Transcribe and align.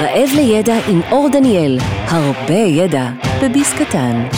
רעב 0.00 0.28
לידע 0.36 0.74
עם 0.88 1.00
אור 1.10 1.28
דניאל, 1.32 1.78
הרבה 2.06 2.54
ידע 2.54 3.10
בביס 3.42 3.72
קטן. 3.72 4.28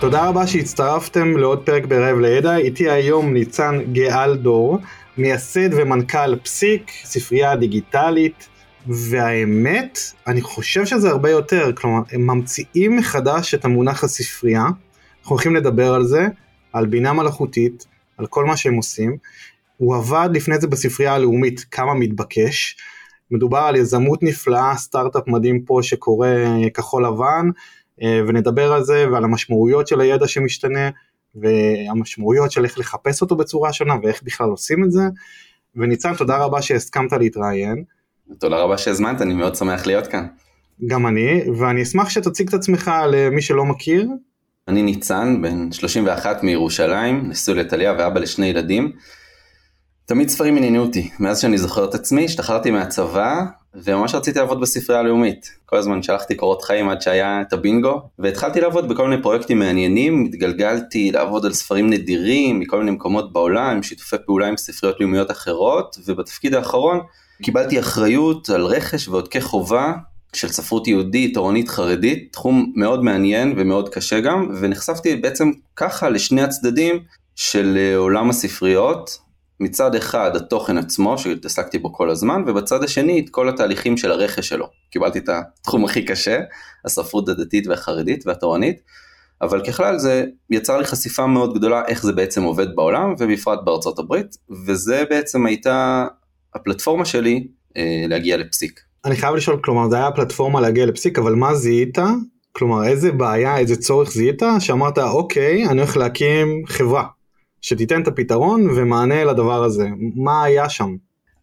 תודה 0.00 0.28
רבה 0.28 0.46
שהצטרפתם 0.46 1.36
לעוד 1.36 1.66
פרק 1.66 1.84
ברעב 1.84 2.18
לידע, 2.18 2.56
איתי 2.56 2.90
היום 2.90 3.32
ניצן 3.32 3.78
גאלדור, 3.92 4.78
מייסד 5.18 5.68
ומנכ"ל 5.72 6.36
פסיק, 6.36 6.90
ספרייה 7.04 7.56
דיגיטלית, 7.56 8.48
והאמת, 8.86 9.98
אני 10.26 10.40
חושב 10.40 10.86
שזה 10.86 11.10
הרבה 11.10 11.30
יותר, 11.30 11.72
כלומר, 11.74 12.00
הם 12.12 12.26
ממציאים 12.26 12.96
מחדש 12.96 13.54
את 13.54 13.64
המונח 13.64 14.04
הספרייה, 14.04 14.64
אנחנו 15.20 15.34
הולכים 15.34 15.56
לדבר 15.56 15.94
על 15.94 16.04
זה, 16.04 16.26
על 16.72 16.86
בינה 16.86 17.12
מלאכותית, 17.12 17.86
על 18.18 18.26
כל 18.26 18.44
מה 18.44 18.56
שהם 18.56 18.74
עושים. 18.74 19.16
הוא 19.80 19.96
עבד 19.96 20.28
לפני 20.32 20.60
זה 20.60 20.66
בספרייה 20.66 21.14
הלאומית, 21.14 21.66
כמה 21.70 21.94
מתבקש. 21.94 22.76
מדובר 23.30 23.58
על 23.58 23.76
יזמות 23.76 24.22
נפלאה, 24.22 24.76
סטארט-אפ 24.76 25.22
מדהים 25.26 25.62
פה 25.64 25.78
שקורא 25.82 26.28
כחול 26.74 27.06
לבן, 27.06 27.50
אה, 28.02 28.20
ונדבר 28.28 28.72
על 28.72 28.84
זה 28.84 29.06
ועל 29.12 29.24
המשמעויות 29.24 29.88
של 29.88 30.00
הידע 30.00 30.28
שמשתנה, 30.28 30.90
והמשמעויות 31.34 32.50
של 32.50 32.64
איך 32.64 32.78
לחפש 32.78 33.22
אותו 33.22 33.36
בצורה 33.36 33.72
שונה 33.72 33.94
ואיך 34.02 34.22
בכלל 34.22 34.48
עושים 34.48 34.84
את 34.84 34.92
זה. 34.92 35.02
וניצן, 35.76 36.14
תודה 36.14 36.36
רבה 36.36 36.62
שהסכמת 36.62 37.12
להתראיין. 37.12 37.84
תודה 38.38 38.56
רבה 38.56 38.78
שהזמנת, 38.78 39.22
אני 39.22 39.34
מאוד 39.34 39.54
שמח 39.54 39.86
להיות 39.86 40.06
כאן. 40.06 40.26
גם 40.86 41.06
אני, 41.06 41.50
ואני 41.58 41.82
אשמח 41.82 42.08
שתציג 42.08 42.48
את 42.48 42.54
עצמך 42.54 42.90
למי 43.12 43.42
שלא 43.42 43.64
מכיר. 43.64 44.08
אני 44.68 44.82
ניצן, 44.82 45.42
בן 45.42 45.72
31 45.72 46.42
מירושלים, 46.42 47.28
נשוי 47.28 47.54
לטליה 47.54 47.94
ואבא 47.98 48.20
לשני 48.20 48.46
ילדים. 48.46 48.92
תמיד 50.10 50.28
ספרים 50.28 50.56
עניינו 50.56 50.82
אותי, 50.82 51.10
מאז 51.20 51.40
שאני 51.40 51.58
זוכר 51.58 51.84
את 51.84 51.94
עצמי, 51.94 52.24
השתחררתי 52.24 52.70
מהצבא, 52.70 53.40
וממש 53.74 54.14
רציתי 54.14 54.38
לעבוד 54.38 54.60
בספרייה 54.60 55.00
הלאומית. 55.00 55.50
כל 55.66 55.76
הזמן 55.76 56.02
שלחתי 56.02 56.34
קורות 56.34 56.62
חיים 56.62 56.88
עד 56.88 57.02
שהיה 57.02 57.40
את 57.40 57.52
הבינגו, 57.52 58.02
והתחלתי 58.18 58.60
לעבוד 58.60 58.88
בכל 58.88 59.08
מיני 59.08 59.22
פרויקטים 59.22 59.58
מעניינים, 59.58 60.24
התגלגלתי 60.24 61.12
לעבוד 61.12 61.46
על 61.46 61.52
ספרים 61.52 61.90
נדירים 61.90 62.60
מכל 62.60 62.78
מיני 62.78 62.90
מקומות 62.90 63.32
בעולם, 63.32 63.82
שיתופי 63.82 64.16
פעולה 64.26 64.46
עם 64.46 64.56
ספריות 64.56 65.00
לאומיות 65.00 65.30
אחרות, 65.30 65.98
ובתפקיד 66.06 66.54
האחרון 66.54 67.00
קיבלתי 67.42 67.80
אחריות 67.80 68.50
על 68.50 68.64
רכש 68.64 69.08
ועודקי 69.08 69.40
חובה 69.40 69.92
של 70.32 70.48
ספרות 70.48 70.88
יהודית, 70.88 71.34
תורנית 71.34 71.68
חרדית, 71.68 72.32
תחום 72.32 72.72
מאוד 72.76 73.04
מעניין 73.04 73.54
ומאוד 73.56 73.88
קשה 73.88 74.20
גם, 74.20 74.48
ונחשפתי 74.60 75.16
בעצם 75.16 75.50
ככה 75.76 76.08
לשני 76.08 76.42
הצדדים 76.42 76.98
של 77.36 77.76
אה, 77.80 77.96
עולם 77.96 78.30
הספריות, 78.30 79.29
מצד 79.60 79.94
אחד 79.94 80.36
התוכן 80.36 80.78
עצמו 80.78 81.18
שהתעסקתי 81.18 81.78
בו 81.78 81.92
כל 81.92 82.10
הזמן, 82.10 82.42
ובצד 82.46 82.84
השני 82.84 83.20
את 83.20 83.30
כל 83.30 83.48
התהליכים 83.48 83.96
של 83.96 84.12
הרכש 84.12 84.48
שלו. 84.48 84.66
קיבלתי 84.90 85.18
את 85.18 85.28
התחום 85.28 85.84
הכי 85.84 86.04
קשה, 86.04 86.40
הספרות 86.84 87.28
הדתית 87.28 87.66
והחרדית 87.66 88.26
והתורנית, 88.26 88.80
אבל 89.42 89.64
ככלל 89.64 89.98
זה 89.98 90.24
יצר 90.50 90.78
לי 90.78 90.84
חשיפה 90.84 91.26
מאוד 91.26 91.54
גדולה 91.54 91.82
איך 91.86 92.02
זה 92.02 92.12
בעצם 92.12 92.42
עובד 92.42 92.76
בעולם, 92.76 93.14
ובפרט 93.18 93.58
בארצות 93.64 93.98
הברית, 93.98 94.36
וזה 94.66 95.04
בעצם 95.10 95.46
הייתה 95.46 96.06
הפלטפורמה 96.54 97.04
שלי 97.04 97.46
אה, 97.76 98.04
להגיע 98.08 98.36
לפסיק. 98.36 98.80
אני 99.04 99.16
חייב 99.16 99.34
לשאול, 99.34 99.60
כלומר 99.64 99.90
זה 99.90 99.96
היה 99.96 100.10
פלטפורמה 100.10 100.60
להגיע 100.60 100.86
לפסיק, 100.86 101.18
אבל 101.18 101.34
מה 101.34 101.54
זיהית? 101.54 101.98
כלומר 102.52 102.84
איזה 102.84 103.12
בעיה, 103.12 103.58
איזה 103.58 103.76
צורך 103.76 104.10
זיהית, 104.10 104.42
שאמרת 104.58 104.98
אוקיי, 104.98 105.66
אני 105.66 105.80
הולך 105.80 105.96
להקים 105.96 106.62
חברה, 106.66 107.04
שתיתן 107.60 108.02
את 108.02 108.08
הפתרון 108.08 108.70
ומענה 108.70 109.24
לדבר 109.24 109.64
הזה. 109.64 109.88
מה 110.16 110.44
היה 110.44 110.68
שם? 110.68 110.96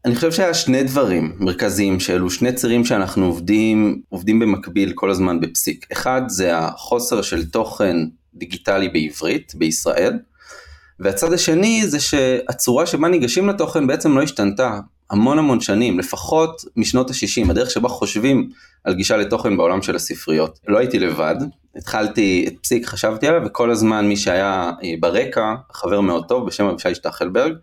אני 0.05 0.15
חושב 0.15 0.31
שהיה 0.31 0.53
שני 0.53 0.83
דברים 0.83 1.35
מרכזיים 1.39 1.99
שאלו 1.99 2.29
שני 2.29 2.53
צירים 2.53 2.85
שאנחנו 2.85 3.25
עובדים, 3.25 4.01
עובדים 4.09 4.39
במקביל 4.39 4.91
כל 4.95 5.09
הזמן 5.09 5.39
בפסיק. 5.41 5.85
אחד 5.91 6.21
זה 6.27 6.57
החוסר 6.57 7.21
של 7.21 7.49
תוכן 7.49 7.97
דיגיטלי 8.33 8.89
בעברית 8.89 9.53
בישראל, 9.55 10.19
והצד 10.99 11.33
השני 11.33 11.87
זה 11.87 11.99
שהצורה 11.99 12.85
שבה 12.85 13.07
ניגשים 13.07 13.49
לתוכן 13.49 13.87
בעצם 13.87 14.17
לא 14.17 14.21
השתנתה. 14.21 14.79
המון 15.09 15.39
המון 15.39 15.59
שנים, 15.59 15.99
לפחות 15.99 16.61
משנות 16.75 17.09
ה-60, 17.09 17.49
הדרך 17.51 17.71
שבה 17.71 17.89
חושבים 17.89 18.49
על 18.83 18.93
גישה 18.93 19.17
לתוכן 19.17 19.57
בעולם 19.57 19.81
של 19.81 19.95
הספריות. 19.95 20.59
לא 20.67 20.77
הייתי 20.77 20.99
לבד, 20.99 21.35
התחלתי 21.75 22.45
את 22.47 22.53
פסיק, 22.63 22.85
חשבתי 22.85 23.27
עליו, 23.27 23.41
וכל 23.45 23.71
הזמן 23.71 24.07
מי 24.07 24.17
שהיה 24.17 24.71
אה, 24.83 24.93
ברקע, 24.99 25.53
חבר 25.73 26.01
מאוד 26.01 26.27
טוב 26.27 26.47
בשם 26.47 26.65
אבישי 26.65 26.95
שטחלברג, 26.95 27.53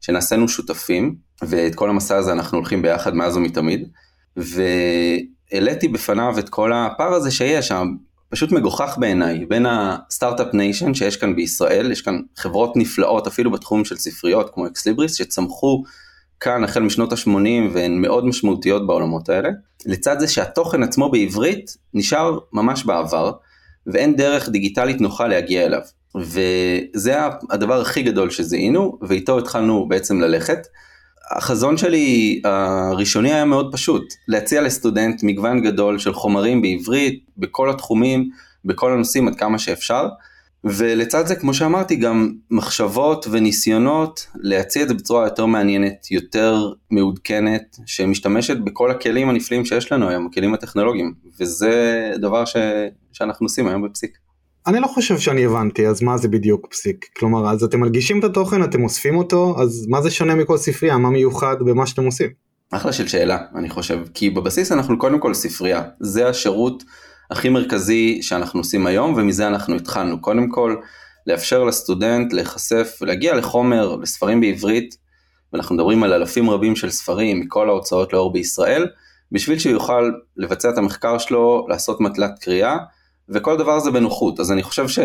שנעשינו 0.00 0.48
שותפים, 0.48 1.14
ואת 1.42 1.74
כל 1.74 1.90
המסע 1.90 2.16
הזה 2.16 2.32
אנחנו 2.32 2.58
הולכים 2.58 2.82
ביחד 2.82 3.14
מאז 3.14 3.36
ומתמיד, 3.36 3.88
והעליתי 4.36 5.88
בפניו 5.88 6.38
את 6.38 6.48
כל 6.48 6.72
הפער 6.72 7.14
הזה 7.14 7.30
שיש, 7.30 7.72
פשוט 8.30 8.52
מגוחך 8.52 8.96
בעיניי, 8.98 9.46
בין 9.46 9.66
ה 9.68 9.78
start-up 9.78 10.54
nation 10.54 10.94
שיש 10.94 11.16
כאן 11.16 11.36
בישראל, 11.36 11.92
יש 11.92 12.02
כאן 12.02 12.20
חברות 12.36 12.76
נפלאות 12.76 13.26
אפילו 13.26 13.50
בתחום 13.50 13.84
של 13.84 13.96
ספריות 13.96 14.50
כמו 14.54 14.66
Ex 14.66 14.77
Libris, 14.77 15.14
שצמחו 15.14 15.82
כאן 16.40 16.64
החל 16.64 16.80
משנות 16.80 17.12
ה-80 17.12 17.72
והן 17.72 18.02
מאוד 18.02 18.24
משמעותיות 18.24 18.86
בעולמות 18.86 19.28
האלה. 19.28 19.48
לצד 19.86 20.20
זה 20.20 20.28
שהתוכן 20.28 20.82
עצמו 20.82 21.10
בעברית 21.10 21.76
נשאר 21.94 22.38
ממש 22.52 22.84
בעבר, 22.84 23.32
ואין 23.86 24.16
דרך 24.16 24.48
דיגיטלית 24.48 25.00
נוחה 25.00 25.26
להגיע 25.26 25.66
אליו. 25.66 25.80
וזה 26.14 27.16
הדבר 27.50 27.80
הכי 27.80 28.02
גדול 28.02 28.30
שזיהינו, 28.30 28.98
ואיתו 29.02 29.38
התחלנו 29.38 29.88
בעצם 29.88 30.20
ללכת. 30.20 30.66
החזון 31.30 31.76
שלי 31.76 32.40
הראשוני 32.44 33.32
היה 33.32 33.44
מאוד 33.44 33.72
פשוט, 33.72 34.14
להציע 34.28 34.62
לסטודנט 34.62 35.22
מגוון 35.22 35.62
גדול 35.62 35.98
של 35.98 36.12
חומרים 36.12 36.62
בעברית, 36.62 37.24
בכל 37.36 37.70
התחומים, 37.70 38.30
בכל 38.64 38.92
הנושאים 38.92 39.28
עד 39.28 39.34
כמה 39.34 39.58
שאפשר. 39.58 40.08
ולצד 40.64 41.26
זה, 41.26 41.34
כמו 41.34 41.54
שאמרתי, 41.54 41.96
גם 41.96 42.32
מחשבות 42.50 43.26
וניסיונות 43.30 44.26
להציע 44.34 44.82
את 44.82 44.88
זה 44.88 44.94
בצורה 44.94 45.24
יותר 45.24 45.46
מעניינת, 45.46 46.10
יותר 46.10 46.72
מעודכנת, 46.90 47.76
שמשתמשת 47.86 48.56
בכל 48.56 48.90
הכלים 48.90 49.28
הנפלאים 49.28 49.64
שיש 49.64 49.92
לנו 49.92 50.08
היום, 50.08 50.26
הכלים 50.26 50.54
הטכנולוגיים, 50.54 51.14
וזה 51.40 52.10
דבר 52.20 52.44
ש... 52.44 52.56
שאנחנו 53.12 53.46
עושים 53.46 53.68
היום 53.68 53.82
בפסיק. 53.82 54.18
אני 54.66 54.80
לא 54.80 54.86
חושב 54.86 55.18
שאני 55.18 55.44
הבנתי, 55.44 55.86
אז 55.86 56.02
מה 56.02 56.18
זה 56.18 56.28
בדיוק 56.28 56.66
פסיק? 56.70 57.06
כלומר, 57.16 57.50
אז 57.50 57.64
אתם 57.64 57.80
מלגישים 57.80 58.18
את 58.18 58.24
התוכן, 58.24 58.62
אתם 58.62 58.84
אוספים 58.84 59.16
אותו, 59.16 59.56
אז 59.60 59.86
מה 59.88 60.02
זה 60.02 60.10
שונה 60.10 60.34
מכל 60.34 60.56
ספרייה? 60.56 60.98
מה 60.98 61.10
מיוחד 61.10 61.56
במה 61.60 61.86
שאתם 61.86 62.04
עושים? 62.04 62.30
אחלה 62.70 62.92
של 62.92 63.08
שאלה, 63.08 63.38
אני 63.54 63.70
חושב, 63.70 63.98
כי 64.14 64.30
בבסיס 64.30 64.72
אנחנו 64.72 64.98
קודם 64.98 65.20
כל 65.20 65.34
ספרייה, 65.34 65.82
זה 66.00 66.28
השירות. 66.28 66.84
הכי 67.30 67.48
מרכזי 67.48 68.22
שאנחנו 68.22 68.60
עושים 68.60 68.86
היום 68.86 69.14
ומזה 69.16 69.48
אנחנו 69.48 69.76
התחלנו. 69.76 70.20
קודם 70.20 70.48
כל 70.48 70.76
לאפשר 71.26 71.64
לסטודנט 71.64 72.32
להיחשף, 72.32 72.98
להגיע 73.00 73.34
לחומר, 73.34 73.96
לספרים 73.96 74.40
בעברית, 74.40 74.96
ואנחנו 75.52 75.74
מדברים 75.74 76.02
על 76.02 76.12
אלפים 76.12 76.50
רבים 76.50 76.76
של 76.76 76.90
ספרים 76.90 77.40
מכל 77.40 77.68
ההוצאות 77.68 78.12
לאור 78.12 78.32
בישראל, 78.32 78.86
בשביל 79.32 79.58
שהוא 79.58 79.72
יוכל 79.72 80.10
לבצע 80.36 80.70
את 80.70 80.78
המחקר 80.78 81.18
שלו, 81.18 81.66
לעשות 81.68 82.00
מטלת 82.00 82.38
קריאה, 82.40 82.76
וכל 83.28 83.56
דבר 83.56 83.72
הזה 83.72 83.90
בנוחות. 83.90 84.40
אז 84.40 84.52
אני 84.52 84.62
חושב 84.62 84.88
ש... 84.88 84.98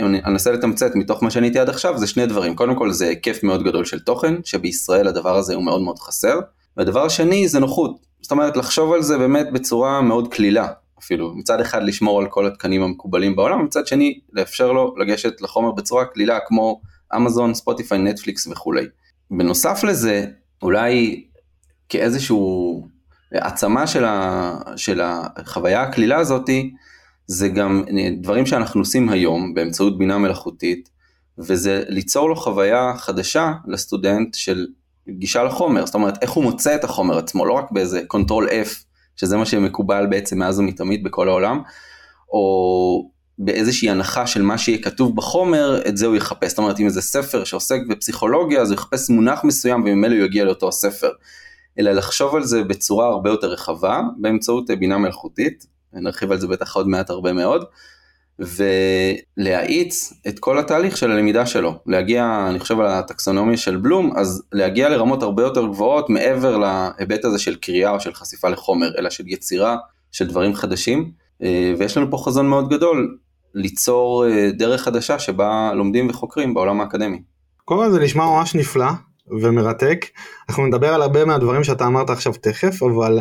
אם 0.00 0.06
אני 0.06 0.20
אנסה 0.24 0.52
לתמצת 0.52 0.94
מתוך 0.94 1.22
מה 1.22 1.30
שעניתי 1.30 1.58
עד 1.58 1.68
עכשיו, 1.68 1.98
זה 1.98 2.06
שני 2.06 2.26
דברים. 2.26 2.56
קודם 2.56 2.74
כל 2.74 2.92
זה 2.92 3.08
היקף 3.08 3.42
מאוד 3.42 3.62
גדול 3.62 3.84
של 3.84 3.98
תוכן, 3.98 4.34
שבישראל 4.44 5.08
הדבר 5.08 5.36
הזה 5.36 5.54
הוא 5.54 5.64
מאוד 5.64 5.80
מאוד 5.80 5.98
חסר. 5.98 6.40
והדבר 6.76 7.04
השני 7.04 7.48
זה 7.48 7.60
נוחות. 7.60 7.96
זאת 8.20 8.30
אומרת, 8.30 8.56
לחשוב 8.56 8.92
על 8.92 9.02
זה 9.02 9.18
באמת 9.18 9.52
בצורה 9.52 10.00
מאוד 10.00 10.34
קלילה. 10.34 10.68
אפילו 11.00 11.34
מצד 11.34 11.60
אחד 11.60 11.82
לשמור 11.82 12.20
על 12.20 12.26
כל 12.26 12.46
התקנים 12.46 12.82
המקובלים 12.82 13.36
בעולם, 13.36 13.64
מצד 13.64 13.86
שני 13.86 14.20
לאפשר 14.32 14.72
לו 14.72 14.94
לגשת 14.96 15.40
לחומר 15.40 15.72
בצורה 15.72 16.04
קלילה 16.04 16.38
כמו 16.46 16.80
אמזון, 17.16 17.54
ספוטיפיי, 17.54 17.98
נטפליקס 17.98 18.46
וכולי. 18.46 18.86
בנוסף 19.30 19.84
לזה, 19.84 20.26
אולי 20.62 21.24
כאיזשהו 21.88 22.88
העצמה 23.32 23.86
של, 23.86 24.04
ה, 24.04 24.52
של 24.76 25.00
החוויה 25.04 25.82
הקלילה 25.82 26.18
הזאתי, 26.18 26.70
זה 27.26 27.48
גם 27.48 27.84
דברים 28.20 28.46
שאנחנו 28.46 28.80
עושים 28.80 29.08
היום 29.08 29.54
באמצעות 29.54 29.98
בינה 29.98 30.18
מלאכותית, 30.18 30.90
וזה 31.38 31.84
ליצור 31.88 32.28
לו 32.28 32.36
חוויה 32.36 32.92
חדשה 32.96 33.52
לסטודנט 33.66 34.34
של 34.34 34.66
גישה 35.08 35.42
לחומר, 35.42 35.86
זאת 35.86 35.94
אומרת 35.94 36.22
איך 36.22 36.30
הוא 36.30 36.44
מוצא 36.44 36.74
את 36.74 36.84
החומר 36.84 37.18
עצמו, 37.18 37.46
לא 37.46 37.52
רק 37.52 37.70
באיזה 37.70 38.02
control 38.06 38.48
F 38.48 38.89
שזה 39.20 39.36
מה 39.36 39.46
שמקובל 39.46 40.06
בעצם 40.06 40.38
מאז 40.38 40.58
ומתמיד 40.58 41.04
בכל 41.04 41.28
העולם, 41.28 41.62
או 42.32 43.10
באיזושהי 43.38 43.90
הנחה 43.90 44.26
של 44.26 44.42
מה 44.42 44.58
שיהיה 44.58 44.82
כתוב 44.82 45.16
בחומר, 45.16 45.82
את 45.88 45.96
זה 45.96 46.06
הוא 46.06 46.16
יחפש. 46.16 46.48
זאת 46.48 46.58
אומרת, 46.58 46.80
אם 46.80 46.88
זה 46.88 47.00
ספר 47.00 47.44
שעוסק 47.44 47.78
בפסיכולוגיה, 47.88 48.60
אז 48.60 48.70
הוא 48.70 48.74
יחפש 48.74 49.10
מונח 49.10 49.44
מסוים 49.44 49.80
וממילא 49.80 50.14
הוא 50.14 50.24
יגיע 50.24 50.44
לאותו 50.44 50.68
הספר. 50.68 51.10
אלא 51.78 51.92
לחשוב 51.92 52.36
על 52.36 52.44
זה 52.44 52.64
בצורה 52.64 53.06
הרבה 53.06 53.30
יותר 53.30 53.46
רחבה, 53.46 54.00
באמצעות 54.16 54.70
בינה 54.78 54.98
מלאכותית, 54.98 55.66
נרחיב 55.92 56.32
על 56.32 56.38
זה 56.38 56.46
בטח 56.46 56.76
עוד 56.76 56.88
מעט 56.88 57.10
הרבה 57.10 57.32
מאוד, 57.32 57.64
ולהאיץ 58.40 60.12
את 60.28 60.38
כל 60.38 60.58
התהליך 60.58 60.96
של 60.96 61.10
הלמידה 61.10 61.46
שלו, 61.46 61.74
להגיע, 61.86 62.46
אני 62.48 62.58
חושב 62.58 62.80
על 62.80 62.86
הטקסונומיה 62.86 63.56
של 63.56 63.76
בלום, 63.76 64.12
אז 64.16 64.42
להגיע 64.52 64.88
לרמות 64.88 65.22
הרבה 65.22 65.42
יותר 65.42 65.66
גבוהות 65.66 66.10
מעבר 66.10 66.56
להיבט 66.56 67.24
הזה 67.24 67.38
של 67.38 67.56
קריאה 67.56 67.90
או 67.90 68.00
של 68.00 68.14
חשיפה 68.14 68.48
לחומר, 68.48 68.90
אלא 68.98 69.10
של 69.10 69.24
יצירה 69.26 69.76
של 70.12 70.26
דברים 70.26 70.54
חדשים, 70.54 71.10
אה, 71.42 71.74
ויש 71.78 71.96
לנו 71.96 72.10
פה 72.10 72.16
חזון 72.16 72.48
מאוד 72.48 72.68
גדול, 72.68 73.18
ליצור 73.54 74.26
אה, 74.26 74.50
דרך 74.52 74.82
חדשה 74.82 75.18
שבה 75.18 75.72
לומדים 75.74 76.10
וחוקרים 76.10 76.54
בעולם 76.54 76.80
האקדמי. 76.80 77.22
כל 77.64 77.90
זה 77.90 78.00
נשמע 78.00 78.26
ממש 78.26 78.54
נפלא 78.54 78.90
ומרתק, 79.42 80.06
אנחנו 80.48 80.66
נדבר 80.66 80.94
על 80.94 81.02
הרבה 81.02 81.24
מהדברים 81.24 81.64
שאתה 81.64 81.86
אמרת 81.86 82.10
עכשיו 82.10 82.32
תכף, 82.40 82.82
אבל 82.82 83.18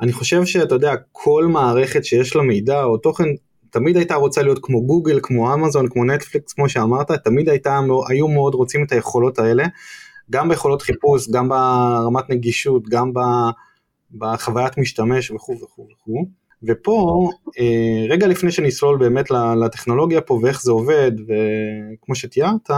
אני 0.00 0.12
חושב 0.12 0.44
שאתה 0.44 0.74
יודע, 0.74 0.94
כל 1.12 1.46
מערכת 1.46 2.04
שיש 2.04 2.36
לה 2.36 2.42
מידע 2.42 2.84
או 2.84 2.96
תוכן 2.96 3.24
תמיד 3.72 3.96
הייתה 3.96 4.14
רוצה 4.14 4.42
להיות 4.42 4.58
כמו 4.62 4.86
גוגל, 4.86 5.20
כמו 5.22 5.54
אמזון, 5.54 5.88
כמו 5.88 6.04
נטפליקס, 6.04 6.52
כמו 6.52 6.68
שאמרת, 6.68 7.10
תמיד 7.10 7.48
הייתה, 7.48 7.80
היו 8.08 8.28
מאוד 8.28 8.54
רוצים 8.54 8.84
את 8.84 8.92
היכולות 8.92 9.38
האלה, 9.38 9.64
גם 10.30 10.48
ביכולות 10.48 10.82
חיפוש, 10.82 11.30
גם 11.30 11.48
ברמת 11.48 12.30
נגישות, 12.30 12.88
גם 12.88 13.12
בחוויית 14.18 14.78
משתמש 14.78 15.30
וכו' 15.30 15.56
וכו' 15.62 15.86
וכו'. 15.92 16.26
ופה, 16.62 17.28
אה, 17.58 18.06
רגע 18.08 18.26
לפני 18.26 18.52
שנסלול 18.52 18.98
באמת 18.98 19.30
לטכנולוגיה 19.64 20.20
פה 20.20 20.40
ואיך 20.42 20.62
זה 20.62 20.72
עובד, 20.72 21.12
וכמו 21.20 22.14
שתיארת, 22.14 22.70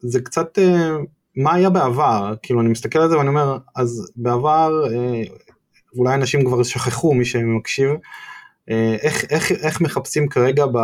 זה 0.00 0.20
קצת 0.20 0.58
אה, 0.58 0.96
מה 1.36 1.54
היה 1.54 1.70
בעבר, 1.70 2.34
כאילו 2.42 2.60
אני 2.60 2.68
מסתכל 2.68 2.98
על 2.98 3.08
זה 3.08 3.18
ואני 3.18 3.28
אומר, 3.28 3.58
אז 3.76 4.12
בעבר, 4.16 4.84
אה, 4.92 5.22
אולי 5.96 6.14
אנשים 6.14 6.44
כבר 6.44 6.62
שכחו, 6.62 7.14
מי 7.14 7.24
שמקשיב, 7.24 7.90
איך, 9.02 9.24
איך, 9.30 9.52
איך 9.52 9.80
מחפשים 9.80 10.28
כרגע 10.28 10.66
ב, 10.66 10.78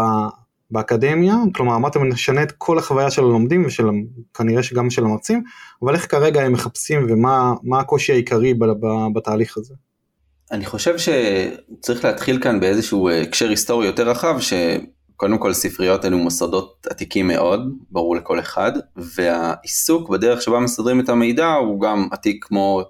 באקדמיה, 0.70 1.34
כלומר 1.54 1.76
אמרתם 1.76 2.04
נשנה 2.04 2.42
את 2.42 2.52
כל 2.52 2.78
החוויה 2.78 3.10
של 3.10 3.22
הלומדים 3.22 3.66
ושל 3.66 3.84
כנראה 4.34 4.62
שגם 4.62 4.90
של 4.90 5.04
המרצים, 5.04 5.42
אבל 5.82 5.94
איך 5.94 6.10
כרגע 6.10 6.42
הם 6.42 6.52
מחפשים 6.52 7.06
ומה 7.10 7.80
הקושי 7.80 8.12
העיקרי 8.12 8.54
בתהליך 9.14 9.56
הזה? 9.56 9.74
אני 10.52 10.64
חושב 10.64 10.94
שצריך 10.98 12.04
להתחיל 12.04 12.42
כאן 12.42 12.60
באיזשהו 12.60 13.08
אה, 13.08 13.22
הקשר 13.22 13.48
היסטורי 13.48 13.86
יותר 13.86 14.08
רחב, 14.08 14.36
שקודם 14.40 15.38
כל 15.38 15.52
ספריות 15.52 16.04
אלו 16.04 16.18
מוסדות 16.18 16.86
עתיקים 16.90 17.28
מאוד, 17.28 17.60
ברור 17.90 18.16
לכל 18.16 18.40
אחד, 18.40 18.72
והעיסוק 18.96 20.08
בדרך 20.08 20.42
שבה 20.42 20.60
מסדרים 20.60 21.00
את 21.00 21.08
המידע 21.08 21.52
הוא 21.52 21.80
גם 21.80 22.08
עתיק 22.10 22.44
כמו 22.44 22.82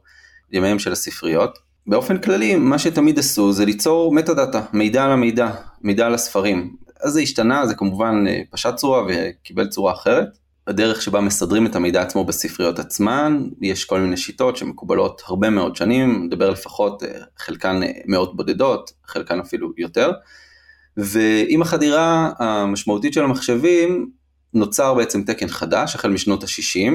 ימיהם 0.53 0.79
של 0.79 0.93
הספריות. 0.93 1.59
באופן 1.87 2.19
כללי, 2.19 2.57
מה 2.57 2.79
שתמיד 2.79 3.19
עשו 3.19 3.53
זה 3.53 3.65
ליצור 3.65 4.13
מטה 4.13 4.35
דאטה, 4.35 4.63
מידע 4.73 5.05
על 5.05 5.11
המידע, 5.11 5.51
מידע 5.81 6.07
על 6.07 6.15
הספרים. 6.15 6.77
אז 7.01 7.13
זה 7.13 7.21
השתנה, 7.21 7.67
זה 7.67 7.75
כמובן 7.75 8.25
אה, 8.29 8.43
פשט 8.51 8.77
צורה 8.77 9.03
וקיבל 9.09 9.69
צורה 9.69 9.93
אחרת. 9.93 10.29
הדרך 10.67 11.03
שבה 11.03 11.21
מסדרים 11.21 11.67
את 11.67 11.77
המידע 11.77 12.03
עצמו 12.03 12.25
בספריות 12.25 12.79
עצמן, 12.79 13.45
יש 13.61 13.85
כל 13.85 14.01
מיני 14.01 14.17
שיטות 14.17 14.57
שמקובלות 14.57 15.23
הרבה 15.27 15.51
מאוד 15.51 15.77
שנים, 15.77 16.25
נדבר 16.25 16.51
לפחות 16.51 17.03
אה, 17.03 17.09
חלקן 17.39 17.83
אה, 17.83 17.89
מאות 18.07 18.37
בודדות, 18.37 18.91
חלקן 19.07 19.41
אפילו 19.41 19.73
יותר. 19.79 20.13
ועם 20.97 21.63
החדירה 21.63 22.33
המשמעותית 22.39 23.13
של 23.13 23.25
המחשבים, 23.25 24.11
נוצר 24.55 24.95
בעצם 24.95 25.23
תקן 25.23 25.49
חדש, 25.49 25.95
החל 25.95 26.11
משנות 26.11 26.43
ה-60, 26.43 26.93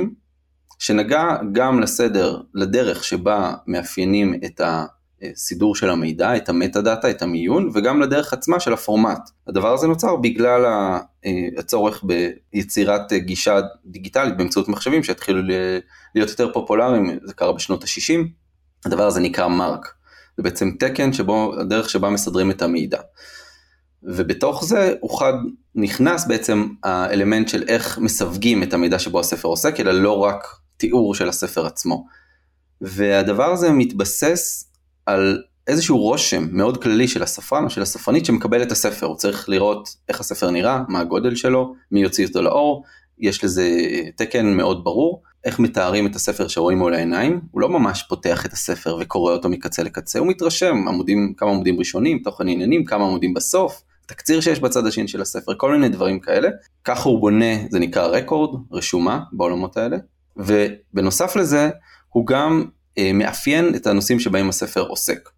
שנגע 0.79 1.37
גם 1.51 1.79
לסדר, 1.79 2.41
לדרך 2.53 3.03
שבה 3.03 3.53
מאפיינים 3.67 4.39
את 4.45 4.61
הסידור 5.21 5.75
של 5.75 5.89
המידע, 5.89 6.35
את 6.35 6.49
המטה 6.49 6.81
דאטה, 6.81 7.09
את 7.09 7.21
המיון, 7.21 7.69
וגם 7.73 8.01
לדרך 8.01 8.33
עצמה 8.33 8.59
של 8.59 8.73
הפורמט. 8.73 9.29
הדבר 9.47 9.73
הזה 9.73 9.87
נוצר 9.87 10.15
בגלל 10.15 10.65
הצורך 11.57 12.03
ביצירת 12.53 13.13
גישה 13.13 13.59
דיגיטלית 13.85 14.37
באמצעות 14.37 14.67
מחשבים 14.67 15.03
שהתחילו 15.03 15.41
להיות 16.15 16.29
יותר 16.29 16.53
פופולריים, 16.53 17.19
זה 17.23 17.33
קרה 17.33 17.53
בשנות 17.53 17.83
ה-60, 17.83 18.27
הדבר 18.85 19.07
הזה 19.07 19.19
נקרא 19.19 19.47
מרק. 19.47 19.93
זה 20.37 20.43
בעצם 20.43 20.71
תקן 20.79 21.13
שבו, 21.13 21.53
הדרך 21.59 21.89
שבה 21.89 22.09
מסדרים 22.09 22.51
את 22.51 22.61
המידע. 22.61 22.99
ובתוך 24.03 24.65
זה 24.65 24.93
אוחד 25.03 25.33
נכנס 25.75 26.27
בעצם 26.27 26.67
האלמנט 26.83 27.49
של 27.49 27.63
איך 27.67 27.97
מסווגים 27.97 28.63
את 28.63 28.73
המידע 28.73 28.99
שבו 28.99 29.19
הספר 29.19 29.47
עוסק, 29.47 29.79
אלא 29.79 29.91
לא 29.91 30.17
רק 30.17 30.47
תיאור 30.79 31.15
של 31.15 31.29
הספר 31.29 31.65
עצמו. 31.65 32.05
והדבר 32.81 33.51
הזה 33.51 33.71
מתבסס 33.71 34.71
על 35.05 35.41
איזשהו 35.67 35.97
רושם 35.97 36.47
מאוד 36.51 36.83
כללי 36.83 37.07
של 37.07 37.23
הספרן 37.23 37.65
או 37.65 37.69
של 37.69 37.81
הספרנית 37.81 38.25
שמקבל 38.25 38.63
את 38.63 38.71
הספר, 38.71 39.05
הוא 39.05 39.15
צריך 39.15 39.49
לראות 39.49 39.89
איך 40.09 40.19
הספר 40.19 40.51
נראה, 40.51 40.83
מה 40.87 40.99
הגודל 40.99 41.35
שלו, 41.35 41.73
מי 41.91 42.01
יוציא 42.01 42.27
אותו 42.27 42.41
לאור, 42.41 42.83
יש 43.19 43.43
לזה 43.43 43.69
תקן 44.15 44.45
מאוד 44.45 44.83
ברור, 44.83 45.21
איך 45.45 45.59
מתארים 45.59 46.07
את 46.07 46.15
הספר 46.15 46.47
שרואים 46.47 46.77
מול 46.77 46.93
העיניים, 46.93 47.41
הוא 47.51 47.61
לא 47.61 47.69
ממש 47.69 48.03
פותח 48.09 48.45
את 48.45 48.53
הספר 48.53 48.97
וקורא 48.99 49.33
אותו 49.33 49.49
מקצה 49.49 49.83
לקצה, 49.83 50.19
הוא 50.19 50.27
מתרשם, 50.27 50.87
עמודים, 50.87 51.33
כמה 51.37 51.49
עמודים 51.49 51.79
ראשונים, 51.79 52.19
תוכן 52.19 52.47
עניינים, 52.47 52.85
כמה 52.85 53.05
עמודים 53.05 53.33
בסוף, 53.33 53.83
תקציר 54.05 54.41
שיש 54.41 54.59
בצד 54.59 54.85
השני 54.85 55.07
של 55.07 55.21
הספר, 55.21 55.53
כל 55.57 55.71
מיני 55.71 55.89
דברים 55.89 56.19
כאלה, 56.19 56.49
ככה 56.83 57.09
הוא 57.09 57.19
בונה, 57.19 57.55
זה 57.69 57.79
נקרא 57.79 58.07
רקורד, 58.07 58.61
רשומה 58.71 59.19
בעולמות 59.33 59.77
האלה, 59.77 59.97
ובנוסף 60.39 61.35
לזה, 61.35 61.69
הוא 62.09 62.27
גם 62.27 62.65
אה, 62.97 63.11
מאפיין 63.13 63.75
את 63.75 63.87
הנושאים 63.87 64.19
שבהם 64.19 64.49
הספר 64.49 64.81
עוסק. 64.81 65.29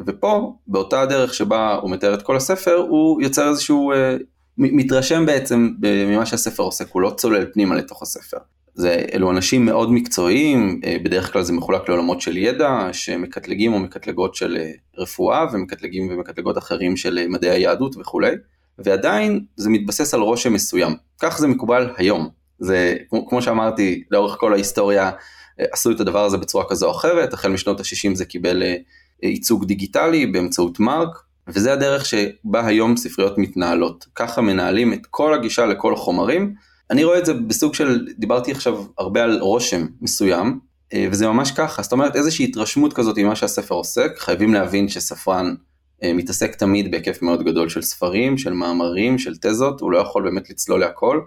ופה, 0.00 0.56
באותה 0.66 1.00
הדרך 1.00 1.34
שבה 1.34 1.74
הוא 1.74 1.90
מתאר 1.90 2.14
את 2.14 2.22
כל 2.22 2.36
הספר, 2.36 2.74
הוא 2.74 3.22
יוצר 3.22 3.48
איזשהו, 3.48 3.92
אה, 3.92 4.16
מתרשם 4.58 5.26
בעצם 5.26 5.70
ממה 5.82 6.26
שהספר 6.26 6.62
עוסק, 6.62 6.88
הוא 6.92 7.02
לא 7.02 7.10
צולל 7.16 7.46
פנימה 7.52 7.74
לתוך 7.74 8.02
הספר. 8.02 8.36
זה, 8.76 9.04
אלו 9.14 9.30
אנשים 9.30 9.66
מאוד 9.66 9.92
מקצועיים, 9.92 10.80
אה, 10.84 10.96
בדרך 11.02 11.32
כלל 11.32 11.42
זה 11.42 11.52
מחולק 11.52 11.88
לעולמות 11.88 12.20
של 12.20 12.36
ידע, 12.36 12.88
שמקטלגים 12.92 13.72
או 13.72 13.78
מקטלגות 13.78 14.34
של 14.34 14.56
אה, 14.56 14.70
רפואה, 14.98 15.46
ומקטלגים 15.52 16.08
ומקטלגות 16.10 16.58
אחרים 16.58 16.96
של 16.96 17.18
אה, 17.18 17.28
מדעי 17.28 17.50
היהדות 17.50 17.96
וכולי, 17.96 18.32
ועדיין 18.78 19.44
זה 19.56 19.70
מתבסס 19.70 20.14
על 20.14 20.20
רושם 20.20 20.52
מסוים. 20.52 20.96
כך 21.20 21.38
זה 21.38 21.46
מקובל 21.46 21.90
היום. 21.96 22.28
זה, 22.58 22.96
כמו 23.28 23.42
שאמרתי, 23.42 24.02
לאורך 24.10 24.36
כל 24.40 24.52
ההיסטוריה 24.52 25.10
עשו 25.58 25.90
את 25.90 26.00
הדבר 26.00 26.24
הזה 26.24 26.36
בצורה 26.36 26.64
כזו 26.68 26.86
או 26.86 26.90
אחרת, 26.90 27.32
החל 27.32 27.48
משנות 27.48 27.80
ה-60 27.80 28.14
זה 28.14 28.24
קיבל 28.24 28.62
ייצוג 29.22 29.64
דיגיטלי 29.64 30.26
באמצעות 30.26 30.80
מרק, 30.80 31.08
וזה 31.48 31.72
הדרך 31.72 32.06
שבה 32.06 32.66
היום 32.66 32.96
ספריות 32.96 33.38
מתנהלות. 33.38 34.06
ככה 34.14 34.40
מנהלים 34.40 34.92
את 34.92 35.06
כל 35.10 35.34
הגישה 35.34 35.66
לכל 35.66 35.92
החומרים. 35.92 36.54
אני 36.90 37.04
רואה 37.04 37.18
את 37.18 37.26
זה 37.26 37.34
בסוג 37.34 37.74
של, 37.74 38.06
דיברתי 38.18 38.52
עכשיו 38.52 38.84
הרבה 38.98 39.24
על 39.24 39.38
רושם 39.40 39.86
מסוים, 40.00 40.60
אה, 40.94 41.06
וזה 41.10 41.28
ממש 41.28 41.50
ככה, 41.50 41.82
זאת 41.82 41.92
אומרת 41.92 42.16
איזושהי 42.16 42.44
התרשמות 42.44 42.92
כזאת 42.92 43.18
ממה 43.18 43.36
שהספר 43.36 43.74
עוסק, 43.74 44.18
חייבים 44.18 44.54
להבין 44.54 44.88
שספרן 44.88 45.54
אה, 46.02 46.12
מתעסק 46.12 46.54
תמיד 46.54 46.90
בהיקף 46.90 47.22
מאוד 47.22 47.44
גדול 47.44 47.68
של 47.68 47.82
ספרים, 47.82 48.38
של 48.38 48.52
מאמרים, 48.52 49.18
של 49.18 49.34
תזות, 49.40 49.80
הוא 49.80 49.92
לא 49.92 49.98
יכול 49.98 50.22
באמת 50.22 50.50
לצלול 50.50 50.80
להכל. 50.80 51.20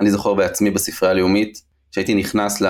אני 0.00 0.10
זוכר 0.10 0.34
בעצמי 0.34 0.70
בספרייה 0.70 1.12
הלאומית, 1.12 1.62
שהייתי 1.90 2.14
נכנס 2.14 2.62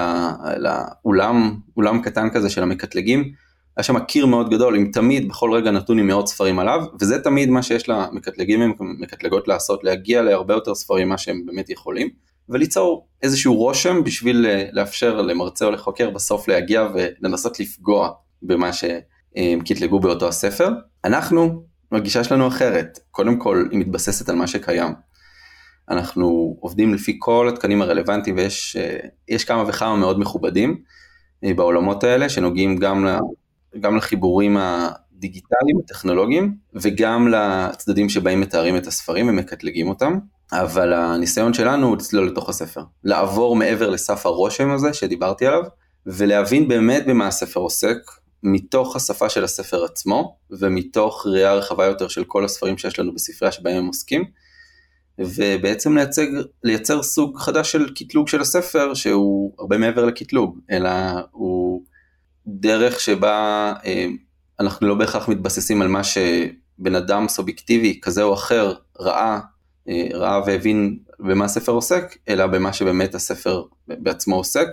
לאולם, 0.56 1.56
אולם 1.76 2.02
קטן 2.02 2.30
כזה 2.30 2.50
של 2.50 2.62
המקטלגים, 2.62 3.32
היה 3.78 3.84
שם 3.84 3.98
קיר 3.98 4.26
מאוד 4.26 4.50
גדול 4.50 4.76
עם 4.76 4.90
תמיד 4.92 5.28
בכל 5.28 5.52
רגע 5.52 5.70
נתון 5.70 5.98
עם 5.98 6.06
מאות 6.06 6.28
ספרים 6.28 6.58
עליו 6.58 6.80
וזה 7.00 7.22
תמיד 7.22 7.48
מה 7.50 7.62
שיש 7.62 7.88
למקטלגים 7.88 8.74
ומקטלגות 8.80 9.48
לעשות 9.48 9.84
להגיע 9.84 10.22
להרבה 10.22 10.54
יותר 10.54 10.74
ספרים 10.74 11.08
מה 11.08 11.18
שהם 11.18 11.46
באמת 11.46 11.70
יכולים 11.70 12.08
וליצור 12.48 13.06
איזשהו 13.22 13.54
רושם 13.54 14.04
בשביל 14.04 14.46
אה, 14.46 14.64
לאפשר 14.72 15.22
למרצה 15.22 15.64
או 15.64 15.70
לחוקר 15.70 16.10
בסוף 16.10 16.48
להגיע 16.48 16.88
ולנסות 16.94 17.60
לפגוע 17.60 18.10
במה 18.42 18.72
שהם 18.72 19.60
קטלגו 19.64 20.00
באותו 20.00 20.28
הספר. 20.28 20.68
אנחנו, 21.04 21.62
הגישה 21.92 22.24
שלנו 22.24 22.48
אחרת, 22.48 22.98
קודם 23.10 23.38
כל 23.38 23.68
היא 23.70 23.78
מתבססת 23.78 24.28
על 24.28 24.36
מה 24.36 24.46
שקיים. 24.46 24.92
אנחנו 25.90 26.56
עובדים 26.60 26.94
לפי 26.94 27.16
כל 27.18 27.48
התקנים 27.48 27.82
הרלוונטיים 27.82 28.36
ויש 28.36 28.76
אה, 29.30 29.38
כמה 29.38 29.64
וכמה 29.68 29.96
מאוד 29.96 30.20
מכובדים 30.20 30.82
אה, 31.44 31.54
בעולמות 31.54 32.04
האלה 32.04 32.28
שנוגעים 32.28 32.76
גם 32.76 33.06
גם 33.80 33.96
לחיבורים 33.96 34.56
הדיגיטליים, 34.56 35.78
הטכנולוגיים, 35.84 36.56
וגם 36.74 37.28
לצדדים 37.28 38.08
שבאים 38.08 38.40
מתארים 38.40 38.76
את 38.76 38.86
הספרים 38.86 39.28
ומקטלגים 39.28 39.88
אותם. 39.88 40.18
אבל 40.52 40.92
הניסיון 40.92 41.54
שלנו 41.54 41.86
הוא 41.86 41.96
לצלול 41.96 42.26
לתוך 42.26 42.48
הספר, 42.48 42.82
לעבור 43.04 43.56
מעבר 43.56 43.90
לסף 43.90 44.26
הרושם 44.26 44.70
הזה 44.70 44.92
שדיברתי 44.92 45.46
עליו, 45.46 45.62
ולהבין 46.06 46.68
באמת 46.68 47.06
במה 47.06 47.26
הספר 47.26 47.60
עוסק, 47.60 47.96
מתוך 48.42 48.96
השפה 48.96 49.28
של 49.28 49.44
הספר 49.44 49.84
עצמו, 49.84 50.36
ומתוך 50.50 51.26
ראייה 51.26 51.54
רחבה 51.54 51.86
יותר 51.86 52.08
של 52.08 52.24
כל 52.24 52.44
הספרים 52.44 52.78
שיש 52.78 52.98
לנו 52.98 53.14
בספרייה 53.14 53.52
שבהם 53.52 53.76
הם 53.76 53.86
עוסקים, 53.86 54.24
ובעצם 55.18 55.96
לייצג, 55.96 56.26
לייצר 56.64 57.02
סוג 57.02 57.38
חדש 57.38 57.72
של 57.72 57.94
קטלוג 57.94 58.28
של 58.28 58.40
הספר, 58.40 58.94
שהוא 58.94 59.52
הרבה 59.58 59.78
מעבר 59.78 60.04
לקטלוג, 60.04 60.58
אלא 60.70 60.90
הוא 61.30 61.82
דרך 62.46 63.00
שבה 63.00 63.72
אה, 63.84 64.06
אנחנו 64.60 64.88
לא 64.88 64.94
בהכרח 64.94 65.28
מתבססים 65.28 65.82
על 65.82 65.88
מה 65.88 66.04
שבן 66.04 66.94
אדם 66.94 67.28
סובייקטיבי 67.28 67.98
כזה 68.02 68.22
או 68.22 68.34
אחר 68.34 68.74
ראה 69.00 69.40
ראה 70.14 70.40
והבין 70.46 70.98
במה 71.18 71.44
הספר 71.44 71.72
עוסק, 71.72 72.16
אלא 72.28 72.46
במה 72.46 72.72
שבאמת 72.72 73.14
הספר 73.14 73.62
בעצמו 73.88 74.36
עוסק, 74.36 74.66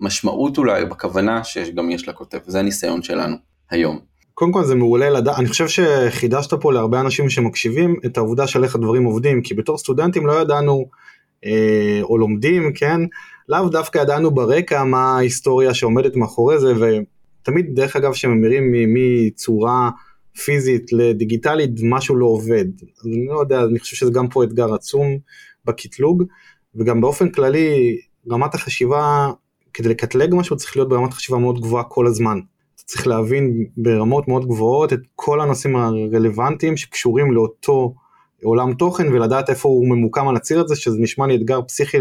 במשמעות 0.00 0.58
אולי, 0.58 0.84
בכוונה 0.84 1.44
שגם 1.44 1.90
יש 1.90 2.08
לכותב, 2.08 2.38
זה 2.46 2.58
הניסיון 2.58 3.02
שלנו 3.02 3.36
היום. 3.70 4.00
קודם 4.38 4.52
כל 4.52 4.64
זה 4.64 4.74
מעולה 4.74 5.10
לדעת, 5.10 5.38
אני 5.38 5.48
חושב 5.48 5.68
שחידשת 5.68 6.54
פה 6.54 6.72
להרבה 6.72 7.00
אנשים 7.00 7.30
שמקשיבים 7.30 7.96
את 8.06 8.16
העובדה 8.16 8.46
של 8.46 8.64
איך 8.64 8.74
הדברים 8.74 9.04
עובדים, 9.04 9.42
כי 9.42 9.54
בתור 9.54 9.78
סטודנטים 9.78 10.26
לא 10.26 10.32
ידענו, 10.40 10.86
אה, 11.44 12.00
או 12.02 12.18
לומדים, 12.18 12.72
כן, 12.74 13.00
לאו 13.48 13.68
דווקא 13.68 13.98
ידענו 13.98 14.30
ברקע 14.30 14.84
מה 14.84 15.16
ההיסטוריה 15.16 15.74
שעומדת 15.74 16.16
מאחורי 16.16 16.60
זה, 16.60 16.72
ותמיד 16.74 17.66
דרך 17.74 17.96
אגב 17.96 18.12
שממירים 18.12 18.72
מצורה 18.94 19.90
פיזית 20.44 20.92
לדיגיטלית 20.92 21.70
משהו 21.82 22.16
לא 22.16 22.26
עובד. 22.26 22.64
אני 23.04 23.26
לא 23.26 23.40
יודע, 23.40 23.64
אני 23.64 23.78
חושב 23.78 23.96
שזה 23.96 24.10
גם 24.10 24.28
פה 24.28 24.44
אתגר 24.44 24.74
עצום 24.74 25.18
בקטלוג, 25.64 26.24
וגם 26.74 27.00
באופן 27.00 27.28
כללי 27.28 27.98
רמת 28.30 28.54
החשיבה, 28.54 29.30
כדי 29.74 29.88
לקטלג 29.88 30.34
משהו 30.34 30.56
צריך 30.56 30.76
להיות 30.76 30.88
ברמת 30.88 31.12
חשיבה 31.12 31.38
מאוד 31.38 31.60
גבוהה 31.60 31.84
כל 31.84 32.06
הזמן. 32.06 32.40
צריך 32.88 33.06
להבין 33.06 33.64
ברמות 33.76 34.28
מאוד 34.28 34.46
גבוהות 34.46 34.92
את 34.92 35.00
כל 35.14 35.40
הנושאים 35.40 35.76
הרלוונטיים 35.76 36.76
שקשורים 36.76 37.32
לאותו 37.32 37.94
עולם 38.42 38.74
תוכן 38.74 39.12
ולדעת 39.12 39.50
איפה 39.50 39.68
הוא 39.68 39.88
ממוקם 39.88 40.28
על 40.28 40.36
הציר 40.36 40.60
הזה, 40.60 40.76
שזה 40.76 40.96
נשמע 40.98 41.26
לי 41.26 41.36
אתגר 41.36 41.62
פסיכי 41.62 41.98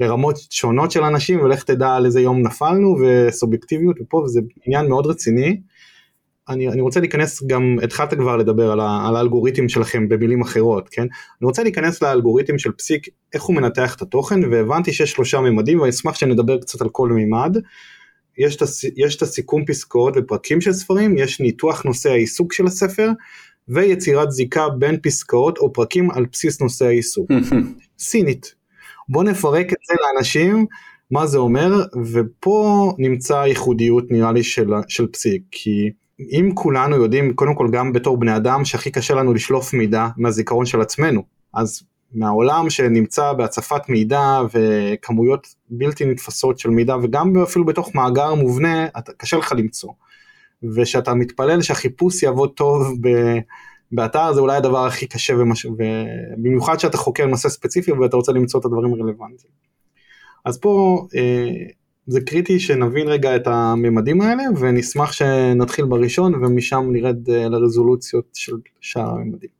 לרמות 0.00 0.36
שונות 0.50 0.90
של 0.90 1.02
אנשים 1.02 1.40
ולך 1.40 1.64
תדע 1.64 1.88
על 1.88 2.06
איזה 2.06 2.20
יום 2.20 2.42
נפלנו 2.42 2.96
וסובייקטיביות 3.00 3.96
ופה 4.00 4.16
וזה 4.16 4.40
עניין 4.66 4.88
מאוד 4.88 5.06
רציני. 5.06 5.60
אני, 6.48 6.68
אני 6.68 6.80
רוצה 6.80 7.00
להיכנס 7.00 7.42
גם, 7.46 7.76
התחלת 7.82 8.14
כבר 8.14 8.36
לדבר 8.36 8.72
על, 8.72 8.80
ה, 8.80 9.08
על 9.08 9.16
האלגוריתם 9.16 9.68
שלכם 9.68 10.08
במילים 10.08 10.40
אחרות, 10.40 10.88
כן? 10.88 11.02
אני 11.02 11.46
רוצה 11.46 11.62
להיכנס 11.62 12.02
לאלגוריתם 12.02 12.58
של 12.58 12.72
פסיק, 12.72 13.06
איך 13.34 13.42
הוא 13.42 13.56
מנתח 13.56 13.94
את 13.94 14.02
התוכן, 14.02 14.44
והבנתי 14.50 14.92
שיש 14.92 15.12
שלושה 15.12 15.40
ממדים, 15.40 15.80
ואני 15.80 15.90
אשמח 15.90 16.14
שנדבר 16.14 16.58
קצת 16.58 16.82
על 16.82 16.88
כל 16.88 17.08
מימד. 17.08 17.56
יש 18.40 18.56
את, 18.56 18.62
יש 18.96 19.16
את 19.16 19.22
הסיכום 19.22 19.64
פסקאות 19.64 20.14
ופרקים 20.16 20.60
של 20.60 20.72
ספרים, 20.72 21.18
יש 21.18 21.40
ניתוח 21.40 21.82
נושא 21.82 22.10
העיסוק 22.10 22.52
של 22.52 22.66
הספר, 22.66 23.10
ויצירת 23.68 24.30
זיקה 24.30 24.68
בין 24.68 24.96
פסקאות 25.02 25.58
או 25.58 25.72
פרקים 25.72 26.10
על 26.10 26.26
בסיס 26.32 26.60
נושא 26.60 26.86
העיסוק. 26.86 27.30
סינית. 27.98 28.54
בוא 29.08 29.24
נפרק 29.24 29.66
את 29.72 29.78
זה 29.88 29.94
לאנשים, 30.00 30.66
מה 31.10 31.26
זה 31.26 31.38
אומר, 31.38 31.84
ופה 32.12 32.92
נמצא 32.98 33.38
הייחודיות 33.38 34.04
נראה 34.10 34.32
לי 34.32 34.42
של, 34.42 34.70
של 34.88 35.06
פסיק, 35.06 35.42
כי 35.50 35.90
אם 36.32 36.50
כולנו 36.54 36.96
יודעים, 36.96 37.34
קודם 37.34 37.54
כל 37.54 37.68
גם 37.72 37.92
בתור 37.92 38.16
בני 38.16 38.36
אדם, 38.36 38.64
שהכי 38.64 38.90
קשה 38.90 39.14
לנו 39.14 39.34
לשלוף 39.34 39.74
מידע 39.74 40.08
מהזיכרון 40.16 40.66
של 40.66 40.80
עצמנו, 40.80 41.22
אז 41.54 41.82
מהעולם 42.14 42.70
שנמצא 42.70 43.32
בהצפת 43.32 43.88
מידע 43.88 44.40
וכמויות 44.52 45.46
בלתי 45.68 46.04
נתפסות 46.04 46.58
של 46.58 46.70
מידע 46.70 46.96
וגם 47.02 47.38
אפילו 47.42 47.64
בתוך 47.64 47.94
מאגר 47.94 48.34
מובנה, 48.34 48.86
אתה, 48.98 49.12
קשה 49.12 49.36
לך 49.36 49.52
למצוא. 49.56 49.90
ושאתה 50.74 51.14
מתפלל 51.14 51.62
שהחיפוש 51.62 52.22
יעבוד 52.22 52.52
טוב 52.54 52.96
ב, 53.00 53.08
באתר 53.92 54.32
זה 54.32 54.40
אולי 54.40 54.56
הדבר 54.56 54.86
הכי 54.86 55.06
קשה 55.06 55.34
ומש... 55.38 55.66
ובמיוחד 55.66 56.80
שאתה 56.80 56.96
חוקר 56.96 57.26
נושא 57.26 57.48
ספציפי 57.48 57.92
ואתה 57.92 58.16
רוצה 58.16 58.32
למצוא 58.32 58.60
את 58.60 58.64
הדברים 58.64 58.92
הרלוונטיים. 58.92 59.52
אז 60.44 60.58
פה 60.58 61.06
אה, 61.16 61.50
זה 62.06 62.20
קריטי 62.20 62.60
שנבין 62.60 63.08
רגע 63.08 63.36
את 63.36 63.46
הממדים 63.46 64.20
האלה 64.20 64.42
ונשמח 64.58 65.12
שנתחיל 65.12 65.84
בראשון 65.84 66.34
ומשם 66.34 66.88
נרד 66.92 67.30
אה, 67.30 67.48
לרזולוציות 67.48 68.28
של 68.32 68.56
שאר 68.80 69.10
הממדים. 69.10 69.59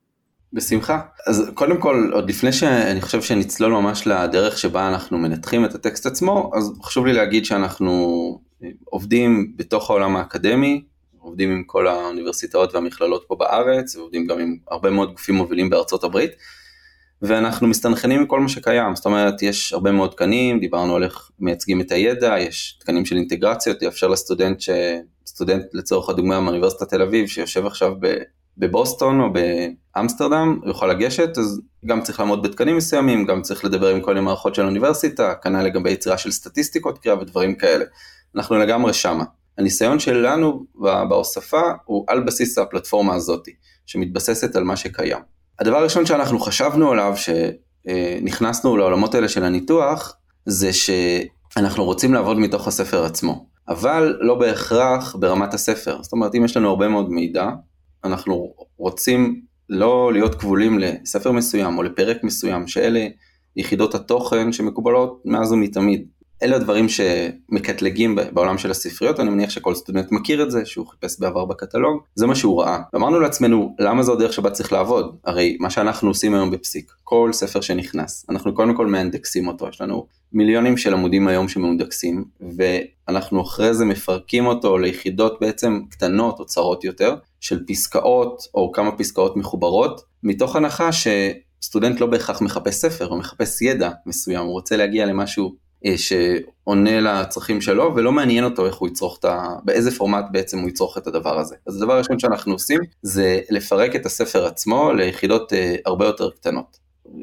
בשמחה. 0.53 1.01
אז 1.27 1.51
קודם 1.55 1.77
כל, 1.77 2.11
עוד 2.13 2.29
לפני 2.29 2.53
שאני 2.53 3.01
חושב 3.01 3.23
שנצלול 3.23 3.73
ממש 3.73 4.07
לדרך 4.07 4.59
שבה 4.59 4.89
אנחנו 4.89 5.19
מנתחים 5.19 5.65
את 5.65 5.75
הטקסט 5.75 6.07
עצמו, 6.07 6.51
אז 6.55 6.73
חשוב 6.83 7.07
לי 7.07 7.13
להגיד 7.13 7.45
שאנחנו 7.45 8.41
עובדים 8.85 9.53
בתוך 9.57 9.91
העולם 9.91 10.17
האקדמי, 10.17 10.85
עובדים 11.19 11.51
עם 11.51 11.63
כל 11.67 11.87
האוניברסיטאות 11.87 12.75
והמכללות 12.75 13.25
פה 13.29 13.37
בארץ, 13.37 13.97
ועובדים 13.97 14.27
גם 14.27 14.39
עם 14.39 14.57
הרבה 14.71 14.91
מאוד 14.91 15.13
גופים 15.13 15.35
מובילים 15.35 15.71
בארצות 15.71 16.05
הברית, 16.05 16.31
ואנחנו 17.23 17.67
מסתנכרנים 17.67 18.21
עם 18.21 18.27
כל 18.27 18.41
מה 18.41 18.49
שקיים, 18.49 18.97
זאת 18.97 19.07
אומרת, 19.07 19.43
יש 19.43 19.73
הרבה 19.73 19.93
מאוד 19.93 20.11
תקנים, 20.11 20.61
דיברנו 20.61 20.97
על 20.97 21.05
איך 21.05 21.31
מייצגים 21.39 21.81
את 21.81 21.93
הידע, 21.93 22.39
יש 22.39 22.79
תקנים 22.81 23.05
של 23.05 23.17
אינטגרציות, 23.17 23.83
יאפשר 23.83 24.09
לסטודנט, 24.09 24.61
ש... 24.61 24.71
סטודנט 25.27 25.65
לצורך 25.73 26.09
הדוגמה 26.09 26.41
מאוניברסיטת 26.41 26.89
תל 26.89 27.03
אביב, 27.03 27.27
שיושב 27.27 27.67
עכשיו 27.67 27.95
ב... 28.01 28.07
בבוסטון 28.61 29.21
או 29.21 29.27
באמסטרדם, 29.33 30.59
הוא 30.63 30.71
יכול 30.71 30.91
לגשת, 30.91 31.39
אז 31.39 31.61
גם 31.87 32.03
צריך 32.03 32.21
לעמוד 32.21 32.43
בתקנים 32.43 32.77
מסוימים, 32.77 33.27
גם 33.27 33.43
צריך 33.43 33.65
לדבר 33.65 33.89
עם 33.89 34.01
כל 34.01 34.19
המערכות 34.19 34.55
של 34.55 34.63
האוניברסיטה, 34.63 35.35
כנ"ל 35.35 35.63
לגבי 35.63 35.91
יצירה 35.91 36.19
של 36.19 36.31
סטטיסטיקות 36.31 36.99
קריאה 36.99 37.19
ודברים 37.19 37.55
כאלה. 37.55 37.85
אנחנו 38.37 38.59
לגמרי 38.59 38.93
שמה. 38.93 39.25
הניסיון 39.59 39.99
שלנו 39.99 40.65
בהוספה 41.09 41.63
הוא 41.85 42.05
על 42.09 42.21
בסיס 42.21 42.59
הפלטפורמה 42.59 43.15
הזאת, 43.15 43.49
שמתבססת 43.87 44.57
על 44.57 44.65
מה 44.65 44.77
שקיים. 44.77 45.19
הדבר 45.59 45.77
הראשון 45.77 46.07
שאנחנו 46.07 46.41
חשבנו 46.41 46.93
עליו, 46.93 47.15
שנכנסנו 47.17 48.77
לעולמות 48.77 49.15
האלה 49.15 49.29
של 49.29 49.45
הניתוח, 49.45 50.17
זה 50.47 50.71
שאנחנו 50.73 51.85
רוצים 51.85 52.15
לעבוד 52.15 52.39
מתוך 52.39 52.69
הספר 52.69 53.05
עצמו, 53.05 53.47
אבל 53.69 54.17
לא 54.21 54.35
בהכרח 54.35 55.17
ברמת 55.19 55.55
הספר. 55.55 56.03
זאת 56.03 56.13
אומרת, 56.13 56.35
אם 56.35 56.45
יש 56.45 56.57
לנו 56.57 56.69
הרבה 56.69 56.89
מאוד 56.89 57.11
מידע, 57.11 57.49
אנחנו 58.05 58.55
רוצים 58.77 59.41
לא 59.69 60.13
להיות 60.13 60.35
כבולים 60.35 60.79
לספר 60.79 61.33
מסוים 61.33 61.79
או 61.79 61.83
לפרק 61.83 62.25
מסוים, 62.25 62.67
שאלה 62.67 63.07
יחידות 63.57 63.95
התוכן 63.95 64.53
שמקובלות 64.53 65.23
מאז 65.25 65.53
ומתמיד. 65.53 66.07
אלה 66.43 66.57
הדברים 66.57 66.87
שמקטלגים 66.89 68.19
בעולם 68.33 68.59
של 68.59 68.71
הספריות, 68.71 69.21
אני 69.21 69.31
מניח 69.31 69.51
שכל 69.51 69.75
סטודנט 69.75 70.13
מכיר 70.13 70.43
את 70.43 70.51
זה, 70.51 70.67
שהוא 70.67 70.87
חיפש 70.87 71.21
בעבר 71.21 71.45
בקטלוג, 71.45 72.03
זה 72.15 72.27
מה 72.27 72.35
שהוא 72.35 72.63
ראה. 72.63 72.79
ואמרנו 72.93 73.21
לעצמנו, 73.21 73.77
למה 73.79 74.03
זו 74.03 74.13
הדרך 74.13 74.33
שבה 74.33 74.51
צריך 74.51 74.73
לעבוד? 74.73 75.17
הרי 75.25 75.57
מה 75.61 75.71
שאנחנו 75.71 76.09
עושים 76.09 76.35
היום 76.35 76.51
בפסיק, 76.51 76.93
כל 77.05 77.31
ספר 77.33 77.61
שנכנס, 77.61 78.27
אנחנו 78.31 78.55
קודם 78.55 78.77
כל 78.77 78.87
מאנדקסים 78.87 79.49
אותו, 79.49 79.69
יש 79.69 79.81
לנו 79.81 80.07
מיליונים 80.33 80.77
של 80.77 80.95
עמודים 80.95 81.29
היום 81.29 81.49
שמאונדקסים, 81.49 82.25
ואנחנו 82.57 83.43
אחרי 83.43 83.75
זה 83.75 83.85
מפרקים 83.85 84.47
אותו 84.47 84.79
ליחידות 84.79 85.39
בעצם 85.41 85.81
קטנות 85.91 86.39
או 86.39 86.47
צרות 86.47 86.85
יותר, 86.85 87.15
של 87.41 87.67
פסקאות 87.67 88.43
או 88.55 88.73
כמה 88.73 88.93
פסקאות 88.93 89.37
מחוברות, 89.37 90.01
מתוך 90.23 90.57
הנחה 90.57 90.91
שסטודנט 90.93 92.01
לא 92.01 92.07
בהכרח 92.07 92.43
מחפש 92.43 92.75
ספר, 92.75 93.07
הוא 93.07 93.19
מחפש 93.19 93.63
ידע 93.63 93.91
מסוים, 94.07 94.45
הוא 94.45 94.53
רוצה 94.53 94.77
להגיע 94.77 95.07
למשהו 95.07 95.55
שעונה 95.97 97.01
לצרכים 97.01 97.61
שלו 97.61 97.93
ולא 97.97 98.13
מעניין 98.13 98.45
אותו 98.45 98.67
איך 98.67 98.77
הוא 98.77 98.89
יצרוך 98.89 99.19
את 99.19 99.25
ה... 99.25 99.47
באיזה 99.65 99.91
פורמט 99.91 100.25
בעצם 100.33 100.59
הוא 100.59 100.69
יצרוך 100.69 100.99
את 100.99 101.07
הדבר 101.07 101.39
הזה. 101.39 101.57
אז 101.67 101.77
הדבר 101.77 101.93
הראשון 101.93 102.19
שאנחנו 102.19 102.53
עושים 102.53 102.81
זה 103.03 103.41
לפרק 103.51 103.97
את 103.97 104.07
הספר 104.07 104.47
עצמו 104.47 104.93
ליחידות 104.93 105.53
אה, 105.53 105.77
הרבה 105.87 106.07
יותר 106.07 106.31
קטנות. 106.31 106.79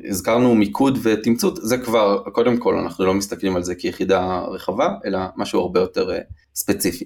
הזכרנו 0.10 0.56
מיקוד 0.56 1.00
ותמצות, 1.04 1.60
זה 1.62 1.78
כבר, 1.78 2.24
קודם 2.32 2.58
כל 2.58 2.76
אנחנו 2.76 3.06
לא 3.06 3.14
מסתכלים 3.14 3.56
על 3.56 3.64
זה 3.64 3.76
כיחידה 3.76 4.40
רחבה, 4.40 4.90
אלא 5.06 5.20
משהו 5.36 5.60
הרבה 5.60 5.80
יותר 5.80 6.12
אה, 6.12 6.20
ספציפי. 6.56 7.06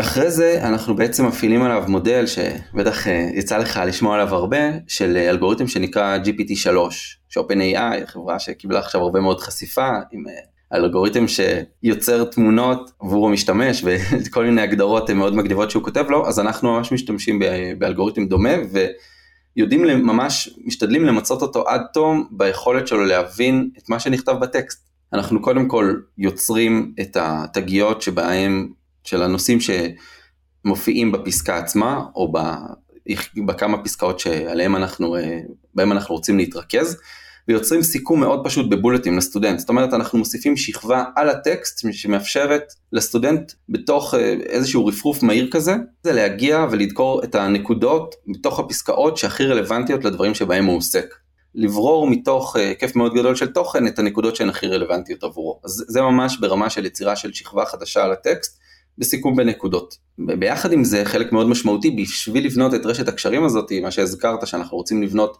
אחרי 0.00 0.30
זה 0.30 0.60
אנחנו 0.62 0.96
בעצם 0.96 1.26
מפעילים 1.26 1.62
עליו 1.62 1.84
מודל 1.88 2.24
שבטח 2.26 3.06
יצא 3.34 3.58
לך 3.58 3.80
לשמוע 3.86 4.14
עליו 4.14 4.34
הרבה, 4.34 4.58
של 4.88 5.16
אלגוריתם 5.16 5.66
שנקרא 5.66 6.18
GPT-3, 6.24 6.90
ש-OpenAI, 7.28 8.06
חברה 8.06 8.38
שקיבלה 8.38 8.78
עכשיו 8.78 9.00
הרבה 9.00 9.20
מאוד 9.20 9.40
חשיפה 9.40 9.88
עם 10.12 10.24
אלגוריתם 10.74 11.24
שיוצר 11.28 12.24
תמונות 12.24 12.90
עבור 13.00 13.28
המשתמש 13.28 13.84
וכל 13.84 14.44
מיני 14.44 14.62
הגדרות 14.62 15.10
מאוד 15.10 15.34
מגניבות 15.34 15.70
שהוא 15.70 15.82
כותב 15.82 16.04
לו, 16.08 16.28
אז 16.28 16.40
אנחנו 16.40 16.72
ממש 16.72 16.92
משתמשים 16.92 17.42
באלגוריתם 17.78 18.26
דומה 18.26 18.52
ויודעים 19.56 19.82
ממש, 19.82 20.50
משתדלים 20.64 21.04
למצות 21.04 21.42
אותו 21.42 21.68
עד 21.68 21.80
תום 21.92 22.28
ביכולת 22.30 22.88
שלו 22.88 23.04
להבין 23.04 23.70
את 23.78 23.88
מה 23.88 24.00
שנכתב 24.00 24.32
בטקסט. 24.40 24.88
אנחנו 25.12 25.42
קודם 25.42 25.68
כל 25.68 25.94
יוצרים 26.18 26.94
את 27.00 27.16
התגיות 27.20 28.02
שבהם, 28.02 28.72
של 29.04 29.22
הנושאים 29.22 29.58
שמופיעים 30.64 31.12
בפסקה 31.12 31.58
עצמה 31.58 32.04
או 32.14 32.32
בכמה 33.46 33.84
פסקאות 33.84 34.20
שעליהם 34.20 34.76
אנחנו, 34.76 35.16
בהם 35.74 35.92
אנחנו 35.92 36.14
רוצים 36.14 36.36
להתרכז. 36.36 36.96
ויוצרים 37.48 37.82
סיכום 37.82 38.20
מאוד 38.20 38.44
פשוט 38.44 38.70
בבולטים 38.70 39.16
לסטודנט. 39.16 39.58
זאת 39.58 39.68
אומרת, 39.68 39.94
אנחנו 39.94 40.18
מוסיפים 40.18 40.56
שכבה 40.56 41.04
על 41.16 41.28
הטקסט 41.28 41.86
שמאפשרת 41.92 42.72
לסטודנט 42.92 43.52
בתוך 43.68 44.14
אה, 44.14 44.34
איזשהו 44.46 44.86
רפרוף 44.86 45.22
מהיר 45.22 45.48
כזה, 45.50 45.76
זה 46.02 46.12
להגיע 46.12 46.66
ולדקור 46.70 47.24
את 47.24 47.34
הנקודות 47.34 48.14
מתוך 48.26 48.58
הפסקאות 48.58 49.16
שהכי 49.16 49.46
רלוונטיות 49.46 50.04
לדברים 50.04 50.34
שבהם 50.34 50.64
הוא 50.64 50.76
עוסק. 50.76 51.14
לברור 51.54 52.06
מתוך 52.06 52.56
אה, 52.56 52.68
היקף 52.68 52.96
מאוד 52.96 53.14
גדול 53.14 53.34
של 53.34 53.52
תוכן 53.52 53.86
את 53.86 53.98
הנקודות 53.98 54.36
שהן 54.36 54.48
הכי 54.48 54.66
רלוונטיות 54.66 55.24
עבורו. 55.24 55.60
אז 55.64 55.84
זה 55.88 56.02
ממש 56.02 56.38
ברמה 56.40 56.70
של 56.70 56.86
יצירה 56.86 57.16
של 57.16 57.32
שכבה 57.32 57.64
חדשה 57.64 58.04
על 58.04 58.12
הטקסט, 58.12 58.62
בסיכום 58.98 59.36
בנקודות. 59.36 59.94
ביחד 60.18 60.72
עם 60.72 60.84
זה 60.84 61.04
חלק 61.04 61.32
מאוד 61.32 61.48
משמעותי 61.48 61.90
בשביל 61.90 62.46
לבנות 62.46 62.74
את 62.74 62.86
רשת 62.86 63.08
הקשרים 63.08 63.44
הזאת, 63.44 63.72
מה 63.82 63.90
שהזכרת 63.90 64.46
שאנחנו 64.46 64.76
רוצים 64.76 65.02
לבנות 65.02 65.36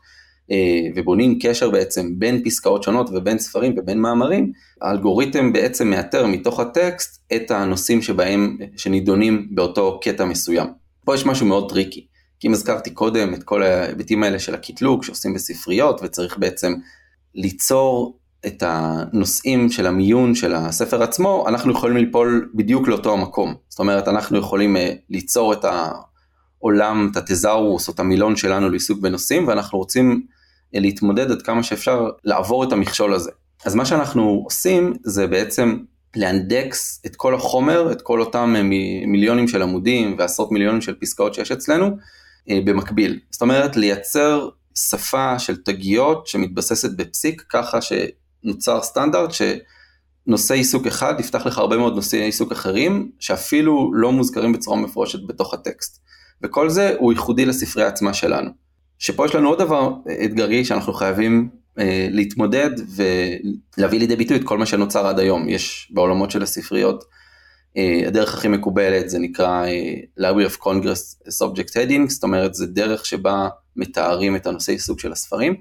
ובונים 0.95 1.39
קשר 1.43 1.71
בעצם 1.71 2.19
בין 2.19 2.43
פסקאות 2.45 2.83
שונות 2.83 3.11
ובין 3.13 3.39
ספרים 3.39 3.75
ובין 3.79 3.99
מאמרים, 3.99 4.53
האלגוריתם 4.83 5.53
בעצם 5.53 5.91
מאתר 5.91 6.27
מתוך 6.27 6.61
הטקסט 6.61 7.23
את 7.35 7.51
הנושאים 7.51 8.03
שבהם, 8.03 8.59
שנידונים 8.77 9.49
באותו 9.51 10.01
קטע 10.03 10.25
מסוים. 10.25 10.67
פה 11.05 11.15
יש 11.15 11.27
משהו 11.27 11.47
מאוד 11.47 11.69
tricky, 11.69 12.07
כי 12.41 12.49
אם 12.49 12.53
הזכרתי 12.53 12.91
קודם 12.91 13.35
את 13.35 13.43
כל 13.43 13.63
ההיבטים 13.63 14.23
האלה 14.23 14.39
של 14.39 14.55
הקטלוג 14.55 15.03
שעושים 15.03 15.35
בספריות 15.35 16.01
וצריך 16.03 16.39
בעצם 16.39 16.75
ליצור 17.35 18.19
את 18.47 18.63
הנושאים 18.67 19.71
של 19.71 19.87
המיון 19.87 20.35
של 20.35 20.55
הספר 20.55 21.03
עצמו, 21.03 21.45
אנחנו 21.49 21.73
יכולים 21.73 21.97
ליפול 21.97 22.51
בדיוק 22.55 22.89
לאותו 22.89 23.13
המקום. 23.13 23.55
זאת 23.69 23.79
אומרת, 23.79 24.09
אנחנו 24.09 24.39
יכולים 24.39 24.77
אה, 24.77 24.93
ליצור 25.11 25.53
את 25.53 25.65
העולם, 25.65 27.09
את 27.13 27.17
התזאורוס 27.17 27.89
או 27.89 27.95
את 27.95 28.01
המילון 28.01 28.37
שלנו 28.37 28.69
לעיסוק 28.69 29.01
בנושאים, 29.01 29.49
ואנחנו 29.49 29.79
רוצים 29.79 30.11
אה, 30.11 30.32
להתמודד 30.75 31.31
עד 31.31 31.43
כמה 31.43 31.63
שאפשר 31.63 32.11
לעבור 32.25 32.65
את 32.65 32.73
המכשול 32.73 33.15
הזה. 33.15 33.31
אז 33.65 33.75
מה 33.75 33.85
שאנחנו 33.85 34.43
עושים 34.45 34.93
זה 35.05 35.27
בעצם 35.27 35.77
לאנדקס 36.17 37.03
את 37.07 37.17
כל 37.17 37.35
החומר, 37.35 37.93
את 37.93 38.03
כל 38.03 38.21
אותם 38.21 38.55
אה, 38.57 38.63
מיליונים 39.07 39.49
של 39.49 39.63
עמודים 39.63 40.17
ועשרות 40.19 40.53
מיליונים 40.53 40.81
של 40.81 40.95
פסקאות 41.01 41.35
שיש 41.35 41.53
אצלנו 41.53 41.97
במקביל. 42.49 43.19
זאת 43.31 43.43
אומרת, 43.43 43.77
לייצר 43.77 44.49
שפה 44.79 45.39
של 45.39 45.57
תגיות 45.57 46.27
שמתבססת 46.27 46.97
בפסיק 46.97 47.45
ככה 47.49 47.79
נוצר 48.45 48.83
סטנדרט 48.83 49.31
שנושא 49.33 50.55
עיסוק 50.55 50.87
אחד 50.87 51.15
יפתח 51.21 51.47
לך 51.47 51.59
הרבה 51.59 51.77
מאוד 51.77 51.95
נושאי 51.95 52.19
עיסוק 52.19 52.53
אחרים 52.53 53.11
שאפילו 53.19 53.91
לא 53.95 54.13
מוזכרים 54.13 54.53
בצורה 54.53 54.77
מפורשת 54.77 55.19
בתוך 55.27 55.55
הטקסט. 55.55 56.03
וכל 56.43 56.71
זה 56.71 56.95
הוא 56.99 57.13
ייחודי 57.13 57.45
לספרייה 57.45 57.89
עצמה 57.89 58.15
שלנו. 58.15 58.51
שפה 59.03 59.27
יש 59.27 59.35
לנו 59.35 59.49
עוד 59.49 59.59
דבר 59.59 59.93
אתגרי 60.25 60.65
שאנחנו 60.65 60.93
חייבים 60.93 61.49
אה, 61.79 62.09
להתמודד 62.11 62.71
ולהביא 62.97 63.99
לידי 63.99 64.17
ביטוי 64.17 64.37
את 64.37 64.45
כל 64.45 64.59
מה 64.59 64.67
שנוצר 64.67 65.07
עד 65.07 65.19
היום. 65.19 65.49
יש 65.49 65.93
בעולמות 65.95 66.31
של 66.31 66.43
הספריות, 66.43 67.05
אה, 67.77 68.03
הדרך 68.07 68.35
הכי 68.35 68.49
מקובלת 68.49 69.11
זה 69.11 69.19
נקרא 69.19 69.67
אה, 69.67 69.95
Library 70.21 70.51
of 70.51 70.63
Congress 70.63 71.29
Subject 71.43 71.71
Heading, 71.71 72.09
זאת 72.09 72.23
אומרת 72.23 72.55
זה 72.55 72.67
דרך 72.67 73.07
שבה 73.07 73.49
מתארים 73.77 74.37
את 74.37 74.47
הנושא 74.47 74.73
עיסוק 74.73 75.01
של 75.01 75.13
הספרים. 75.13 75.55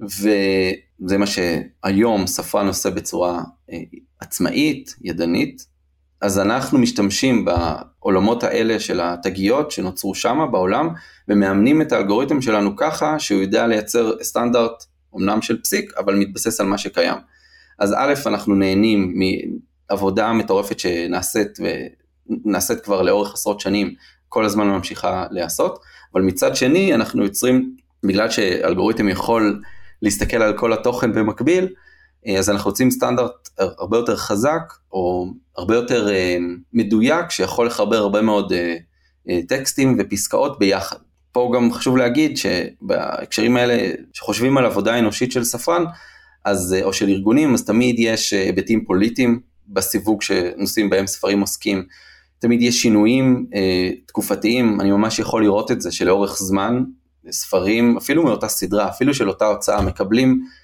וזה 0.00 1.18
מה 1.18 1.26
שהיום 1.26 2.26
ספרן 2.26 2.66
עושה 2.66 2.90
בצורה 2.90 3.42
אה, 3.72 3.78
עצמאית, 4.20 4.94
ידנית, 5.00 5.66
אז 6.22 6.38
אנחנו 6.38 6.78
משתמשים 6.78 7.44
בעולמות 7.44 8.44
האלה 8.44 8.80
של 8.80 9.00
התגיות 9.00 9.70
שנוצרו 9.70 10.14
שם 10.14 10.38
בעולם, 10.52 10.88
ומאמנים 11.28 11.82
את 11.82 11.92
האלגוריתם 11.92 12.42
שלנו 12.42 12.76
ככה 12.76 13.18
שהוא 13.18 13.40
יודע 13.40 13.66
לייצר 13.66 14.22
סטנדרט 14.22 14.84
אמנם 15.16 15.42
של 15.42 15.62
פסיק, 15.62 15.92
אבל 15.98 16.14
מתבסס 16.14 16.60
על 16.60 16.66
מה 16.66 16.78
שקיים. 16.78 17.18
אז 17.78 17.94
א', 17.98 18.14
אנחנו 18.26 18.54
נהנים 18.54 19.14
מעבודה 19.90 20.32
מטורפת 20.32 20.78
שנעשית 20.78 21.58
ונעשית 22.30 22.80
כבר 22.80 23.02
לאורך 23.02 23.34
עשרות 23.34 23.60
שנים, 23.60 23.94
כל 24.28 24.44
הזמן 24.44 24.66
ממשיכה 24.66 25.26
להיעשות, 25.30 25.78
אבל 26.14 26.22
מצד 26.22 26.56
שני 26.56 26.94
אנחנו 26.94 27.24
יוצרים, 27.24 27.76
בגלל 28.04 28.30
שאלגוריתם 28.30 29.08
יכול 29.08 29.62
להסתכל 30.02 30.42
על 30.42 30.58
כל 30.58 30.72
התוכן 30.72 31.12
במקביל, 31.12 31.68
אז 32.38 32.50
אנחנו 32.50 32.70
רוצים 32.70 32.90
סטנדרט 32.90 33.48
הרבה 33.58 33.96
יותר 33.96 34.16
חזק, 34.16 34.72
או 34.92 35.26
הרבה 35.56 35.74
יותר 35.74 36.10
אה, 36.10 36.36
מדויק, 36.72 37.30
שיכול 37.30 37.66
לחבר 37.66 37.96
הרבה 37.96 38.22
מאוד 38.22 38.52
אה, 39.28 39.40
טקסטים 39.48 39.96
ופסקאות 39.98 40.58
ביחד. 40.58 40.96
פה 41.32 41.52
גם 41.54 41.72
חשוב 41.72 41.96
להגיד 41.96 42.36
שבהקשרים 42.36 43.56
האלה, 43.56 43.90
שחושבים 44.12 44.58
על 44.58 44.66
עבודה 44.66 44.98
אנושית 44.98 45.32
של 45.32 45.44
ספרן, 45.44 45.84
אז, 46.44 46.76
או 46.82 46.92
של 46.92 47.08
ארגונים, 47.08 47.54
אז 47.54 47.64
תמיד 47.64 47.96
יש 47.98 48.32
היבטים 48.32 48.84
פוליטיים 48.84 49.40
בסיווג 49.68 50.22
שנושאים 50.22 50.90
בהם 50.90 51.06
ספרים 51.06 51.40
עוסקים. 51.40 51.84
תמיד 52.38 52.62
יש 52.62 52.82
שינויים 52.82 53.46
אה, 53.54 53.90
תקופתיים, 54.06 54.80
אני 54.80 54.90
ממש 54.90 55.18
יכול 55.18 55.42
לראות 55.42 55.70
את 55.70 55.80
זה 55.80 55.92
שלאורך 55.92 56.38
זמן 56.38 56.82
ספרים, 57.30 57.96
אפילו 57.96 58.24
מאותה 58.24 58.48
סדרה, 58.48 58.88
אפילו 58.88 59.14
של 59.14 59.28
אותה 59.28 59.44
הוצאה, 59.44 59.82
מקבלים 59.82 60.42
אה, 60.42 60.61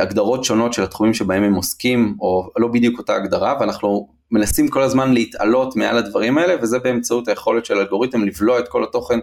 הגדרות 0.00 0.44
שונות 0.44 0.72
של 0.72 0.82
התחומים 0.82 1.14
שבהם 1.14 1.42
הם 1.42 1.54
עוסקים, 1.54 2.16
או 2.20 2.50
לא 2.58 2.68
בדיוק 2.68 2.98
אותה 2.98 3.14
הגדרה, 3.14 3.56
ואנחנו 3.60 4.08
מנסים 4.30 4.68
כל 4.68 4.82
הזמן 4.82 5.12
להתעלות 5.12 5.76
מעל 5.76 5.98
הדברים 5.98 6.38
האלה, 6.38 6.54
וזה 6.62 6.78
באמצעות 6.78 7.28
היכולת 7.28 7.64
של 7.64 7.78
אלגוריתם 7.78 8.24
לבלוע 8.24 8.58
את 8.58 8.68
כל 8.68 8.84
התוכן 8.84 9.18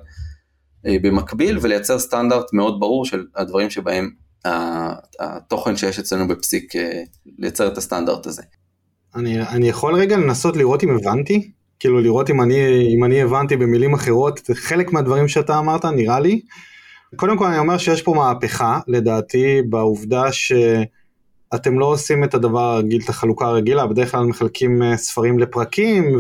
אה, 0.86 0.96
במקביל, 1.02 1.58
ולייצר 1.62 2.00
סטנדרט 2.00 2.54
מאוד 2.54 2.80
ברור 2.80 3.06
של 3.06 3.26
הדברים 3.36 3.70
שבהם 3.70 4.10
התוכן 5.20 5.78
שיש 5.78 6.00
אצלנו 6.00 6.28
בפסיק, 6.28 6.76
אה, 6.76 7.02
לייצר 7.38 7.68
את 7.68 7.78
הסטנדרט 7.78 8.28
הזה. 8.28 8.42
אני, 9.16 9.42
אני 9.42 9.70
יכול 9.70 9.96
רגע 9.96 10.18
לנסות 10.18 10.58
לראות 10.58 10.84
אם 10.84 10.98
הבנתי? 10.98 11.52
כאילו 11.80 12.02
לראות 12.02 12.30
אם 12.30 12.42
אני, 12.42 12.56
אם 12.98 13.04
אני 13.04 13.22
הבנתי 13.22 13.58
במילים 13.58 13.94
אחרות, 13.94 14.40
חלק 14.54 14.94
מהדברים 14.94 15.28
שאתה 15.28 15.60
אמרת 15.60 15.86
נראה 15.86 16.20
לי. 16.20 16.42
קודם 17.16 17.38
כל 17.38 17.46
אני 17.46 17.60
אומר 17.60 17.78
שיש 17.78 18.02
פה 18.02 18.14
מהפכה 18.14 18.80
לדעתי 18.88 19.62
בעובדה 19.70 20.32
שאתם 20.32 21.80
לא 21.80 21.86
עושים 21.86 22.24
את 22.24 22.34
הדבר 22.34 22.60
הרגיל, 22.60 23.02
את 23.04 23.10
החלוקה 23.10 23.46
הרגילה, 23.46 23.88
בדרך 23.88 24.12
כלל 24.12 24.24
מחלקים 24.26 24.84
אה, 24.84 24.98
ספרים 24.98 25.40
לפרקים 25.40 26.20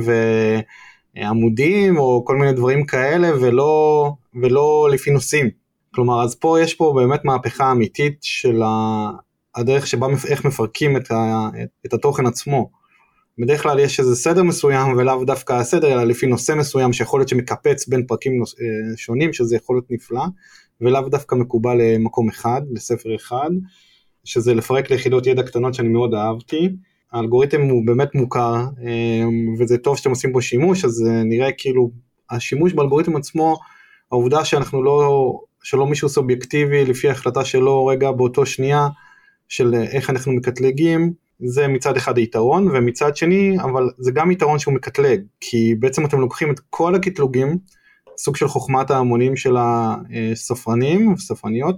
ועמודים 1.15 1.97
או 1.97 2.25
כל 2.25 2.35
מיני 2.35 2.53
דברים 2.53 2.85
כאלה 2.85 3.29
ולא, 3.41 4.11
ולא 4.41 4.89
לפי 4.91 5.11
נושאים. 5.11 5.49
כלומר 5.95 6.23
אז 6.23 6.35
פה 6.35 6.61
יש 6.61 6.73
פה 6.73 6.93
באמת 6.95 7.25
מהפכה 7.25 7.71
אמיתית 7.71 8.17
של 8.21 8.61
הדרך 9.55 9.87
שבה 9.87 10.07
איך 10.27 10.45
מפרקים 10.45 10.97
את, 10.97 11.11
ה, 11.11 11.49
את 11.85 11.93
התוכן 11.93 12.25
עצמו. 12.25 12.69
בדרך 13.37 13.63
כלל 13.63 13.79
יש 13.79 13.99
איזה 13.99 14.15
סדר 14.15 14.43
מסוים 14.43 14.97
ולאו 14.97 15.25
דווקא 15.25 15.53
הסדר 15.53 15.93
אלא 15.93 16.03
לפי 16.03 16.27
נושא 16.27 16.53
מסוים 16.53 16.93
שיכול 16.93 17.19
להיות 17.19 17.29
שמקפץ 17.29 17.87
בין 17.87 18.05
פרקים 18.07 18.37
נוס, 18.39 18.55
אה, 18.59 18.97
שונים 18.97 19.33
שזה 19.33 19.55
יכול 19.55 19.75
להיות 19.75 19.85
נפלא 19.89 20.23
ולאו 20.81 21.09
דווקא 21.09 21.35
מקובל 21.35 21.77
למקום 21.81 22.29
אחד 22.29 22.61
לספר 22.71 23.15
אחד 23.15 23.49
שזה 24.23 24.53
לפרק 24.53 24.91
ליחידות 24.91 25.27
ידע 25.27 25.43
קטנות 25.43 25.73
שאני 25.73 25.89
מאוד 25.89 26.13
אהבתי. 26.13 26.69
האלגוריתם 27.11 27.61
הוא 27.61 27.85
באמת 27.85 28.15
מוכר 28.15 28.53
אה, 28.55 29.23
וזה 29.59 29.77
טוב 29.77 29.97
שאתם 29.97 30.09
עושים 30.09 30.33
בו 30.33 30.41
שימוש 30.41 30.85
אז 30.85 31.05
אה, 31.07 31.23
נראה 31.23 31.51
כאילו 31.51 31.91
השימוש 32.29 32.73
באלגוריתם 32.73 33.15
עצמו 33.15 33.57
העובדה 34.11 34.45
שאנחנו 34.45 34.83
לא 34.83 35.31
שלא 35.63 35.87
מישהו 35.87 36.09
סובייקטיבי 36.09 36.85
לפי 36.85 37.09
החלטה 37.09 37.45
שלו 37.45 37.85
רגע 37.85 38.11
באותו 38.11 38.45
שנייה 38.45 38.87
של 39.47 39.73
איך 39.75 40.09
אנחנו 40.09 40.33
מקטלגים 40.33 41.13
זה 41.39 41.67
מצד 41.67 41.97
אחד 41.97 42.17
היתרון 42.17 42.67
ומצד 42.73 43.17
שני 43.17 43.57
אבל 43.61 43.89
זה 43.97 44.11
גם 44.11 44.31
יתרון 44.31 44.59
שהוא 44.59 44.73
מקטלג 44.73 45.21
כי 45.39 45.75
בעצם 45.79 46.05
אתם 46.05 46.19
לוקחים 46.19 46.51
את 46.51 46.59
כל 46.69 46.95
הקטלוגים 46.95 47.57
סוג 48.17 48.35
של 48.35 48.47
חוכמת 48.47 48.91
ההמונים 48.91 49.35
של 49.35 49.55
הספרנים 49.59 51.13
וספרניות 51.13 51.75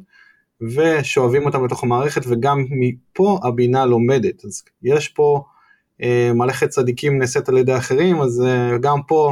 ושואבים 0.61 1.45
אותם 1.45 1.65
לתוך 1.65 1.83
המערכת 1.83 2.21
וגם 2.27 2.65
מפה 2.69 3.39
הבינה 3.43 3.85
לומדת 3.85 4.45
אז 4.45 4.63
יש 4.83 5.07
פה 5.07 5.43
אה, 6.03 6.31
מלאכת 6.35 6.69
צדיקים 6.69 7.19
נעשית 7.19 7.49
על 7.49 7.57
ידי 7.57 7.77
אחרים 7.77 8.21
אז 8.21 8.43
אה, 8.45 8.77
גם 8.77 8.99
פה 9.07 9.31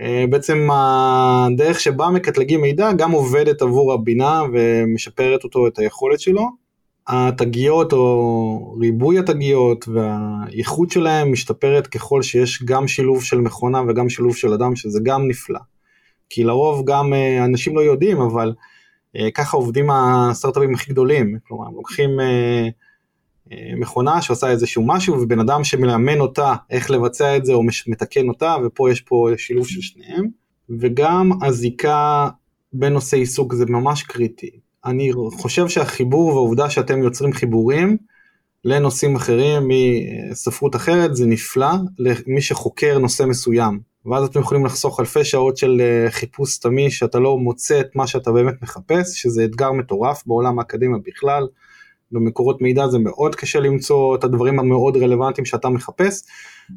אה, 0.00 0.24
בעצם 0.30 0.68
הדרך 0.72 1.80
שבה 1.80 2.10
מקטלגים 2.10 2.60
מידע 2.60 2.92
גם 2.92 3.12
עובדת 3.12 3.62
עבור 3.62 3.92
הבינה 3.92 4.42
ומשפרת 4.52 5.44
אותו 5.44 5.66
את 5.66 5.78
היכולת 5.78 6.20
שלו 6.20 6.48
התגיות 7.08 7.92
או 7.92 8.76
ריבוי 8.80 9.18
התגיות 9.18 9.88
והאיכות 9.88 10.90
שלהם 10.90 11.32
משתפרת 11.32 11.86
ככל 11.86 12.22
שיש 12.22 12.62
גם 12.62 12.88
שילוב 12.88 13.22
של 13.24 13.40
מכונה 13.40 13.82
וגם 13.88 14.08
שילוב 14.08 14.36
של 14.36 14.52
אדם 14.52 14.76
שזה 14.76 15.00
גם 15.02 15.28
נפלא. 15.28 15.58
כי 16.30 16.44
לרוב 16.44 16.84
גם 16.86 17.14
אה, 17.14 17.44
אנשים 17.44 17.76
לא 17.76 17.80
יודעים 17.80 18.20
אבל 18.20 18.54
אה, 19.16 19.30
ככה 19.30 19.56
עובדים 19.56 19.90
הסטארט-אפים 19.90 20.74
הכי 20.74 20.90
גדולים, 20.90 21.38
כלומר 21.48 21.68
לוקחים 21.76 22.20
אה, 22.20 22.68
מכונה 23.76 24.22
שעושה 24.22 24.50
איזשהו 24.50 24.86
משהו 24.86 25.20
ובן 25.20 25.40
אדם 25.40 25.64
שמלמד 25.64 26.16
אותה 26.16 26.54
איך 26.70 26.90
לבצע 26.90 27.36
את 27.36 27.44
זה 27.44 27.52
או 27.52 27.62
מתקן 27.86 28.28
אותה 28.28 28.56
ופה 28.64 28.90
יש 28.90 29.00
פה 29.00 29.28
שילוב 29.36 29.68
של 29.68 29.80
שניהם. 29.80 30.26
וגם 30.80 31.30
הזיקה 31.42 32.28
בין 32.72 32.92
נושאי 32.92 33.18
עיסוק 33.18 33.54
זה 33.54 33.66
ממש 33.66 34.02
קריטי. 34.02 34.50
אני 34.84 35.10
חושב 35.32 35.68
שהחיבור 35.68 36.26
והעובדה 36.26 36.70
שאתם 36.70 37.02
יוצרים 37.02 37.32
חיבורים 37.32 37.96
לנושאים 38.64 39.16
אחרים 39.16 39.68
מספרות 39.68 40.76
אחרת 40.76 41.16
זה 41.16 41.26
נפלא 41.26 41.72
למי 41.98 42.40
שחוקר 42.40 42.98
נושא 42.98 43.22
מסוים 43.22 43.80
ואז 44.10 44.24
אתם 44.24 44.40
יכולים 44.40 44.66
לחסוך 44.66 45.00
אלפי 45.00 45.24
שעות 45.24 45.56
של 45.56 45.80
אה, 45.80 46.10
חיפוש 46.10 46.50
סתמי 46.50 46.90
שאתה 46.90 47.18
לא 47.18 47.38
מוצא 47.38 47.80
את 47.80 47.96
מה 47.96 48.06
שאתה 48.06 48.32
באמת 48.32 48.62
מחפש 48.62 49.22
שזה 49.22 49.44
אתגר 49.44 49.72
מטורף 49.72 50.22
בעולם 50.26 50.58
האקדמיה 50.58 50.98
בכלל 51.06 51.46
במקורות 52.12 52.62
מידע 52.62 52.88
זה 52.88 52.98
מאוד 52.98 53.34
קשה 53.34 53.60
למצוא 53.60 54.16
את 54.16 54.24
הדברים 54.24 54.58
המאוד 54.58 54.96
רלוונטיים 54.96 55.44
שאתה 55.44 55.68
מחפש 55.68 56.24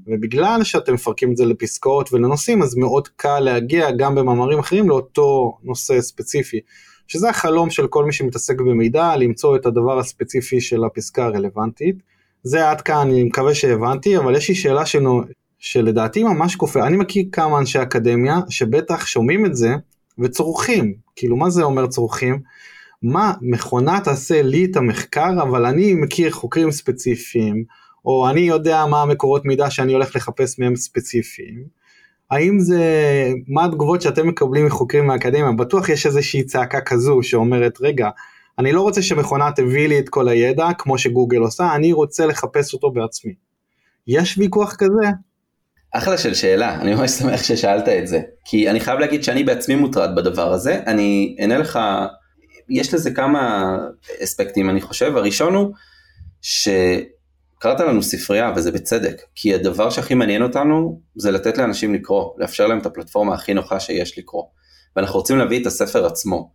ובגלל 0.07 0.63
שאתם 0.63 0.93
מפרקים 0.93 1.31
את 1.31 1.37
זה 1.37 1.45
לפסקאות 1.45 2.13
ולנושאים 2.13 2.61
אז 2.61 2.75
מאוד 2.75 3.07
קל 3.07 3.39
להגיע 3.39 3.91
גם 3.91 4.15
במאמרים 4.15 4.59
אחרים 4.59 4.89
לאותו 4.89 5.57
נושא 5.63 6.01
ספציפי 6.01 6.59
שזה 7.09 7.29
החלום 7.29 7.69
של 7.69 7.87
כל 7.87 8.05
מי 8.05 8.13
שמתעסק 8.13 8.61
במידע, 8.61 9.15
למצוא 9.15 9.55
את 9.55 9.65
הדבר 9.65 9.99
הספציפי 9.99 10.61
של 10.61 10.83
הפסקה 10.83 11.25
הרלוונטית. 11.25 11.95
זה 12.43 12.69
עד 12.69 12.81
כאן, 12.81 12.95
אני 12.95 13.23
מקווה 13.23 13.55
שהבנתי, 13.55 14.17
אבל 14.17 14.35
יש 14.35 14.49
לי 14.49 14.55
שאלה 14.55 14.85
שנו, 14.85 15.21
שלדעתי 15.59 16.23
ממש 16.23 16.55
כופה. 16.55 16.87
אני 16.87 16.97
מכיר 16.97 17.25
כמה 17.31 17.59
אנשי 17.59 17.81
אקדמיה 17.81 18.39
שבטח 18.49 19.05
שומעים 19.05 19.45
את 19.45 19.55
זה 19.55 19.75
וצורכים. 20.19 20.93
כאילו, 21.15 21.37
מה 21.37 21.49
זה 21.49 21.63
אומר 21.63 21.87
צורכים? 21.87 22.39
מה, 23.01 23.33
מכונה 23.41 23.99
תעשה 24.03 24.41
לי 24.41 24.65
את 24.65 24.77
המחקר, 24.77 25.41
אבל 25.41 25.65
אני 25.65 25.93
מכיר 25.93 26.31
חוקרים 26.31 26.71
ספציפיים, 26.71 27.63
או 28.05 28.29
אני 28.29 28.39
יודע 28.39 28.85
מה 28.85 29.01
המקורות 29.01 29.45
מידע 29.45 29.69
שאני 29.69 29.93
הולך 29.93 30.15
לחפש 30.15 30.59
מהם 30.59 30.75
ספציפיים. 30.75 31.63
האם 32.31 32.59
זה, 32.59 32.83
מה 33.47 33.65
התגובות 33.65 34.01
שאתם 34.01 34.27
מקבלים 34.27 34.65
מחוקרים 34.65 35.07
מהאקדמיה? 35.07 35.51
בטוח 35.51 35.89
יש 35.89 36.05
איזושהי 36.05 36.43
צעקה 36.43 36.81
כזו 36.81 37.19
שאומרת, 37.23 37.77
רגע, 37.81 38.09
אני 38.59 38.71
לא 38.71 38.81
רוצה 38.81 39.01
שמכונה 39.01 39.51
תביא 39.51 39.87
לי 39.87 39.99
את 39.99 40.09
כל 40.09 40.27
הידע 40.27 40.67
כמו 40.77 40.97
שגוגל 40.97 41.37
עושה, 41.37 41.75
אני 41.75 41.93
רוצה 41.93 42.25
לחפש 42.25 42.73
אותו 42.73 42.91
בעצמי. 42.91 43.33
יש 44.07 44.37
ויכוח 44.37 44.75
כזה? 44.75 45.09
אחלה 45.91 46.17
של 46.17 46.33
שאלה, 46.33 46.81
אני 46.81 46.95
ממש 46.95 47.11
שמח 47.11 47.43
ששאלת 47.43 47.87
את 47.89 48.07
זה. 48.07 48.21
כי 48.45 48.69
אני 48.69 48.79
חייב 48.79 48.99
להגיד 48.99 49.23
שאני 49.23 49.43
בעצמי 49.43 49.75
מוטרד 49.75 50.15
בדבר 50.15 50.53
הזה. 50.53 50.79
אני 50.87 51.35
אענה 51.41 51.57
לך, 51.57 51.79
יש 52.69 52.93
לזה 52.93 53.11
כמה 53.11 53.75
אספקטים 54.23 54.69
אני 54.69 54.81
חושב. 54.81 55.17
הראשון 55.17 55.55
הוא 55.55 55.73
שקראת 56.41 57.79
לנו 57.79 58.03
ספרייה 58.03 58.53
וזה 58.55 58.71
בצדק, 58.71 59.21
כי 59.35 59.53
הדבר 59.53 59.89
שהכי 59.89 60.13
מעניין 60.13 60.43
אותנו 60.43 61.01
זה 61.15 61.31
לתת 61.31 61.57
לאנשים 61.57 61.93
לקרוא, 61.93 62.31
לאפשר 62.37 62.67
להם 62.67 62.79
את 62.79 62.85
הפלטפורמה 62.85 63.33
הכי 63.33 63.53
נוחה 63.53 63.79
שיש 63.79 64.17
לקרוא. 64.17 64.43
ואנחנו 64.95 65.19
רוצים 65.19 65.37
להביא 65.37 65.61
את 65.61 65.65
הספר 65.65 66.05
עצמו. 66.05 66.51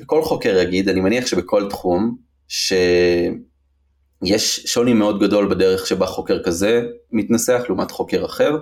וכל 0.00 0.22
חוקר 0.22 0.58
יגיד, 0.58 0.88
אני 0.88 1.00
מניח 1.00 1.26
שבכל 1.26 1.70
תחום, 1.70 2.16
ש... 2.48 2.72
יש 4.22 4.64
שוני 4.66 4.92
מאוד 4.92 5.20
גדול 5.20 5.48
בדרך 5.48 5.86
שבה 5.86 6.06
חוקר 6.06 6.42
כזה 6.42 6.82
מתנסח 7.12 7.62
לעומת 7.68 7.90
חוקר 7.90 8.24
אחר, 8.24 8.58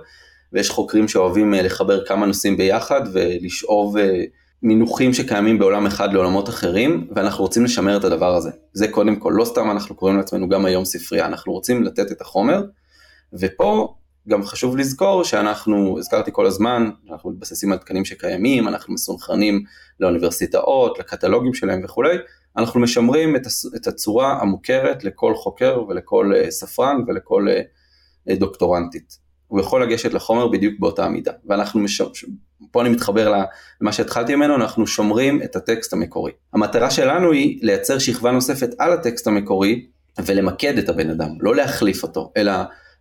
ויש 0.53 0.69
חוקרים 0.69 1.07
שאוהבים 1.07 1.53
אה, 1.53 1.61
לחבר 1.61 2.05
כמה 2.05 2.25
נושאים 2.25 2.57
ביחד 2.57 3.01
ולשאוב 3.13 3.97
אה, 3.97 4.23
מינוחים 4.63 5.13
שקיימים 5.13 5.59
בעולם 5.59 5.85
אחד 5.85 6.13
לעולמות 6.13 6.49
אחרים, 6.49 7.07
ואנחנו 7.15 7.43
רוצים 7.43 7.65
לשמר 7.65 7.97
את 7.97 8.03
הדבר 8.03 8.35
הזה. 8.35 8.49
זה 8.73 8.87
קודם 8.87 9.15
כל, 9.15 9.33
לא 9.35 9.45
סתם 9.45 9.71
אנחנו 9.71 9.95
קוראים 9.95 10.17
לעצמנו 10.17 10.49
גם 10.49 10.65
היום 10.65 10.85
ספרייה, 10.85 11.25
אנחנו 11.25 11.53
רוצים 11.53 11.83
לתת 11.83 12.11
את 12.11 12.21
החומר, 12.21 12.63
ופה 13.33 13.95
גם 14.29 14.43
חשוב 14.43 14.77
לזכור 14.77 15.23
שאנחנו, 15.23 15.99
הזכרתי 15.99 16.31
כל 16.33 16.45
הזמן, 16.45 16.89
אנחנו 17.11 17.29
מתבססים 17.29 17.71
על 17.71 17.77
תקנים 17.77 18.05
שקיימים, 18.05 18.67
אנחנו 18.67 18.93
מסונכרנים 18.93 19.63
לאוניברסיטאות, 19.99 20.99
לקטלוגים 20.99 21.53
שלהם 21.53 21.81
וכולי, 21.83 22.17
אנחנו 22.57 22.79
משמרים 22.79 23.35
את 23.75 23.87
הצורה 23.87 24.41
המוכרת 24.41 25.03
לכל 25.03 25.35
חוקר 25.35 25.83
ולכל 25.87 26.31
אה, 26.35 26.51
ספרן 26.51 27.03
ולכל 27.07 27.47
אה, 27.49 27.61
אה, 28.29 28.35
דוקטורנטית. 28.35 29.17
הוא 29.47 29.59
יכול 29.59 29.83
לגשת 29.83 30.13
לחומר 30.13 30.47
בדיוק 30.47 30.79
באותה 30.79 31.09
מידה. 31.09 31.31
ואנחנו, 31.45 31.79
מש... 31.79 32.01
פה 32.71 32.81
אני 32.81 32.89
מתחבר 32.89 33.43
למה 33.81 33.91
שהתחלתי 33.91 34.35
ממנו, 34.35 34.55
אנחנו 34.55 34.87
שומרים 34.87 35.43
את 35.43 35.55
הטקסט 35.55 35.93
המקורי. 35.93 36.31
המטרה 36.53 36.91
שלנו 36.91 37.31
היא 37.31 37.59
לייצר 37.61 37.99
שכבה 37.99 38.31
נוספת 38.31 38.69
על 38.79 38.93
הטקסט 38.93 39.27
המקורי 39.27 39.85
ולמקד 40.25 40.77
את 40.77 40.89
הבן 40.89 41.09
אדם, 41.09 41.29
לא 41.39 41.55
להחליף 41.55 42.03
אותו, 42.03 42.31
אלא 42.37 42.53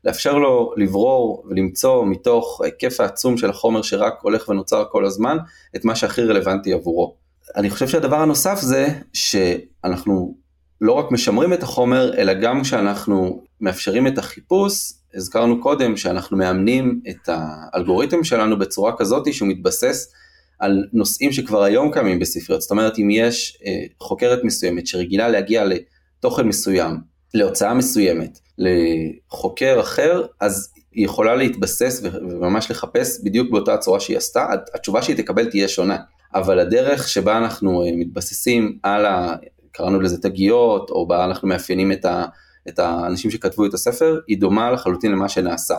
לאפשר 0.04 0.38
לו 0.38 0.72
לברור 0.76 1.44
ולמצוא 1.50 2.06
מתוך 2.06 2.60
ההיקף 2.60 3.00
העצום 3.00 3.36
של 3.36 3.50
החומר 3.50 3.82
שרק 3.82 4.14
הולך 4.22 4.48
ונוצר 4.48 4.84
כל 4.90 5.04
הזמן, 5.04 5.36
את 5.76 5.84
מה 5.84 5.94
שהכי 5.94 6.22
רלוונטי 6.22 6.72
עבורו. 6.72 7.19
אני 7.56 7.70
חושב 7.70 7.88
שהדבר 7.88 8.16
הנוסף 8.16 8.58
זה 8.60 8.88
שאנחנו 9.12 10.34
לא 10.80 10.92
רק 10.92 11.10
משמרים 11.10 11.52
את 11.52 11.62
החומר, 11.62 12.18
אלא 12.18 12.34
גם 12.34 12.62
כשאנחנו 12.62 13.42
מאפשרים 13.60 14.06
את 14.06 14.18
החיפוש, 14.18 14.92
הזכרנו 15.14 15.60
קודם 15.60 15.96
שאנחנו 15.96 16.36
מאמנים 16.36 17.00
את 17.10 17.28
האלגוריתם 17.28 18.24
שלנו 18.24 18.58
בצורה 18.58 18.96
כזאת 18.96 19.34
שהוא 19.34 19.48
מתבסס 19.48 20.12
על 20.58 20.84
נושאים 20.92 21.32
שכבר 21.32 21.62
היום 21.62 21.92
קיימים 21.92 22.18
בספריות. 22.18 22.62
זאת 22.62 22.70
אומרת, 22.70 22.98
אם 22.98 23.08
יש 23.10 23.58
אה, 23.66 23.84
חוקרת 24.00 24.44
מסוימת 24.44 24.86
שרגילה 24.86 25.28
להגיע 25.28 25.64
לתוכן 25.64 26.46
מסוים, 26.48 26.96
להוצאה 27.34 27.74
מסוימת, 27.74 28.38
לחוקר 28.58 29.80
אחר, 29.80 30.26
אז 30.40 30.72
היא 30.92 31.04
יכולה 31.04 31.34
להתבסס 31.34 32.00
וממש 32.02 32.70
לחפש 32.70 33.20
בדיוק 33.24 33.50
באותה 33.50 33.76
צורה 33.76 34.00
שהיא 34.00 34.16
עשתה, 34.16 34.46
התשובה 34.74 35.02
שהיא 35.02 35.16
תקבל 35.16 35.50
תהיה 35.50 35.68
שונה. 35.68 35.96
אבל 36.34 36.58
הדרך 36.58 37.08
שבה 37.08 37.38
אנחנו 37.38 37.82
אה, 37.82 37.90
מתבססים 37.96 38.78
על 38.82 39.06
ה... 39.06 39.34
קראנו 39.72 40.00
לזה 40.00 40.22
תגיות, 40.22 40.90
או 40.90 41.06
בה 41.06 41.24
אנחנו 41.24 41.48
מאפיינים 41.48 41.92
את, 41.92 42.04
ה, 42.04 42.24
את 42.68 42.78
האנשים 42.78 43.30
שכתבו 43.30 43.66
את 43.66 43.74
הספר, 43.74 44.18
היא 44.28 44.38
דומה 44.38 44.70
לחלוטין 44.70 45.12
למה 45.12 45.28
שנעשה. 45.28 45.74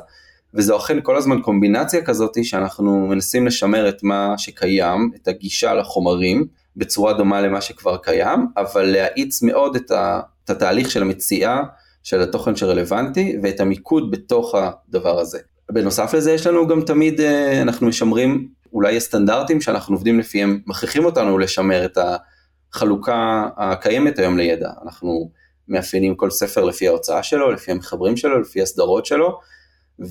וזו 0.53 0.77
אכן 0.77 0.97
כל 1.03 1.17
הזמן 1.17 1.41
קומבינציה 1.41 2.01
כזאת 2.01 2.43
שאנחנו 2.43 3.07
מנסים 3.07 3.47
לשמר 3.47 3.89
את 3.89 4.03
מה 4.03 4.33
שקיים, 4.37 5.11
את 5.15 5.27
הגישה 5.27 5.73
לחומרים, 5.73 6.45
בצורה 6.77 7.13
דומה 7.13 7.41
למה 7.41 7.61
שכבר 7.61 7.97
קיים, 7.97 8.47
אבל 8.57 8.83
להאיץ 8.83 9.41
מאוד 9.41 9.75
את, 9.75 9.91
ה, 9.91 10.19
את 10.45 10.49
התהליך 10.49 10.91
של 10.91 11.01
המציאה 11.01 11.61
של 12.03 12.21
התוכן 12.21 12.55
שרלוונטי 12.55 13.37
ואת 13.43 13.59
המיקוד 13.59 14.11
בתוך 14.11 14.55
הדבר 14.55 15.19
הזה. 15.19 15.39
בנוסף 15.71 16.13
לזה 16.13 16.31
יש 16.31 16.47
לנו 16.47 16.67
גם 16.67 16.81
תמיד, 16.81 17.21
אה, 17.21 17.61
אנחנו 17.61 17.87
משמרים 17.87 18.47
אולי 18.73 18.97
הסטנדרטים 18.97 19.61
שאנחנו 19.61 19.95
עובדים 19.95 20.19
לפיהם 20.19 20.59
מכריחים 20.67 21.05
אותנו 21.05 21.37
לשמר 21.37 21.85
את 21.85 21.97
החלוקה 22.73 23.49
הקיימת 23.57 24.19
היום 24.19 24.37
לידע. 24.37 24.69
אנחנו 24.83 25.31
מאפיינים 25.67 26.15
כל 26.15 26.29
ספר 26.29 26.63
לפי 26.63 26.87
ההוצאה 26.87 27.23
שלו, 27.23 27.51
לפי 27.51 27.71
המחברים 27.71 28.17
שלו, 28.17 28.39
לפי 28.39 28.61
הסדרות 28.61 29.05
שלו, 29.05 29.39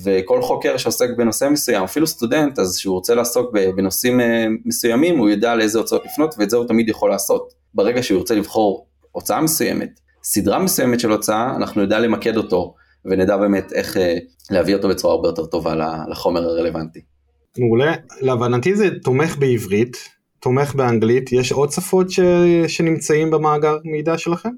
וכל 0.03 0.41
חוקר 0.41 0.77
שעוסק 0.77 1.07
בנושא 1.17 1.49
מסוים, 1.51 1.83
אפילו 1.83 2.07
סטודנט, 2.07 2.59
אז 2.59 2.77
שהוא 2.77 2.95
רוצה 2.95 3.15
לעסוק 3.15 3.51
בנושאים 3.75 4.21
אה, 4.21 4.45
מסוימים, 4.65 5.17
הוא 5.17 5.29
יודע 5.29 5.55
לאיזה 5.55 5.79
הוצאות 5.79 6.05
לפנות, 6.05 6.35
ואת 6.37 6.49
זה 6.49 6.57
הוא 6.57 6.67
תמיד 6.67 6.89
יכול 6.89 7.09
לעשות. 7.09 7.53
ברגע 7.73 8.03
שהוא 8.03 8.17
ירצה 8.17 8.35
לבחור 8.35 8.87
הוצאה 9.11 9.41
מסוימת, 9.41 9.99
סדרה 10.23 10.59
מסוימת 10.59 10.99
של 10.99 11.11
הוצאה, 11.11 11.55
אנחנו 11.55 11.81
נדע 11.81 11.99
למקד 11.99 12.37
אותו, 12.37 12.75
ונדע 13.05 13.37
באמת 13.37 13.73
איך 13.73 13.97
אה, 13.97 14.17
להביא 14.51 14.75
אותו 14.75 14.89
בצורה 14.89 15.13
הרבה 15.13 15.27
יותר 15.27 15.45
טובה 15.45 15.75
לחומר 16.09 16.43
הרלוונטי. 16.43 17.10
מעולה. 17.57 17.93
להבנתי 18.21 18.75
זה 18.75 18.89
תומך 19.03 19.37
בעברית, 19.37 19.97
תומך 20.39 20.75
באנגלית, 20.75 21.31
יש 21.31 21.51
עוד 21.51 21.71
שפות 21.71 22.11
ש... 22.11 22.19
שנמצאים 22.67 23.31
במאגר 23.31 23.77
מידע 23.83 24.17
שלכם? 24.17 24.49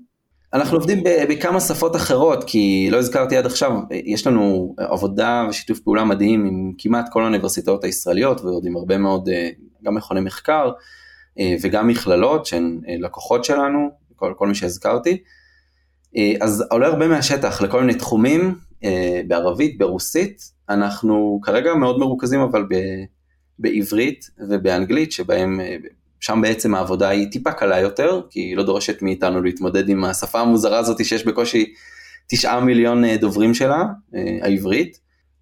אנחנו 0.54 0.78
עובדים 0.78 1.04
בכמה 1.30 1.60
שפות 1.60 1.96
אחרות, 1.96 2.44
כי 2.44 2.88
לא 2.92 2.98
הזכרתי 2.98 3.38
עד 3.38 3.46
עכשיו, 3.46 3.72
יש 3.92 4.28
לנו 4.28 4.76
עבודה 4.78 5.46
ושיתוף 5.50 5.80
פעולה 5.80 6.04
מדהים 6.04 6.46
עם 6.46 6.72
כמעט 6.78 7.06
כל 7.12 7.22
האוניברסיטאות 7.22 7.84
הישראליות 7.84 8.42
ועוד 8.42 8.66
עם 8.66 8.76
הרבה 8.76 8.98
מאוד 8.98 9.30
אה, 9.30 9.50
גם 9.84 9.96
מכוני 9.96 10.22
מחקר 10.22 10.72
אה, 11.40 11.56
וגם 11.62 11.88
מכללות 11.88 12.46
שהן 12.46 12.82
אה, 12.88 12.96
לקוחות 13.00 13.46
שלנו, 13.46 13.90
כל, 14.16 14.34
כל 14.38 14.48
מי 14.48 14.56
שהזכרתי. 14.56 15.18
אז 16.42 16.64
עולה 16.72 16.88
הרבה 16.88 17.08
מהשטח 17.08 17.62
לכל 17.62 17.82
מיני 17.82 17.94
תחומים, 17.94 18.56
בערבית, 19.28 19.78
ברוסית, 19.78 20.53
אנחנו 20.70 21.40
כרגע 21.44 21.74
מאוד 21.74 22.00
מרוכזים 22.00 22.40
אבל 22.40 22.64
ב, 22.70 22.76
בעברית 23.60 24.30
ובאנגלית, 24.50 25.12
שבהם, 25.12 25.60
שם 26.20 26.40
בעצם 26.42 26.76
העבודה 26.76 27.10
היא 27.10 27.32
טיפה 27.32 27.52
קלה 27.52 27.80
יותר, 27.80 28.22
כי 28.30 28.40
היא 28.40 28.58
לא 28.58 28.64
דורשת 28.64 29.02
מאיתנו 29.02 29.42
להתמודד 29.42 29.90
עם 29.90 30.04
השפה 30.04 30.40
המוזרה 30.40 30.80
הזאת 30.80 31.06
שיש 31.06 31.26
בקושי 31.26 31.74
תשעה 32.28 32.60
מיליון 32.60 33.06
אה, 33.06 33.18
דוברים 33.18 33.54
שלה, 33.54 33.84
אה, 34.16 34.38
העברית, 34.42 35.00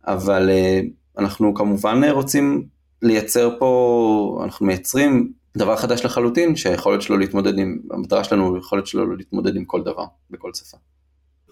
אבל 0.08 0.50
אה, 0.50 0.82
אנחנו 1.18 1.54
כמובן 1.54 2.04
רוצים 2.04 2.66
לייצר 3.02 3.60
פה, 3.60 4.42
אנחנו 4.44 4.66
מייצרים 4.66 5.32
דבר 5.58 5.76
חדש 5.76 6.06
לחלוטין, 6.06 6.56
שהיכולת 6.56 7.02
שלו 7.02 7.18
להתמודד 7.18 7.60
עם, 7.60 7.78
המטרה 7.92 8.24
שלנו, 8.24 8.56
היכולת 8.56 8.88
שלו 8.88 9.16
להתמודד 9.16 9.56
עם 9.56 9.66
כל 9.66 9.84
דבר, 9.84 10.06
בכל 10.30 10.52
שפה. 10.54 10.78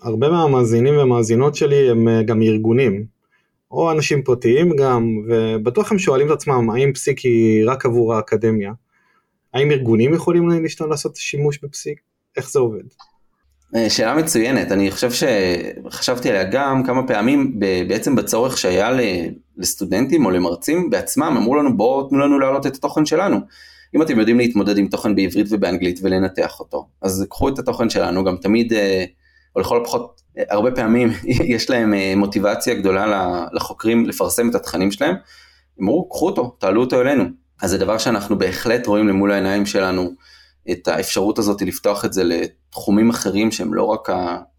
הרבה 0.02 0.30
מהמאזינים 0.30 0.98
והמאזינות 0.98 1.56
שלי 1.56 1.90
הם 1.90 2.08
גם 2.26 2.42
ארגונים, 2.42 3.06
או 3.72 3.92
אנשים 3.92 4.24
פרטיים 4.24 4.76
גם, 4.76 5.18
ובטוח 5.28 5.92
הם 5.92 6.00
שואלים 6.00 6.28
את 6.28 6.32
עצמם 6.32 6.70
האם 6.70 6.94
פסיק 6.94 7.20
היא 7.20 7.64
רק 7.68 7.86
עבור 7.86 8.14
האקדמיה. 8.14 8.72
האם 9.54 9.72
ארגונים 9.72 10.14
יכולים 10.14 10.50
להשתנה 10.50 10.88
לעשות 10.88 11.16
שימוש 11.16 11.60
בפסיק? 11.64 12.00
איך 12.38 12.52
זה 12.52 12.60
עובד? 12.60 12.84
אה, 13.76 13.90
שאלה 13.90 14.16
מצוינת, 14.16 14.72
אני 14.72 14.92
חושב 14.92 15.10
שחשבתי 15.12 16.30
עליה 16.30 16.44
גם 16.44 16.84
כמה 16.84 17.08
פעמים 17.08 17.60
בעצם 17.88 18.16
בצורך 18.16 18.58
שהיה 18.58 18.90
לסטודנטים 19.58 20.26
או 20.26 20.32
למרצים 20.32 20.90
בעצמם, 20.90 21.34
אמרו 21.38 21.56
לנו 21.56 21.78
בואו 21.78 22.10
תנו 22.10 22.20
לנו 22.20 22.40
להעלות 22.40 22.68
את 22.68 22.76
התוכן 22.76 23.06
שלנו. 23.06 23.38
אם 23.96 24.02
אתם 24.02 24.20
יודעים 24.20 24.38
להתמודד 24.38 24.78
עם 24.78 24.88
תוכן 24.88 25.16
בעברית 25.16 25.48
ובאנגלית 25.50 26.00
ולנתח 26.04 26.60
אותו, 26.60 26.88
אז 27.02 27.26
קחו 27.30 27.50
את 27.50 27.60
התוכן 27.60 27.90
שלנו, 27.90 28.24
גם 28.24 28.38
תמיד, 28.38 28.74
אה, 28.74 29.06
או 29.56 29.62
לכל 29.62 29.82
הפחות 29.82 30.22
הרבה 30.50 30.72
פעמים 30.72 31.10
יש 31.56 31.70
להם 31.70 31.94
אה, 31.94 32.14
מוטיבציה 32.16 32.74
גדולה 32.74 33.46
לחוקרים 33.54 34.06
לפרסם 34.06 34.50
את 34.50 34.56
התכנים 34.56 34.92
שלהם, 34.92 35.16
הם 35.80 35.84
אמרו 35.84 36.10
קחו 36.10 36.26
אותו, 36.26 36.56
תעלו 36.60 36.82
אותו 36.82 37.02
אלינו. 37.02 37.24
אז 37.62 37.70
זה 37.70 37.78
דבר 37.78 37.98
שאנחנו 37.98 38.38
בהחלט 38.38 38.88
רואים 38.88 39.08
למול 39.08 39.32
העיניים 39.32 39.66
שלנו 39.66 40.12
את 40.72 40.88
האפשרות 40.88 41.40
הזאת 41.40 41.62
לפתוח 41.62 42.06
את 42.06 42.14
זה 42.14 42.24
לתחומים 42.24 43.10
אחרים 43.10 43.52
שהם 43.52 43.74
לא 43.74 43.84
רק 43.84 44.10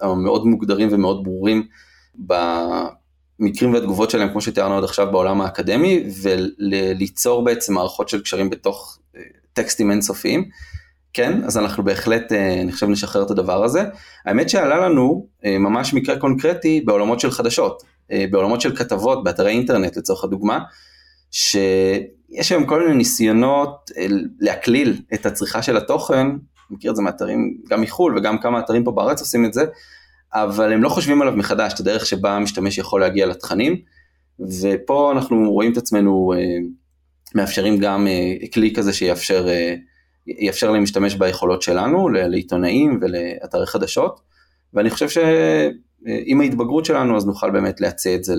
המאוד 0.01 0.47
מוגדרים 0.47 0.89
ומאוד 0.93 1.25
ברורים 1.25 1.67
במקרים 2.15 3.75
והתגובות 3.75 4.11
שלהם 4.11 4.29
כמו 4.29 4.41
שתיארנו 4.41 4.79
עד 4.79 4.85
עכשיו 4.85 5.13
בעולם 5.13 5.41
האקדמי 5.41 6.05
וליצור 6.23 7.45
בעצם 7.45 7.75
מערכות 7.75 8.09
של 8.09 8.23
קשרים 8.23 8.51
בתוך 8.51 8.99
אה, 9.17 9.21
טקסטים 9.53 9.91
אינסופיים. 9.91 10.49
כן, 11.13 11.45
אז 11.45 11.59
אנחנו 11.59 11.85
בהחלט, 11.85 12.33
אה, 12.33 12.61
אני 12.61 12.73
חושב, 12.73 12.89
נשחרר 12.89 13.23
את 13.23 13.31
הדבר 13.31 13.65
הזה. 13.65 13.85
האמת 14.27 14.51
שעלה 14.51 14.89
לנו 14.89 15.27
אה, 15.45 15.59
ממש 15.59 15.95
מקרה 15.95 16.19
קונקרטי 16.19 16.81
בעולמות 16.81 17.21
של 17.21 17.31
חדשות, 17.31 17.83
בעולמות 18.31 18.61
של 18.61 18.77
כתבות, 18.77 19.25
באתרי 19.25 19.51
אינטרנט 19.51 19.97
לצורך 19.97 20.25
הדוגמה, 20.25 20.59
שיש 21.31 22.51
היום 22.51 22.67
כל 22.67 22.83
מיני 22.83 22.95
ניסיונות 22.95 23.91
להקליל 24.41 24.97
את 25.15 25.27
הצריכה 25.27 25.63
של 25.63 25.77
התוכן, 25.77 26.27
מכיר 26.71 26.91
את 26.91 26.97
זה 26.97 27.03
מאתרים 27.03 27.57
גם 27.69 27.81
מחו"ל 27.81 28.19
וגם 28.19 28.39
כמה 28.39 28.59
אתרים 28.61 28.85
פה 28.85 28.93
בארץ 28.93 29.21
עושים 29.21 29.45
את 29.45 29.53
זה, 29.53 29.65
אבל 30.35 30.73
הם 30.73 30.83
לא 30.83 30.89
חושבים 30.89 31.23
עליו 31.23 31.35
מחדש, 31.37 31.73
את 31.73 31.81
הדרך 31.81 32.07
שבה 32.07 32.37
המשתמש 32.37 32.79
יכול 32.79 33.01
להגיע 33.01 33.27
לתכנים, 33.27 33.77
ופה 34.61 35.13
אנחנו 35.13 35.53
רואים 35.53 35.73
את 35.73 35.77
עצמנו 35.77 36.33
מאפשרים 37.35 37.79
גם 37.79 38.07
כלי 38.55 38.75
כזה 38.75 38.93
שיאפשר 38.93 39.47
יאפשר 40.27 40.71
להם 40.71 40.81
להשתמש 40.81 41.15
ביכולות 41.15 41.63
שלנו, 41.63 42.09
לעיתונאים 42.09 42.99
ולאתרי 43.03 43.67
חדשות, 43.67 44.21
ואני 44.75 44.91
חושב 44.91 45.09
שעם 45.09 46.41
ההתבגרות 46.41 46.85
שלנו 46.85 47.17
אז 47.17 47.27
נוכל 47.27 47.51
באמת 47.51 47.81
להציע 47.81 48.15
את 48.15 48.25
זה 48.25 48.35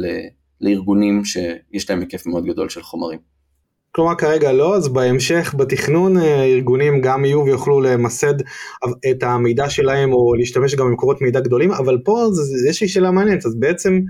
לארגונים 0.62 1.26
שיש 1.26 1.90
להם 1.90 2.00
היקף 2.00 2.26
מאוד 2.26 2.46
גדול 2.46 2.70
של 2.70 2.82
חומרים. 2.82 3.20
כלומר 3.92 4.16
כרגע 4.16 4.52
לא, 4.52 4.76
אז 4.76 4.88
בהמשך 4.88 5.56
בתכנון 5.58 6.18
אה, 6.18 6.44
ארגונים 6.44 7.02
גם 7.02 7.26
יהיו 7.26 7.46
ויוכלו 7.46 7.82
למסד 7.82 8.34
את 9.12 9.24
המידע 9.24 9.70
שלהם 9.70 10.14
או 10.14 10.36
להשתמש 10.36 10.76
גם 10.76 10.86
במקורות 10.86 11.22
מידע 11.22 11.40
גדולים, 11.40 11.72
אבל 11.72 11.98
פה 12.06 12.28
יש 12.70 12.82
לי 12.82 12.88
שאלה 12.88 13.12
מעניינת, 13.12 13.46
אז 13.46 13.56
בעצם 13.60 14.02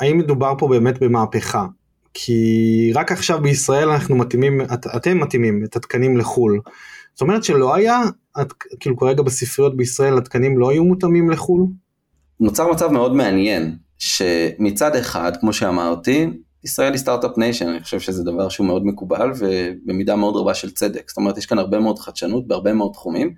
האם 0.00 0.18
מדובר 0.18 0.54
פה 0.58 0.68
באמת 0.68 0.98
במהפכה? 0.98 1.66
כי 2.14 2.92
רק 2.94 3.12
עכשיו 3.12 3.42
בישראל 3.42 3.88
אנחנו 3.88 4.16
מתאימים, 4.16 4.60
את, 4.60 4.86
אתם 4.96 5.20
מתאימים 5.20 5.64
את 5.64 5.76
התקנים 5.76 6.16
לחו"ל. 6.16 6.60
זאת 7.14 7.20
אומרת 7.20 7.44
שלא 7.44 7.74
היה, 7.74 8.00
את, 8.40 8.52
כאילו 8.80 8.96
כרגע 8.96 9.22
בספריות 9.22 9.76
בישראל 9.76 10.18
התקנים 10.18 10.58
לא 10.58 10.70
היו 10.70 10.84
מותאמים 10.84 11.30
לחו"ל? 11.30 11.66
נוצר 12.40 12.70
מצב 12.70 12.88
מאוד 12.92 13.16
מעניין, 13.16 13.76
שמצד 13.98 14.96
אחד, 14.96 15.32
כמו 15.40 15.52
שאמרתי, 15.52 16.26
ישראל 16.64 16.92
היא 16.92 16.98
start-up 16.98 17.38
nation, 17.38 17.68
אני 17.68 17.80
חושב 17.80 18.00
שזה 18.00 18.24
דבר 18.24 18.48
שהוא 18.48 18.66
מאוד 18.66 18.86
מקובל 18.86 19.32
ובמידה 19.38 20.16
מאוד 20.16 20.36
רבה 20.36 20.54
של 20.54 20.70
צדק. 20.70 21.08
זאת 21.08 21.16
אומרת, 21.16 21.38
יש 21.38 21.46
כאן 21.46 21.58
הרבה 21.58 21.78
מאוד 21.78 21.98
חדשנות 21.98 22.48
בהרבה 22.48 22.72
מאוד 22.72 22.90
תחומים. 22.92 23.34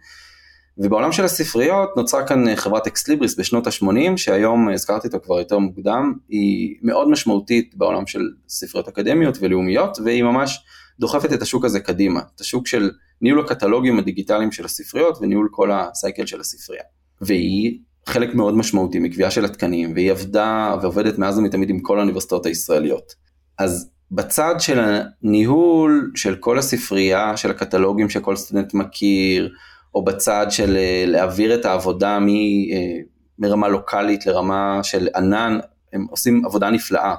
ובעולם 0.82 1.12
של 1.12 1.24
הספריות 1.24 1.96
נוצרה 1.96 2.26
כאן 2.26 2.48
אה, 2.48 2.56
חברת 2.56 2.86
Ex 2.86 2.99
Libris 2.99 3.38
בשנות 3.38 3.66
ה-80, 3.66 4.16
שהיום 4.16 4.68
אה, 4.68 4.74
הזכרתי 4.74 5.06
אותה 5.06 5.18
כבר 5.18 5.38
יותר 5.38 5.58
מוקדם, 5.58 6.14
היא 6.28 6.76
מאוד 6.82 7.10
משמעותית 7.10 7.74
בעולם 7.74 8.06
של 8.06 8.20
ספריות 8.48 8.88
אקדמיות 8.88 9.38
ולאומיות, 9.40 9.98
והיא 10.04 10.22
ממש 10.22 10.64
דוחפת 11.00 11.32
את 11.32 11.42
השוק 11.42 11.64
הזה 11.64 11.80
קדימה, 11.80 12.20
את 12.34 12.40
השוק 12.40 12.66
של 12.66 12.90
ניהול 13.20 13.40
הקטלוגים 13.40 13.98
הדיגיטליים 13.98 14.52
של 14.52 14.64
הספריות 14.64 15.18
וניהול 15.20 15.48
כל 15.50 15.70
ה 15.72 15.81
cycle 15.81 16.26
של 16.26 16.40
הספרייה. 16.40 16.82
והיא 17.20 17.78
חלק 18.06 18.34
מאוד 18.34 18.56
משמעותי 18.56 18.98
מקביעה 18.98 19.30
של 19.30 19.44
התקנים, 19.44 19.92
והיא 19.94 20.10
עבדה 20.10 20.76
ועובדת 20.82 21.18
מאז 21.18 21.38
ומתמיד 21.38 21.70
עם 21.70 21.80
כל 21.80 21.98
האוניברסיטאות 21.98 22.46
הישראליות. 22.46 23.14
אז 23.58 23.90
בצד 24.10 24.54
של 24.58 24.80
הניהול 24.80 26.10
של 26.14 26.36
כל 26.36 26.58
הספרייה, 26.58 27.36
של 27.36 27.50
הקטלוגים 27.50 28.10
שכל 28.10 28.36
סטודנט 28.36 28.74
מכיר, 28.74 29.50
או 29.94 30.04
בצד 30.04 30.46
של 30.50 30.76
אה, 30.76 31.04
להעביר 31.06 31.54
את 31.54 31.64
העבודה 31.64 32.18
מ, 32.18 32.28
אה, 32.28 32.98
מרמה 33.38 33.68
לוקאלית 33.68 34.26
לרמה 34.26 34.80
של 34.82 35.08
ענן, 35.16 35.58
הם 35.92 36.06
עושים 36.10 36.44
עבודה 36.46 36.70
נפלאה. 36.70 37.14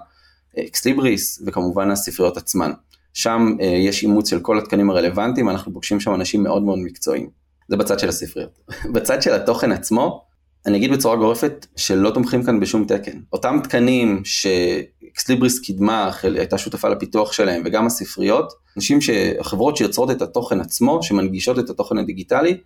Ex 0.59 0.80
Libris 0.80 1.41
וכמובן 1.45 1.91
הספריות 1.91 2.37
עצמן. 2.37 2.71
שם 3.13 3.55
אה, 3.61 3.65
יש 3.65 4.03
אימוץ 4.03 4.29
של 4.29 4.39
כל 4.39 4.57
התקנים 4.57 4.89
הרלוונטיים, 4.89 5.49
אנחנו 5.49 5.73
פוגשים 5.73 5.99
שם 5.99 6.13
אנשים 6.13 6.43
מאוד 6.43 6.63
מאוד 6.63 6.79
מקצועיים. 6.79 7.29
זה 7.67 7.77
בצד 7.77 7.99
של 7.99 8.09
הספריות. 8.09 8.59
בצד 8.93 9.21
של 9.21 9.33
התוכן 9.33 9.71
עצמו, 9.71 10.23
אני 10.65 10.77
אגיד 10.77 10.91
בצורה 10.91 11.15
גורפת 11.15 11.65
שלא 11.75 12.09
תומכים 12.09 12.43
כאן 12.43 12.59
בשום 12.59 12.85
תקן. 12.85 13.19
אותם 13.33 13.59
תקנים 13.63 14.21
ש 14.25 14.52
Ex 14.52 14.79
Libris 14.79 15.59
קידמה, 15.59 16.11
הייתה 16.23 16.57
שותפה 16.57 16.89
לפיתוח 16.89 17.33
שלהם, 17.33 17.61
וגם 17.65 17.85
הספריות, 17.85 18.53
אנשים 18.77 18.99
החברות 19.39 19.77
שיוצרות 19.77 20.11
את 20.11 20.21
התוכן 20.21 20.61
עצמו, 20.61 21.03
שמנגישות 21.03 21.59
את 21.59 21.69
התוכן 21.69 21.97
הדיגיטלי, 21.97 22.57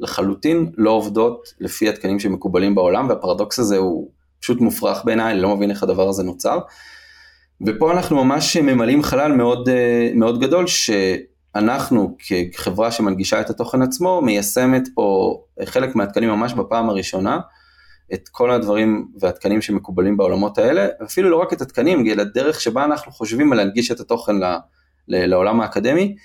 לחלוטין 0.00 0.72
לא 0.76 0.90
עובדות 0.90 1.54
לפי 1.60 1.88
התקנים 1.88 2.20
שמקובלים 2.20 2.74
בעולם, 2.74 3.08
והפרדוקס 3.08 3.58
הזה 3.58 3.76
הוא 3.76 4.10
פשוט 4.40 4.60
מופרך 4.60 5.04
בעיניי, 5.04 5.32
אני 5.32 5.40
לא 5.40 5.56
מבין 5.56 5.70
איך 5.70 5.82
הדבר 5.82 6.08
הזה 6.08 6.22
נוצר. 6.22 6.58
ופה 7.66 7.92
אנחנו 7.92 8.24
ממש 8.24 8.56
ממלאים 8.56 9.02
חלל 9.02 9.32
מאוד, 9.32 9.68
אה, 9.68 10.10
מאוד 10.14 10.40
גדול, 10.40 10.66
שאנחנו 11.58 12.16
כחברה 12.52 12.90
שמנגישה 12.90 13.40
את 13.40 13.50
התוכן 13.50 13.82
עצמו, 13.82 14.22
מיישמת 14.22 14.88
פה 14.94 15.36
חלק 15.64 15.96
מהתקנים 15.96 16.30
ממש 16.30 16.52
בפעם 16.52 16.90
הראשונה, 16.90 17.38
את 18.14 18.28
כל 18.28 18.50
הדברים 18.50 19.08
והתקנים 19.20 19.62
שמקובלים 19.62 20.16
בעולמות 20.16 20.58
האלה, 20.58 20.86
אפילו 21.04 21.30
לא 21.30 21.36
רק 21.36 21.52
את 21.52 21.60
התקנים, 21.60 22.06
אלא 22.06 22.24
דרך 22.24 22.60
שבה 22.60 22.84
אנחנו 22.84 23.12
חושבים 23.12 23.52
על 23.52 23.58
להנגיש 23.58 23.90
את 23.90 24.00
התוכן 24.00 24.36
לעולם 25.08 25.60
האקדמי. 25.60 26.16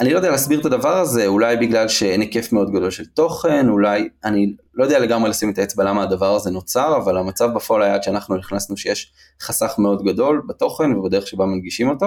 אני 0.00 0.10
לא 0.10 0.16
יודע 0.16 0.30
להסביר 0.30 0.60
את 0.60 0.64
הדבר 0.64 0.96
הזה, 0.96 1.26
אולי 1.26 1.56
בגלל 1.56 1.88
שאין 1.88 2.20
היקף 2.20 2.52
מאוד 2.52 2.70
גדול 2.70 2.90
של 2.90 3.06
תוכן, 3.06 3.68
אולי, 3.68 4.08
אני 4.24 4.54
לא 4.74 4.84
יודע 4.84 4.98
לגמרי 4.98 5.30
לשים 5.30 5.50
את 5.50 5.58
האצבע 5.58 5.84
למה 5.84 6.02
הדבר 6.02 6.34
הזה 6.34 6.50
נוצר, 6.50 6.96
אבל 6.96 7.16
המצב 7.16 7.54
בפועל 7.54 7.82
היה 7.82 7.94
עד 7.94 8.02
שאנחנו 8.02 8.36
נכנסנו 8.36 8.76
שיש 8.76 9.12
חסך 9.42 9.74
מאוד 9.78 10.04
גדול 10.04 10.42
בתוכן 10.48 10.92
ובדרך 10.92 11.26
שבה 11.26 11.46
מנגישים 11.46 11.88
אותו. 11.88 12.06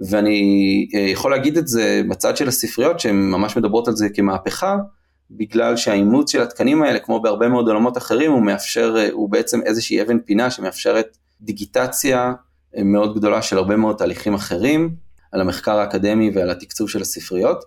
ואני 0.00 0.88
אה, 0.94 1.00
יכול 1.00 1.30
להגיד 1.30 1.56
את 1.56 1.68
זה 1.68 2.02
בצד 2.08 2.36
של 2.36 2.48
הספריות 2.48 3.00
שהן 3.00 3.16
ממש 3.16 3.56
מדברות 3.56 3.88
על 3.88 3.96
זה 3.96 4.08
כמהפכה, 4.08 4.76
בגלל 5.30 5.76
שהאימוץ 5.76 6.32
של 6.32 6.42
התקנים 6.42 6.82
האלה, 6.82 6.98
כמו 6.98 7.22
בהרבה 7.22 7.48
מאוד 7.48 7.68
עולמות 7.68 7.96
אחרים, 7.96 8.32
הוא 8.32 8.42
מאפשר, 8.42 8.94
אה, 8.98 9.08
הוא 9.12 9.30
בעצם 9.30 9.62
איזושהי 9.62 10.02
אבן 10.02 10.18
פינה 10.18 10.50
שמאפשרת 10.50 11.16
דיגיטציה 11.40 12.32
אה, 12.76 12.82
מאוד 12.82 13.18
גדולה 13.18 13.42
של 13.42 13.58
הרבה 13.58 13.76
מאוד 13.76 13.96
תהליכים 13.96 14.34
אחרים, 14.34 14.94
על 15.32 15.40
המחקר 15.40 15.78
האקדמי 15.78 16.30
ועל 16.34 16.50
התקצוב 16.50 16.88
של 16.88 17.02
הספריות. 17.02 17.64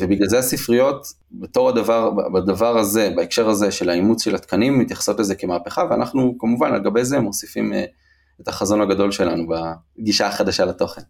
ובגלל 0.00 0.28
זה 0.28 0.38
הספריות 0.38 1.06
בתור 1.32 1.68
הדבר, 1.68 2.10
בדבר 2.10 2.78
הזה, 2.78 3.10
בהקשר 3.16 3.48
הזה 3.48 3.70
של 3.70 3.90
האימוץ 3.90 4.24
של 4.24 4.34
התקנים, 4.34 4.78
מתייחסות 4.78 5.20
לזה 5.20 5.34
כמהפכה, 5.34 5.84
ואנחנו 5.90 6.36
כמובן 6.38 6.72
על 6.72 6.82
גבי 6.82 7.04
זה 7.04 7.20
מוסיפים 7.20 7.72
את 8.42 8.48
החזון 8.48 8.80
הגדול 8.80 9.12
שלנו 9.12 9.46
בגישה 9.98 10.26
החדשה 10.26 10.64
לתוכן. 10.64 11.02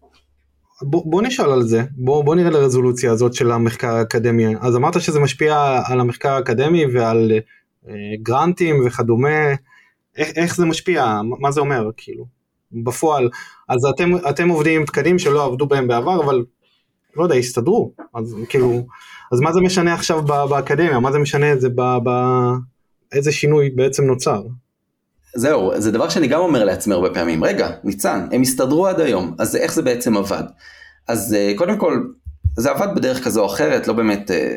בוא, 0.82 1.02
בוא 1.06 1.22
נשאל 1.22 1.50
על 1.50 1.62
זה, 1.62 1.84
בוא, 1.96 2.24
בוא 2.24 2.34
נראה 2.34 2.50
לרזולוציה 2.50 3.12
הזאת 3.12 3.34
של 3.34 3.50
המחקר 3.50 3.94
האקדמי. 3.94 4.56
אז 4.60 4.76
אמרת 4.76 5.00
שזה 5.00 5.20
משפיע 5.20 5.80
על 5.84 6.00
המחקר 6.00 6.32
האקדמי 6.32 6.84
ועל 6.94 7.32
אה, 7.88 7.94
גרנטים 8.22 8.86
וכדומה, 8.86 9.54
איך, 10.16 10.28
איך 10.36 10.56
זה 10.56 10.66
משפיע, 10.66 11.20
מה 11.40 11.50
זה 11.50 11.60
אומר 11.60 11.90
כאילו, 11.96 12.26
בפועל. 12.72 13.30
אז 13.68 13.86
אתם, 13.94 14.10
אתם 14.28 14.48
עובדים 14.48 14.80
עם 14.80 14.86
תקנים 14.86 15.18
שלא 15.18 15.44
עבדו 15.44 15.66
בהם 15.66 15.88
בעבר, 15.88 16.24
אבל 16.24 16.44
לא 17.16 17.22
יודע, 17.22 17.34
הסתדרו, 17.34 17.92
אז 18.14 18.36
כאילו, 18.48 18.86
אז 19.32 19.40
מה 19.40 19.52
זה 19.52 19.60
משנה 19.60 19.94
עכשיו 19.94 20.22
באקדמיה, 20.22 21.00
מה 21.00 21.12
זה 21.12 21.18
משנה 21.18 21.52
את 21.52 21.60
זה, 21.60 21.68
ב, 21.68 21.80
ב, 21.80 22.10
איזה 23.12 23.32
שינוי 23.32 23.70
בעצם 23.70 24.04
נוצר? 24.04 24.42
זהו, 25.34 25.72
זה 25.76 25.90
דבר 25.92 26.08
שאני 26.08 26.26
גם 26.26 26.40
אומר 26.40 26.64
לעצמי 26.64 26.94
הרבה 26.94 27.10
פעמים, 27.14 27.44
רגע, 27.44 27.70
ניצן, 27.84 28.28
הם 28.32 28.42
הסתדרו 28.42 28.86
עד 28.86 29.00
היום, 29.00 29.34
אז 29.38 29.56
איך 29.56 29.74
זה 29.74 29.82
בעצם 29.82 30.16
עבד? 30.16 30.42
אז 31.08 31.34
אה, 31.34 31.52
קודם 31.56 31.76
כל, 31.78 32.02
זה 32.56 32.70
עבד 32.70 32.88
בדרך 32.94 33.24
כזו 33.24 33.40
או 33.40 33.46
אחרת, 33.46 33.88
לא 33.88 33.94
באמת, 33.94 34.30
אה, 34.30 34.56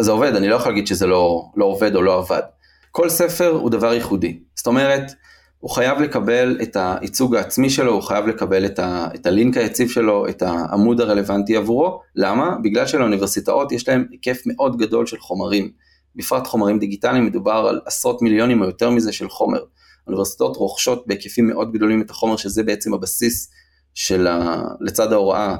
זה 0.00 0.10
עובד, 0.10 0.34
אני 0.34 0.48
לא 0.48 0.54
יכול 0.54 0.72
להגיד 0.72 0.86
שזה 0.86 1.06
לא, 1.06 1.44
לא 1.56 1.64
עובד 1.64 1.96
או 1.96 2.02
לא 2.02 2.18
עבד. 2.18 2.42
כל 2.90 3.08
ספר 3.08 3.50
הוא 3.50 3.70
דבר 3.70 3.92
ייחודי, 3.94 4.38
זאת 4.56 4.66
אומרת, 4.66 5.12
הוא 5.60 5.70
חייב 5.70 6.00
לקבל 6.00 6.58
את 6.62 6.76
הייצוג 6.80 7.36
העצמי 7.36 7.70
שלו, 7.70 7.92
הוא 7.92 8.02
חייב 8.02 8.26
לקבל 8.26 8.66
את, 8.66 8.78
ה, 8.78 9.08
את 9.14 9.26
הלינק 9.26 9.56
היציב 9.56 9.88
שלו, 9.90 10.28
את 10.28 10.42
העמוד 10.42 11.00
הרלוונטי 11.00 11.56
עבורו. 11.56 12.00
למה? 12.16 12.56
בגלל 12.62 12.86
שלאוניברסיטאות 12.86 13.72
יש 13.72 13.88
להם 13.88 14.06
היקף 14.10 14.42
מאוד 14.46 14.78
גדול 14.78 15.06
של 15.06 15.18
חומרים. 15.18 15.70
בפרט 16.16 16.46
חומרים 16.46 16.78
דיגיטליים, 16.78 17.26
מדובר 17.26 17.66
על 17.68 17.80
עשרות 17.86 18.22
מיליונים 18.22 18.60
או 18.60 18.66
יותר 18.66 18.90
מזה 18.90 19.12
של 19.12 19.28
חומר. 19.28 19.64
האוניברסיטאות 20.06 20.56
רוכשות 20.56 21.06
בהיקפים 21.06 21.48
מאוד 21.48 21.72
גדולים 21.72 22.02
את 22.02 22.10
החומר, 22.10 22.36
שזה 22.36 22.62
בעצם 22.62 22.94
הבסיס 22.94 23.50
של 23.94 24.26
ה... 24.26 24.62
לצד 24.80 25.12
ההוראה, 25.12 25.56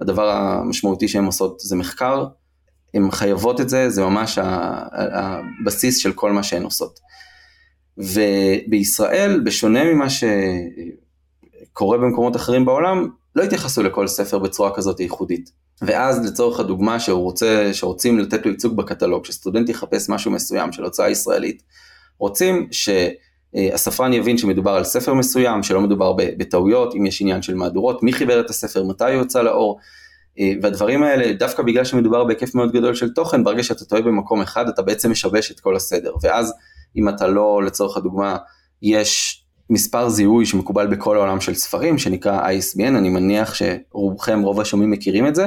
הדבר 0.00 0.30
המשמעותי 0.30 1.08
שהן 1.08 1.24
עושות 1.24 1.60
זה 1.60 1.76
מחקר. 1.76 2.26
הן 2.94 3.10
חייבות 3.10 3.60
את 3.60 3.68
זה, 3.68 3.90
זה 3.90 4.02
ממש 4.02 4.38
הבסיס 4.42 5.98
של 5.98 6.12
כל 6.12 6.32
מה 6.32 6.42
שהן 6.42 6.62
עושות. 6.62 7.00
ובישראל, 7.98 9.40
בשונה 9.44 9.84
ממה 9.84 10.06
שקורה 11.70 11.98
במקומות 11.98 12.36
אחרים 12.36 12.64
בעולם, 12.64 13.08
לא 13.36 13.42
התייחסו 13.42 13.82
לכל 13.82 14.06
ספר 14.06 14.38
בצורה 14.38 14.74
כזאת 14.74 15.00
ייחודית. 15.00 15.63
ואז 15.82 16.26
לצורך 16.26 16.60
הדוגמה 16.60 17.00
שהוא 17.00 17.22
רוצה, 17.22 17.70
שרוצים 17.72 18.18
לתת 18.18 18.46
לו 18.46 18.52
ייצוג 18.52 18.76
בקטלוג, 18.76 19.24
שסטודנט 19.24 19.68
יחפש 19.68 20.08
משהו 20.08 20.30
מסוים 20.30 20.72
של 20.72 20.84
הוצאה 20.84 21.10
ישראלית, 21.10 21.62
רוצים 22.18 22.68
שהספרן 22.70 24.12
יבין 24.12 24.38
שמדובר 24.38 24.70
על 24.70 24.84
ספר 24.84 25.14
מסוים, 25.14 25.62
שלא 25.62 25.80
מדובר 25.80 26.12
בטעויות, 26.12 26.94
אם 26.94 27.06
יש 27.06 27.20
עניין 27.20 27.42
של 27.42 27.54
מהדורות, 27.54 28.02
מי 28.02 28.12
חיבר 28.12 28.40
את 28.40 28.50
הספר, 28.50 28.84
מתי 28.84 29.04
הוא 29.04 29.12
יוצא 29.12 29.42
לאור, 29.42 29.78
אה, 30.38 30.52
והדברים 30.62 31.02
האלה, 31.02 31.32
דווקא 31.32 31.62
בגלל 31.62 31.84
שמדובר 31.84 32.24
בהיקף 32.24 32.54
מאוד 32.54 32.72
גדול 32.72 32.94
של 32.94 33.12
תוכן, 33.12 33.44
ברגע 33.44 33.62
שאתה 33.62 33.84
טועה 33.84 34.02
במקום 34.02 34.42
אחד, 34.42 34.68
אתה 34.68 34.82
בעצם 34.82 35.10
משבש 35.10 35.50
את 35.50 35.60
כל 35.60 35.76
הסדר, 35.76 36.12
ואז 36.22 36.54
אם 36.96 37.08
אתה 37.08 37.26
לא, 37.26 37.62
לצורך 37.66 37.96
הדוגמה, 37.96 38.36
יש 38.82 39.43
מספר 39.70 40.08
זיהוי 40.08 40.46
שמקובל 40.46 40.86
בכל 40.86 41.16
העולם 41.16 41.40
של 41.40 41.54
ספרים, 41.54 41.98
שנקרא 41.98 42.48
ISBN, 42.48 42.88
אני 42.88 43.08
מניח 43.08 43.54
שרובכם, 43.54 44.42
רוב 44.42 44.60
השומעים 44.60 44.90
מכירים 44.90 45.26
את 45.26 45.34
זה, 45.34 45.46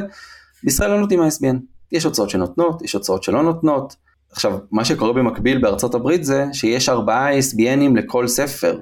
בישראל 0.64 0.92
לא 0.92 1.00
נותנים 1.00 1.20
ISBN, 1.22 1.56
יש 1.92 2.04
הוצאות 2.04 2.30
שנותנות, 2.30 2.82
יש 2.82 2.94
הוצאות 2.94 3.24
שלא 3.24 3.44
נותנות, 3.44 3.96
עכשיו, 4.32 4.58
מה 4.72 4.86
שקורה 4.86 5.14
במקביל 5.14 5.58
בארצות 5.58 5.96
הברית 5.96 6.24
זה 6.24 6.46
שיש 6.54 6.90
ארבעה 6.90 7.40
ISBNים 7.40 7.96
לכל 7.98 8.28
ספר, 8.28 8.80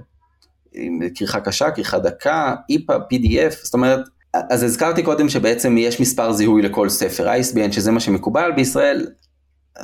עם 0.74 1.00
כריכה 1.16 1.40
קשה, 1.40 1.72
כריכה 1.72 2.00
דקה, 2.00 2.56
איפה, 2.70 2.94
PDF, 2.96 3.56
זאת 3.64 3.74
אומרת, 3.74 4.00
אז 4.34 4.64
הזכרתי 4.64 5.04
קודם 5.04 5.30
שבעצם 5.30 5.78
יש 5.78 6.02
מספר 6.02 6.32
זיהוי 6.32 6.62
לכל 6.62 6.90
ספר, 6.90 7.28
ISBN 7.34 7.72
שזה 7.72 7.92
מה 7.92 8.00
שמקובל 8.00 8.52
בישראל, 8.56 9.08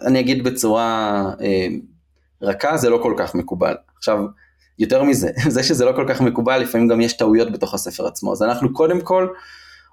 אני 0.06 0.20
אגיד 0.20 0.44
בצורה 0.44 1.24
אה, 1.42 1.68
רכה, 2.42 2.78
זה 2.78 2.90
לא 2.90 3.00
כל 3.04 3.14
כך 3.18 3.36
מקובל. 3.36 3.74
עכשיו, 3.98 4.20
יותר 4.82 5.04
מזה, 5.04 5.30
זה 5.56 5.64
שזה 5.64 5.86
לא 5.86 5.92
כל 5.96 6.06
כך 6.10 6.22
מקובל, 6.22 6.58
לפעמים 6.62 6.88
גם 6.88 7.02
יש 7.02 7.14
טעויות 7.14 7.52
בתוך 7.52 7.74
הספר 7.74 8.08
עצמו, 8.08 8.34
אז 8.34 8.44
אנחנו 8.44 8.74
קודם 8.74 9.02
כל 9.02 9.28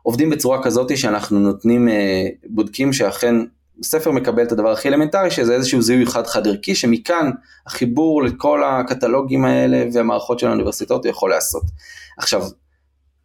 עובדים 0.03 0.31
בצורה 0.31 0.62
כזאת 0.62 0.98
שאנחנו 0.98 1.38
נותנים, 1.38 1.88
אה, 1.88 2.27
בודקים 2.46 2.92
שאכן 2.92 3.35
ספר 3.83 4.11
מקבל 4.11 4.42
את 4.42 4.53
הדבר 4.53 4.70
הכי 4.72 4.88
אלמנטרי, 4.88 5.31
שזה 5.31 5.55
איזשהו 5.55 5.83
זיהוי 5.83 6.07
חד 6.07 6.27
חד 6.27 6.46
ערכי, 6.46 6.74
שמכאן 6.74 7.31
החיבור 7.66 8.22
לכל 8.22 8.64
הקטלוגים 8.64 9.44
האלה 9.44 9.85
והמערכות 9.92 10.38
של 10.38 10.46
האוניברסיטאות 10.46 11.05
יכול 11.05 11.31
לעשות. 11.31 11.62
עכשיו, 12.18 12.42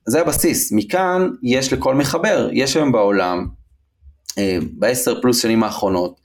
זה 0.06 0.22
הבסיס, 0.22 0.72
מכאן 0.72 1.30
יש 1.44 1.74
לכל 1.74 1.96
מחבר, 1.96 2.50
יש 2.52 2.78
היום 2.78 2.92
בעולם, 2.92 3.48
אה, 4.38 4.58
בעשר 4.72 5.22
פלוס 5.22 5.42
שנים 5.42 5.64
האחרונות, 5.64 6.22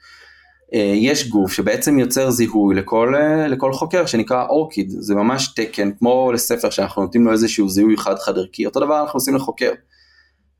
יש 0.72 1.28
גוף 1.28 1.52
שבעצם 1.52 1.98
יוצר 1.98 2.30
זיהוי 2.30 2.74
לכל, 2.74 3.14
אה, 3.14 3.48
לכל 3.48 3.72
חוקר 3.72 4.06
שנקרא 4.06 4.46
אורקיד, 4.46 4.90
זה 4.90 5.14
ממש 5.14 5.54
תקן, 5.54 5.90
כמו 5.98 6.32
לספר 6.32 6.70
שאנחנו 6.70 7.02
נותנים 7.02 7.24
לו 7.24 7.32
איזשהו 7.32 7.68
זיהוי 7.68 7.96
חד 7.96 8.18
חד 8.18 8.38
ערכי, 8.38 8.66
אותו 8.66 8.80
דבר 8.80 9.00
אנחנו 9.00 9.16
עושים 9.16 9.34
לחוקר. 9.34 9.70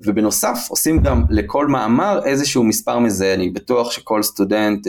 ובנוסף 0.01 0.59
עושים 0.69 1.03
גם 1.03 1.25
לכל 1.31 1.67
מאמר 1.67 2.21
איזשהו 2.25 2.65
מספר 2.65 2.99
מזה, 2.99 3.35
אני 3.35 3.51
בטוח 3.51 3.91
שכל 3.91 4.23
סטודנט, 4.23 4.87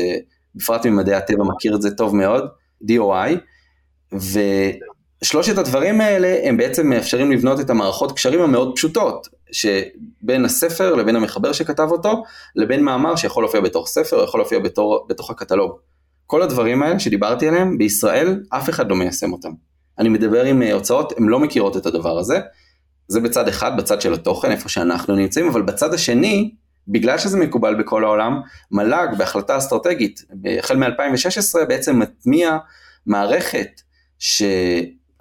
בפרט 0.56 0.86
ממדעי 0.86 1.16
הטבע 1.16 1.44
מכיר 1.44 1.76
את 1.76 1.82
זה 1.82 1.92
טוב 1.92 2.16
מאוד, 2.16 2.44
DOI, 2.84 3.36
ו... 4.14 4.40
שלושת 5.24 5.58
הדברים 5.58 6.02
האלה 6.02 6.38
הם 6.44 6.58
בעצם 6.58 6.90
מאפשרים 6.90 7.32
לבנות 7.32 7.60
את 7.60 7.70
המערכות 7.70 8.12
קשרים 8.12 8.42
המאוד 8.42 8.76
פשוטות, 8.76 9.28
שבין 9.52 10.46
הספר 10.46 10.96
לבין 10.96 11.16
המחבר 11.16 11.54
שכתב 11.54 11.88
אותו, 11.92 12.24
לבין 12.56 12.84
מאמר 12.84 13.16
שיכול 13.16 13.44
להופיע 13.44 13.62
בתוך 13.62 13.88
ספר 13.88 14.24
יכול 14.24 14.40
להופיע 14.40 14.60
בתור, 14.60 15.08
בתוך 15.10 15.30
הקטלוג. 15.30 15.72
כל 16.28 16.42
הדברים 16.42 16.84
האלה 16.84 17.00
שדיברתי 17.00 17.48
עליהם, 17.48 17.78
בישראל 17.78 18.44
אף 18.50 18.70
אחד 18.70 18.90
לא 18.90 18.96
מיישם 18.96 19.34
אותם. 19.34 19.52
אני 20.00 20.10
מדבר 20.10 20.44
עם 20.44 20.62
אה, 20.62 20.74
הוצאות, 20.74 21.14
הן 21.18 21.24
לא 21.24 21.40
מכירות 21.40 21.78
את 21.78 21.86
הדבר 21.86 22.20
הזה. 22.20 22.40
זה 23.08 23.20
בצד 23.20 23.48
אחד, 23.48 23.78
בצד 23.78 24.02
של 24.02 24.14
התוכן, 24.14 24.52
איפה 24.52 24.70
שאנחנו 24.70 25.16
נמצאים, 25.16 25.48
אבל 25.48 25.62
בצד 25.62 25.94
השני, 25.94 26.56
בגלל 26.88 27.18
שזה 27.18 27.38
מקובל 27.38 27.76
בכל 27.76 28.04
העולם, 28.04 28.42
מל"ג 28.72 29.08
בהחלטה 29.18 29.58
אסטרטגית, 29.58 30.22
החל 30.60 30.78
מ-2016 30.78 31.66
בעצם 31.68 32.00
מטמיע 32.00 32.58
מערכת 33.06 33.82
ש... 34.20 34.44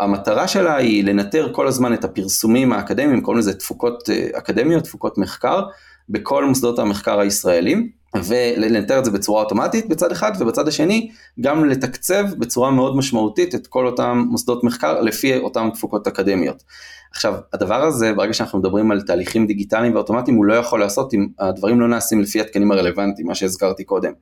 המטרה 0.01 0.49
שלה 0.49 0.77
היא 0.77 1.05
לנטר 1.05 1.53
כל 1.53 1.67
הזמן 1.67 1.95
את 1.95 2.05
הפרסומים 2.05 2.73
האקדמיים, 2.73 3.21
קוראים 3.21 3.39
לזה 3.39 3.55
תפוקות 3.55 4.11
אה, 4.11 4.29
אקדמיות, 4.39 4.85
תפוקות 4.85 5.19
מחקר, 5.19 5.63
בכל 6.09 6.45
מוסדות 6.45 6.79
המחקר 6.79 7.21
הישראלים, 7.21 7.91
ולנטר 8.25 8.99
את 8.99 9.05
זה 9.05 9.11
בצורה 9.11 9.43
אוטומטית 9.43 9.89
בצד 9.89 10.13
אחד, 10.13 10.33
ובצד 10.39 10.69
השני 10.69 11.11
גם 11.41 11.65
לתקצב 11.65 12.25
בצורה 12.39 12.71
מאוד 12.71 12.97
משמעותית 12.97 13.55
את 13.55 13.67
כל 13.67 13.87
אותם 13.87 14.25
מוסדות 14.31 14.65
מחקר 14.65 15.01
לפי 15.01 15.37
אותם 15.37 15.69
תפוקות 15.75 16.07
אקדמיות. 16.07 16.63
עכשיו, 17.11 17.35
הדבר 17.53 17.83
הזה, 17.83 18.13
ברגע 18.13 18.33
שאנחנו 18.33 18.59
מדברים 18.59 18.91
על 18.91 19.03
תהליכים 19.03 19.47
דיגיטליים 19.47 19.95
ואוטומטיים, 19.95 20.37
הוא 20.37 20.45
לא 20.45 20.55
יכול 20.55 20.81
לעשות 20.81 21.15
אם 21.15 21.27
הדברים 21.39 21.81
לא 21.81 21.89
נעשים 21.89 22.21
לפי 22.21 22.41
התקנים 22.41 22.73
הרלוונטיים, 22.73 23.29
מה 23.29 23.35
שהזכרתי 23.35 23.85
קודם. 23.85 24.13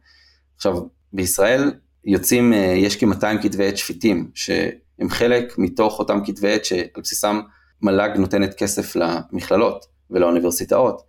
עכשיו, 0.57 0.79
בישראל 1.13 1.73
יוצאים, 2.05 2.53
אה, 2.53 2.59
יש 2.59 2.97
כ-200 2.97 3.43
כתבי 3.43 3.69
עת 3.69 3.77
שפיטים, 3.77 4.31
ש... 4.35 4.51
הם 4.99 5.09
חלק 5.09 5.59
מתוך 5.59 5.99
אותם 5.99 6.21
כתבי 6.25 6.53
עת 6.53 6.65
שעל 6.65 6.81
בסיסם 7.03 7.41
מל"ג 7.83 8.11
נותנת 8.17 8.55
כסף 8.55 8.97
למכללות 8.97 9.87
ולאוניברסיטאות. 10.11 11.03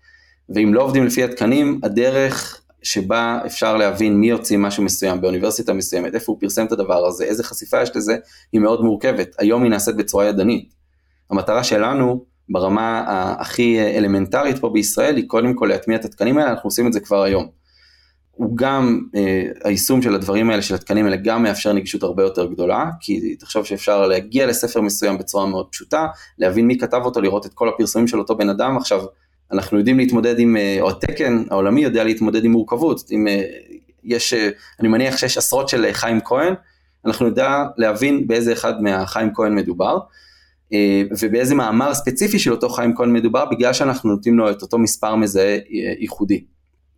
ואם 0.50 0.73
לא 0.73 0.82
עובדים 0.82 1.06
לפי 1.06 1.23
התקנים, 1.23 1.80
הדרך 1.84 2.62
שבה 2.84 3.39
אפשר 3.45 3.78
להבין 3.78 4.19
מי 4.19 4.30
יוציא 4.30 4.58
משהו 4.58 4.84
מסוים 4.84 5.21
באוניברסיטה 5.21 5.73
מסוימת, 5.73 6.15
איפה 6.15 6.32
הוא 6.32 6.41
פרסם 6.41 6.65
את 6.65 6.71
הדבר 6.71 7.06
הזה, 7.06 7.23
איזה 7.23 7.43
חשיפה 7.43 7.82
יש 7.82 7.95
לזה, 7.95 8.17
היא 8.52 8.62
מאוד 8.62 8.82
מורכבת. 8.82 9.36
היום 9.39 9.63
היא 9.63 9.71
נעשית 9.71 9.95
בצורה 9.95 10.26
ידנית. 10.26 10.73
המטרה 11.30 11.63
שלנו 11.63 12.26
ברמה 12.50 13.04
הכי 13.39 13.80
אלמנטרית 13.80 14.60
פה 14.60 14.69
בישראל 14.69 15.15
היא 15.15 15.28
קודם 15.28 15.54
כל 15.54 15.65
להטמיע 15.65 15.97
את 15.97 16.06
התקנים 16.06 16.38
האלה, 16.38 16.52
אנחנו 16.52 16.67
עושים 16.67 16.88
את 16.88 16.93
זה 16.93 17.00
כבר 17.00 17.23
היום. 17.23 17.57
הוא 18.38 18.58
גם, 18.58 19.02
אה, 19.15 19.43
היישום 19.63 20.02
של 20.02 20.15
הדברים 20.15 20.50
האלה, 20.50 20.62
של 20.62 20.76
התקנים 20.76 21.06
האלה, 21.06 21.17
גם 21.17 21.43
מאפשר 21.43 21.73
נגישות 21.73 22.04
הרבה 22.04 22.23
יותר 22.23 22.45
גדולה, 22.45 22.89
כי 23.00 23.36
תחשוב 23.36 23.65
שאפשר 23.65 24.08
להגיע 24.08 24.45
לספר 24.45 24.82
מסוים 24.82 25.17
בצורה 25.17 25.45
מאוד 25.45 25.67
פשוטה, 25.71 26.08
להבין 26.38 26.67
מי 26.67 26.78
כתב 26.78 27.02
אותו, 27.06 27.21
לראות 27.21 27.45
את 27.45 27.54
כל 27.54 27.69
הפרסומים 27.69 28.08
של 28.08 28.19
אותו 28.19 28.38
בן 28.38 28.50
אדם, 28.50 28.78
עכשיו, 28.78 29.02
אנחנו 29.52 29.78
יודעים 29.78 29.97
להתמודד 29.97 30.39
עם, 30.39 30.58
אה, 30.58 30.78
או 30.82 30.89
התקן 30.89 31.43
העולמי 31.50 31.82
יודע 31.82 32.04
להתמודד 32.04 32.45
עם 32.45 32.52
מורכבות, 32.52 33.12
אם 33.12 33.28
אה, 33.28 33.43
יש, 34.04 34.34
אה, 34.34 34.50
אני 34.80 34.88
מניח 34.88 35.17
שיש 35.17 35.38
עשרות 35.38 35.69
של 35.69 35.86
חיים 35.91 36.19
כהן, 36.21 36.54
אנחנו 37.06 37.28
נדע 37.30 37.63
להבין 37.78 38.28
באיזה 38.28 38.54
אחד 38.54 38.82
מהחיים 38.82 39.34
כהן 39.34 39.56
מדובר, 39.56 40.00
ובאיזה 41.21 41.56
מאמר 41.56 41.93
ספציפי 41.93 42.39
של 42.39 42.52
אותו 42.52 42.69
חיים 42.69 42.95
כהן 42.95 43.13
מדובר, 43.13 43.45
בגלל 43.45 43.73
שאנחנו 43.73 44.10
נותנים 44.10 44.38
לו 44.38 44.52
את 44.52 44.62
אותו 44.62 44.78
מספר 44.78 45.15
מזהה 45.15 45.58
ייחודי. 46.00 46.43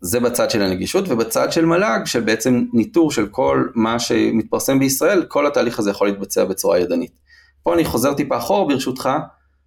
זה 0.01 0.19
בצד 0.19 0.49
של 0.49 0.61
הנגישות 0.61 1.05
ובצד 1.09 1.51
של 1.51 1.65
מל"ג 1.65 1.99
של 2.05 2.19
בעצם 2.19 2.65
ניטור 2.73 3.11
של 3.11 3.27
כל 3.27 3.67
מה 3.75 3.99
שמתפרסם 3.99 4.79
בישראל, 4.79 5.23
כל 5.27 5.47
התהליך 5.47 5.79
הזה 5.79 5.89
יכול 5.89 6.07
להתבצע 6.07 6.45
בצורה 6.45 6.79
ידנית. 6.79 7.11
פה 7.63 7.73
אני 7.73 7.85
חוזר 7.85 8.13
טיפה 8.13 8.37
אחורה 8.37 8.67
ברשותך 8.67 9.09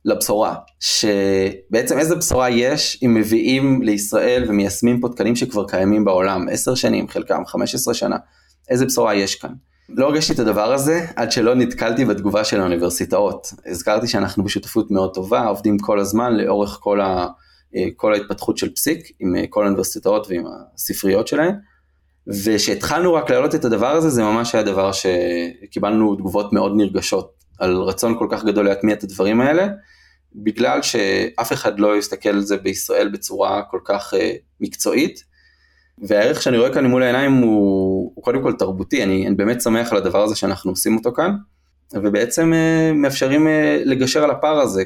לבשורה, 0.04 0.54
שבעצם 0.80 1.98
איזה 1.98 2.16
בשורה 2.16 2.50
יש 2.50 3.00
אם 3.04 3.14
מביאים 3.14 3.82
לישראל 3.82 4.44
ומיישמים 4.48 5.00
פה 5.00 5.08
תקנים 5.08 5.36
שכבר 5.36 5.68
קיימים 5.68 6.04
בעולם, 6.04 6.48
10 6.48 6.74
שנים, 6.74 7.08
חלקם 7.08 7.42
15 7.46 7.94
שנה, 7.94 8.16
איזה 8.70 8.86
בשורה 8.86 9.14
יש 9.14 9.34
כאן. 9.34 9.50
לא 9.88 10.06
הרגשתי 10.06 10.32
את 10.32 10.38
הדבר 10.38 10.72
הזה 10.72 11.06
עד 11.16 11.32
שלא 11.32 11.54
נתקלתי 11.54 12.04
בתגובה 12.04 12.44
של 12.44 12.60
האוניברסיטאות. 12.60 13.52
הזכרתי 13.66 14.06
שאנחנו 14.08 14.44
בשותפות 14.44 14.90
מאוד 14.90 15.14
טובה, 15.14 15.44
עובדים 15.46 15.78
כל 15.78 16.00
הזמן 16.00 16.36
לאורך 16.36 16.78
כל 16.80 17.00
ה... 17.00 17.26
אה, 17.76 17.84
כל 17.96 18.14
ההתפתחות 18.14 18.58
של 18.58 18.74
פסיק 18.74 19.12
עם 19.20 19.36
אה, 19.36 19.44
כל 19.50 19.62
האוניברסיטאות 19.62 20.26
ועם 20.30 20.44
הספריות 20.74 21.28
שלהן. 21.28 21.54
ושהתחלנו 22.26 23.14
רק 23.14 23.30
להעלות 23.30 23.54
את 23.54 23.64
הדבר 23.64 23.90
הזה, 23.90 24.10
זה 24.10 24.22
ממש 24.22 24.54
היה 24.54 24.64
דבר 24.64 24.90
שקיבלנו 24.92 26.16
תגובות 26.16 26.52
מאוד 26.52 26.72
נרגשות 26.76 27.32
על 27.58 27.76
רצון 27.76 28.18
כל 28.18 28.26
כך 28.30 28.44
גדול 28.44 28.64
להטמיע 28.64 28.94
את 28.94 29.04
הדברים 29.04 29.40
האלה, 29.40 29.66
בגלל 30.34 30.82
שאף 30.82 31.52
אחד 31.52 31.80
לא 31.80 31.98
יסתכל 31.98 32.28
על 32.28 32.40
זה 32.40 32.56
בישראל 32.56 33.08
בצורה 33.08 33.62
כל 33.70 33.80
כך 33.84 34.14
uh, 34.14 34.16
מקצועית. 34.60 35.24
והערך 35.98 36.42
שאני 36.42 36.58
רואה 36.58 36.74
כאן 36.74 36.86
מול 36.86 37.02
העיניים 37.02 37.32
הוא, 37.32 38.12
הוא 38.14 38.24
קודם 38.24 38.42
כל 38.42 38.52
תרבותי, 38.52 39.02
אני, 39.02 39.26
אני 39.26 39.34
באמת 39.34 39.60
שמח 39.60 39.92
על 39.92 39.98
הדבר 39.98 40.22
הזה 40.22 40.36
שאנחנו 40.36 40.70
עושים 40.70 40.96
אותו 40.96 41.12
כאן, 41.12 41.36
ובעצם 41.94 42.52
מאפשרים 42.94 43.46
לגשר 43.84 44.24
על 44.24 44.30
הפער 44.30 44.60
הזה 44.60 44.82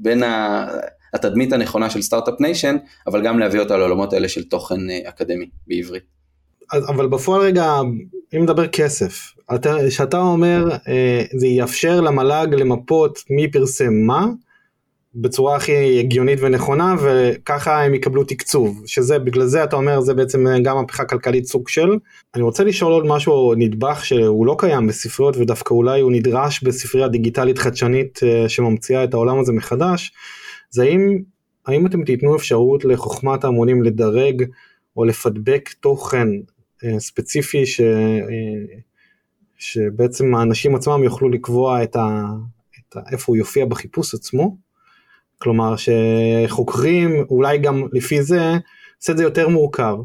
בין 0.00 0.22
ה... 0.22 0.66
התדמית 1.14 1.52
הנכונה 1.52 1.90
של 1.90 2.02
start-up 2.02 2.40
nation, 2.40 2.76
אבל 3.06 3.22
גם 3.24 3.38
להביא 3.38 3.60
אותה 3.60 3.76
לעולמות 3.76 4.12
האלה 4.12 4.28
של 4.28 4.44
תוכן 4.44 4.90
אה, 4.90 5.08
אקדמי 5.08 5.46
בעברית. 5.66 6.20
אבל 6.88 7.06
בפועל 7.06 7.40
רגע, 7.40 7.74
אם 8.36 8.42
נדבר 8.42 8.66
כסף, 8.66 9.34
כשאתה 9.88 10.18
אומר 10.18 10.70
אה, 10.88 11.22
זה 11.38 11.46
יאפשר 11.46 12.00
למל"ג 12.00 12.54
למפות 12.54 13.18
מי 13.30 13.50
פרסם 13.50 13.92
מה, 13.92 14.26
בצורה 15.14 15.56
הכי 15.56 16.00
הגיונית 16.00 16.38
ונכונה 16.42 16.94
וככה 17.02 17.82
הם 17.82 17.94
יקבלו 17.94 18.24
תקצוב 18.24 18.82
שזה 18.86 19.18
בגלל 19.18 19.46
זה 19.46 19.64
אתה 19.64 19.76
אומר 19.76 20.00
זה 20.00 20.14
בעצם 20.14 20.46
גם 20.62 20.76
מהפכה 20.76 21.04
כלכלית 21.04 21.46
סוג 21.46 21.68
של. 21.68 21.88
אני 22.34 22.42
רוצה 22.42 22.64
לשאול 22.64 22.92
עוד 22.92 23.06
משהו 23.06 23.54
נדבך 23.56 24.04
שהוא 24.04 24.46
לא 24.46 24.56
קיים 24.58 24.86
בספריות 24.86 25.36
ודווקא 25.36 25.74
אולי 25.74 26.00
הוא 26.00 26.12
נדרש 26.12 26.62
בספרייה 26.62 27.08
דיגיטלית 27.08 27.58
חדשנית 27.58 28.20
אה, 28.22 28.48
שממציאה 28.48 29.04
את 29.04 29.14
העולם 29.14 29.38
הזה 29.38 29.52
מחדש. 29.52 30.12
זה 30.70 30.82
האם 30.82 31.22
האם 31.66 31.86
אתם 31.86 32.04
תיתנו 32.04 32.36
אפשרות 32.36 32.84
לחוכמת 32.84 33.44
ההמונים 33.44 33.82
לדרג 33.82 34.44
או 34.96 35.04
לפדבק 35.04 35.68
תוכן 35.80 36.28
אה, 36.84 37.00
ספציפי 37.00 37.66
ש, 37.66 37.80
אה, 37.80 38.76
שבעצם 39.58 40.34
האנשים 40.34 40.74
עצמם 40.74 41.02
יוכלו 41.04 41.28
לקבוע 41.28 41.82
את 41.82 41.96
ה, 41.96 42.26
את 42.78 42.96
ה, 42.96 43.00
איפה 43.12 43.24
הוא 43.32 43.36
יופיע 43.36 43.66
בחיפוש 43.66 44.14
עצמו? 44.14 44.56
כלומר 45.38 45.74
שחוקרים 45.76 47.24
אולי 47.30 47.58
גם 47.58 47.82
לפי 47.92 48.22
זה 48.22 48.40
עושה 48.98 49.12
את 49.12 49.16
זה 49.16 49.22
יותר 49.22 49.48
מורכב 49.48 49.96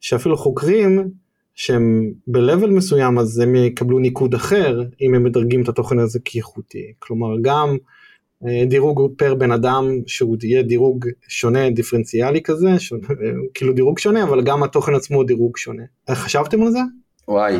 שאפילו 0.00 0.36
חוקרים 0.36 1.10
שהם 1.54 2.12
ב-level 2.26 2.66
מסוים 2.66 3.18
אז 3.18 3.38
הם 3.38 3.54
יקבלו 3.54 3.98
ניקוד 3.98 4.34
אחר 4.34 4.82
אם 5.00 5.14
הם 5.14 5.24
מדרגים 5.24 5.62
את 5.62 5.68
התוכן 5.68 5.98
הזה 5.98 6.18
כאיכותי 6.24 6.92
כלומר 6.98 7.28
גם 7.42 7.76
דירוג 8.68 9.12
פר 9.18 9.34
בן 9.34 9.52
אדם 9.52 9.84
שהוא 10.06 10.36
יהיה 10.42 10.62
דירוג 10.62 11.06
שונה 11.28 11.70
דיפרנציאלי 11.70 12.42
כזה 12.42 12.78
שונה, 12.78 13.06
כאילו 13.54 13.72
דירוג 13.72 13.98
שונה 13.98 14.22
אבל 14.22 14.42
גם 14.42 14.62
התוכן 14.62 14.94
עצמו 14.94 15.16
הוא 15.16 15.24
דירוג 15.24 15.56
שונה. 15.56 15.82
חשבתם 16.10 16.62
על 16.62 16.70
זה? 16.70 16.78
וואי. 17.28 17.56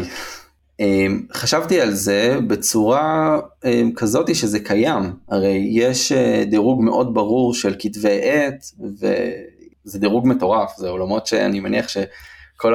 אמ, 0.81 1.23
חשבתי 1.33 1.81
על 1.81 1.91
זה 1.91 2.39
בצורה 2.47 3.39
אמ, 3.65 3.93
כזאת 3.97 4.35
שזה 4.35 4.61
קיים 4.61 5.03
הרי 5.29 5.69
יש 5.71 6.13
אה, 6.13 6.45
דירוג 6.51 6.83
מאוד 6.83 7.15
ברור 7.15 7.55
של 7.55 7.75
כתבי 7.79 8.21
עת 8.23 8.65
וזה 9.01 9.99
דירוג 9.99 10.29
מטורף 10.29 10.77
זה 10.77 10.89
עולמות 10.89 11.27
שאני 11.27 11.61
מניח 11.61 11.89
שכל 11.89 12.75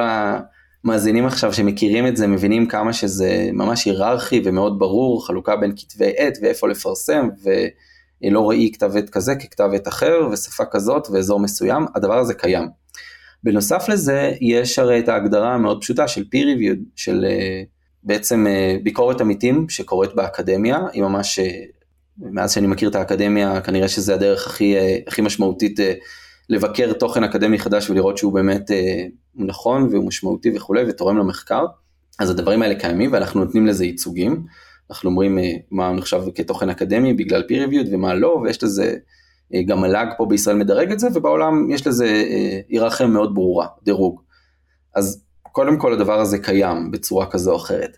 המאזינים 0.84 1.26
עכשיו 1.26 1.52
שמכירים 1.52 2.06
את 2.06 2.16
זה 2.16 2.26
מבינים 2.26 2.66
כמה 2.66 2.92
שזה 2.92 3.50
ממש 3.52 3.84
היררכי 3.84 4.42
ומאוד 4.44 4.78
ברור 4.78 5.26
חלוקה 5.26 5.56
בין 5.56 5.72
כתבי 5.76 6.12
עת 6.16 6.38
ואיפה 6.42 6.68
לפרסם. 6.68 7.28
ו... 8.24 8.30
לא 8.30 8.48
ראי 8.48 8.70
כתב 8.74 8.96
עת 8.96 9.10
כזה 9.10 9.34
ככתב 9.34 9.70
עת 9.74 9.88
אחר 9.88 10.28
ושפה 10.32 10.64
כזאת 10.70 11.08
ואזור 11.12 11.40
מסוים, 11.40 11.86
הדבר 11.94 12.18
הזה 12.18 12.34
קיים. 12.34 12.68
בנוסף 13.44 13.88
לזה 13.88 14.32
יש 14.40 14.78
הרי 14.78 14.98
את 14.98 15.08
ההגדרה 15.08 15.54
המאוד 15.54 15.80
פשוטה 15.80 16.08
של 16.08 16.22
peer 16.22 16.44
reviewed, 16.44 16.84
של 16.96 17.24
uh, 17.28 17.66
בעצם 18.02 18.46
uh, 18.46 18.82
ביקורת 18.82 19.20
עמיתים 19.20 19.68
שקורית 19.68 20.14
באקדמיה, 20.14 20.78
היא 20.92 21.02
ממש, 21.02 21.40
מאז 22.18 22.52
שאני 22.52 22.66
מכיר 22.66 22.88
את 22.88 22.94
האקדמיה 22.94 23.60
כנראה 23.60 23.88
שזה 23.88 24.14
הדרך 24.14 24.46
הכי, 24.46 24.74
הכי 25.06 25.22
משמעותית 25.22 25.80
לבקר 26.48 26.92
תוכן 26.92 27.24
אקדמי 27.24 27.58
חדש 27.58 27.90
ולראות 27.90 28.18
שהוא 28.18 28.32
באמת 28.32 28.70
נכון 29.34 29.88
והוא 29.90 30.06
משמעותי 30.06 30.56
וכולי 30.56 30.82
ותורם 30.88 31.18
למחקר, 31.18 31.64
אז 32.18 32.30
הדברים 32.30 32.62
האלה 32.62 32.74
קיימים 32.74 33.12
ואנחנו 33.12 33.44
נותנים 33.44 33.66
לזה 33.66 33.84
ייצוגים. 33.84 34.46
אנחנו 34.90 35.10
אומרים 35.10 35.38
אה, 35.38 35.52
מה 35.70 35.92
נחשב 35.92 36.22
כתוכן 36.34 36.70
אקדמי 36.70 37.14
בגלל 37.14 37.42
peer 37.42 37.68
reviewed 37.68 37.88
ומה 37.92 38.14
לא, 38.14 38.40
ויש 38.42 38.64
לזה, 38.64 38.94
אה, 39.54 39.62
גם 39.62 39.80
מל"ג 39.80 40.06
פה 40.16 40.26
בישראל 40.26 40.56
מדרג 40.56 40.92
את 40.92 40.98
זה, 40.98 41.08
ובעולם 41.14 41.70
יש 41.70 41.86
לזה 41.86 42.06
אה, 42.06 42.60
היררכיה 42.68 43.06
מאוד 43.06 43.34
ברורה, 43.34 43.66
דירוג. 43.82 44.20
אז 44.94 45.22
קודם 45.42 45.78
כל 45.78 45.92
הדבר 45.92 46.20
הזה 46.20 46.38
קיים 46.38 46.90
בצורה 46.90 47.26
כזו 47.26 47.50
או 47.50 47.56
אחרת. 47.56 47.96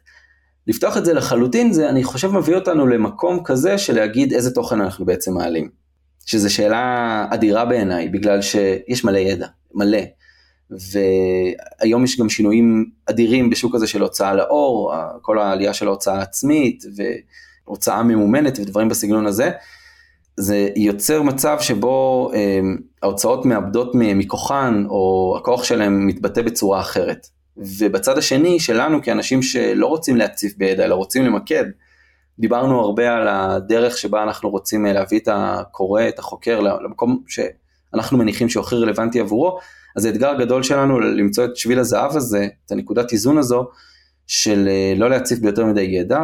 לפתוח 0.67 0.97
את 0.97 1.05
זה 1.05 1.15
לחלוטין 1.15 1.73
זה 1.73 1.89
אני 1.89 2.05
חושב 2.05 2.31
מביא 2.31 2.55
אותנו 2.55 2.87
למקום 2.87 3.45
כזה 3.45 3.79
של 3.79 3.95
להגיד 3.95 4.33
איזה 4.33 4.55
תוכן 4.55 4.81
אנחנו 4.81 5.07
בעצם 5.07 5.35
מעלים. 5.35 5.71
שזו 6.27 6.55
שאלה 6.55 7.27
אדירה 7.31 7.65
בעיניי 7.65 8.09
בגלל 8.09 8.43
שיש 8.43 9.05
מלא 9.05 9.19
ידע, 9.19 9.47
מלא. 9.75 9.99
והיום 10.71 12.05
יש 12.05 12.21
גם 12.21 12.29
שינויים 12.29 12.91
אדירים 13.07 13.51
בשוק 13.51 13.75
הזה 13.75 13.87
של 13.87 14.03
הוצאה 14.03 14.35
לאור, 14.35 14.95
כל 15.23 15.39
העלייה 15.39 15.75
של 15.75 15.87
ההוצאה 15.87 16.19
העצמית 16.19 16.85
והוצאה 17.67 18.03
ממומנת 18.03 18.59
ודברים 18.59 18.89
בסגנון 18.89 19.27
הזה, 19.27 19.51
זה 20.37 20.69
יוצר 20.77 21.23
מצב 21.23 21.57
שבו 21.61 22.31
אה, 22.35 22.61
ההוצאות 23.03 23.47
מאבדות 23.47 23.91
מכוחן 23.95 24.85
או 24.89 25.35
הכוח 25.39 25.65
שלהם 25.65 26.07
מתבטא 26.07 26.43
בצורה 26.43 26.81
אחרת. 26.81 27.27
ובצד 27.57 28.19
השני 28.19 28.61
שלנו 28.61 29.03
כאנשים 29.03 29.43
שלא 29.43 29.87
רוצים 29.87 30.17
להציף 30.17 30.57
בידע 30.57 30.85
אלא 30.85 30.95
רוצים 30.95 31.25
למקד, 31.25 31.65
דיברנו 32.39 32.81
הרבה 32.81 33.17
על 33.17 33.29
הדרך 33.29 33.99
שבה 33.99 34.23
אנחנו 34.23 34.51
רוצים 34.51 34.87
אה, 34.87 34.93
להביא 34.93 35.19
את 35.19 35.29
הקורא, 35.33 36.09
את 36.09 36.19
החוקר 36.19 36.61
למקום 36.61 37.23
שאנחנו 37.27 38.19
מניחים 38.19 38.49
שהוא 38.49 38.65
הכי 38.65 38.77
רלוונטי 38.77 39.21
עבורו, 39.21 39.59
אז 39.97 40.05
האתגר 40.05 40.31
הגדול 40.31 40.63
שלנו 40.63 41.01
למצוא 41.01 41.45
את 41.45 41.57
שביל 41.57 41.79
הזהב 41.79 42.17
הזה, 42.17 42.49
את 42.67 42.73
הנקודת 42.73 43.13
איזון 43.13 43.39
הזו, 43.39 43.69
של 44.27 44.69
אה, 44.69 44.95
לא 44.97 45.11
להציף 45.11 45.39
ביותר 45.39 45.67
מדי 45.67 45.81
ידע, 45.81 46.21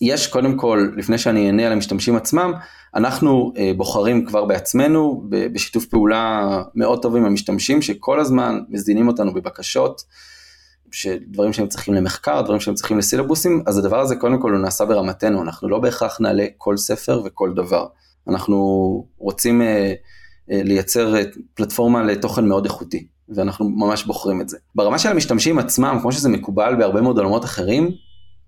ויש 0.00 0.26
קודם 0.26 0.56
כל, 0.56 0.88
לפני 0.96 1.18
שאני 1.18 1.46
אענה 1.46 1.66
על 1.66 1.72
המשתמשים 1.72 2.16
עצמם, 2.16 2.52
אנחנו 2.94 3.52
אה, 3.56 3.72
בוחרים 3.76 4.26
כבר 4.26 4.44
בעצמנו, 4.44 5.24
בשיתוף 5.28 5.86
פעולה 5.86 6.62
מאוד 6.74 7.02
טוב 7.02 7.16
עם 7.16 7.24
המשתמשים, 7.24 7.82
שכל 7.82 8.20
הזמן 8.20 8.58
מזינים 8.68 9.08
אותנו 9.08 9.34
בבקשות, 9.34 10.02
שדברים 10.90 11.52
שהם 11.52 11.68
צריכים 11.68 11.94
למחקר, 11.94 12.42
דברים 12.42 12.60
שהם 12.60 12.74
צריכים 12.74 12.98
לסילבוסים, 12.98 13.62
אז 13.66 13.78
הדבר 13.78 14.00
הזה 14.00 14.16
קודם 14.16 14.40
כל 14.40 14.52
הוא 14.52 14.60
נעשה 14.60 14.84
ברמתנו, 14.84 15.42
אנחנו 15.42 15.68
לא 15.68 15.78
בהכרח 15.78 16.20
נעלה 16.20 16.46
כל 16.58 16.76
ספר 16.76 17.22
וכל 17.24 17.52
דבר. 17.56 17.86
אנחנו 18.28 18.56
רוצים 19.18 19.62
אה, 19.62 19.92
לייצר 20.48 21.16
אה, 21.16 21.22
פלטפורמה 21.54 22.02
לתוכן 22.02 22.48
מאוד 22.48 22.64
איכותי, 22.64 23.06
ואנחנו 23.28 23.70
ממש 23.70 24.04
בוחרים 24.04 24.40
את 24.40 24.48
זה. 24.48 24.58
ברמה 24.74 24.98
של 24.98 25.08
המשתמשים 25.08 25.58
עצמם, 25.58 25.98
כמו 26.02 26.12
שזה 26.12 26.28
מקובל 26.28 26.74
בהרבה 26.78 27.00
מאוד 27.00 27.18
עולמות 27.18 27.44
אחרים, 27.44 27.90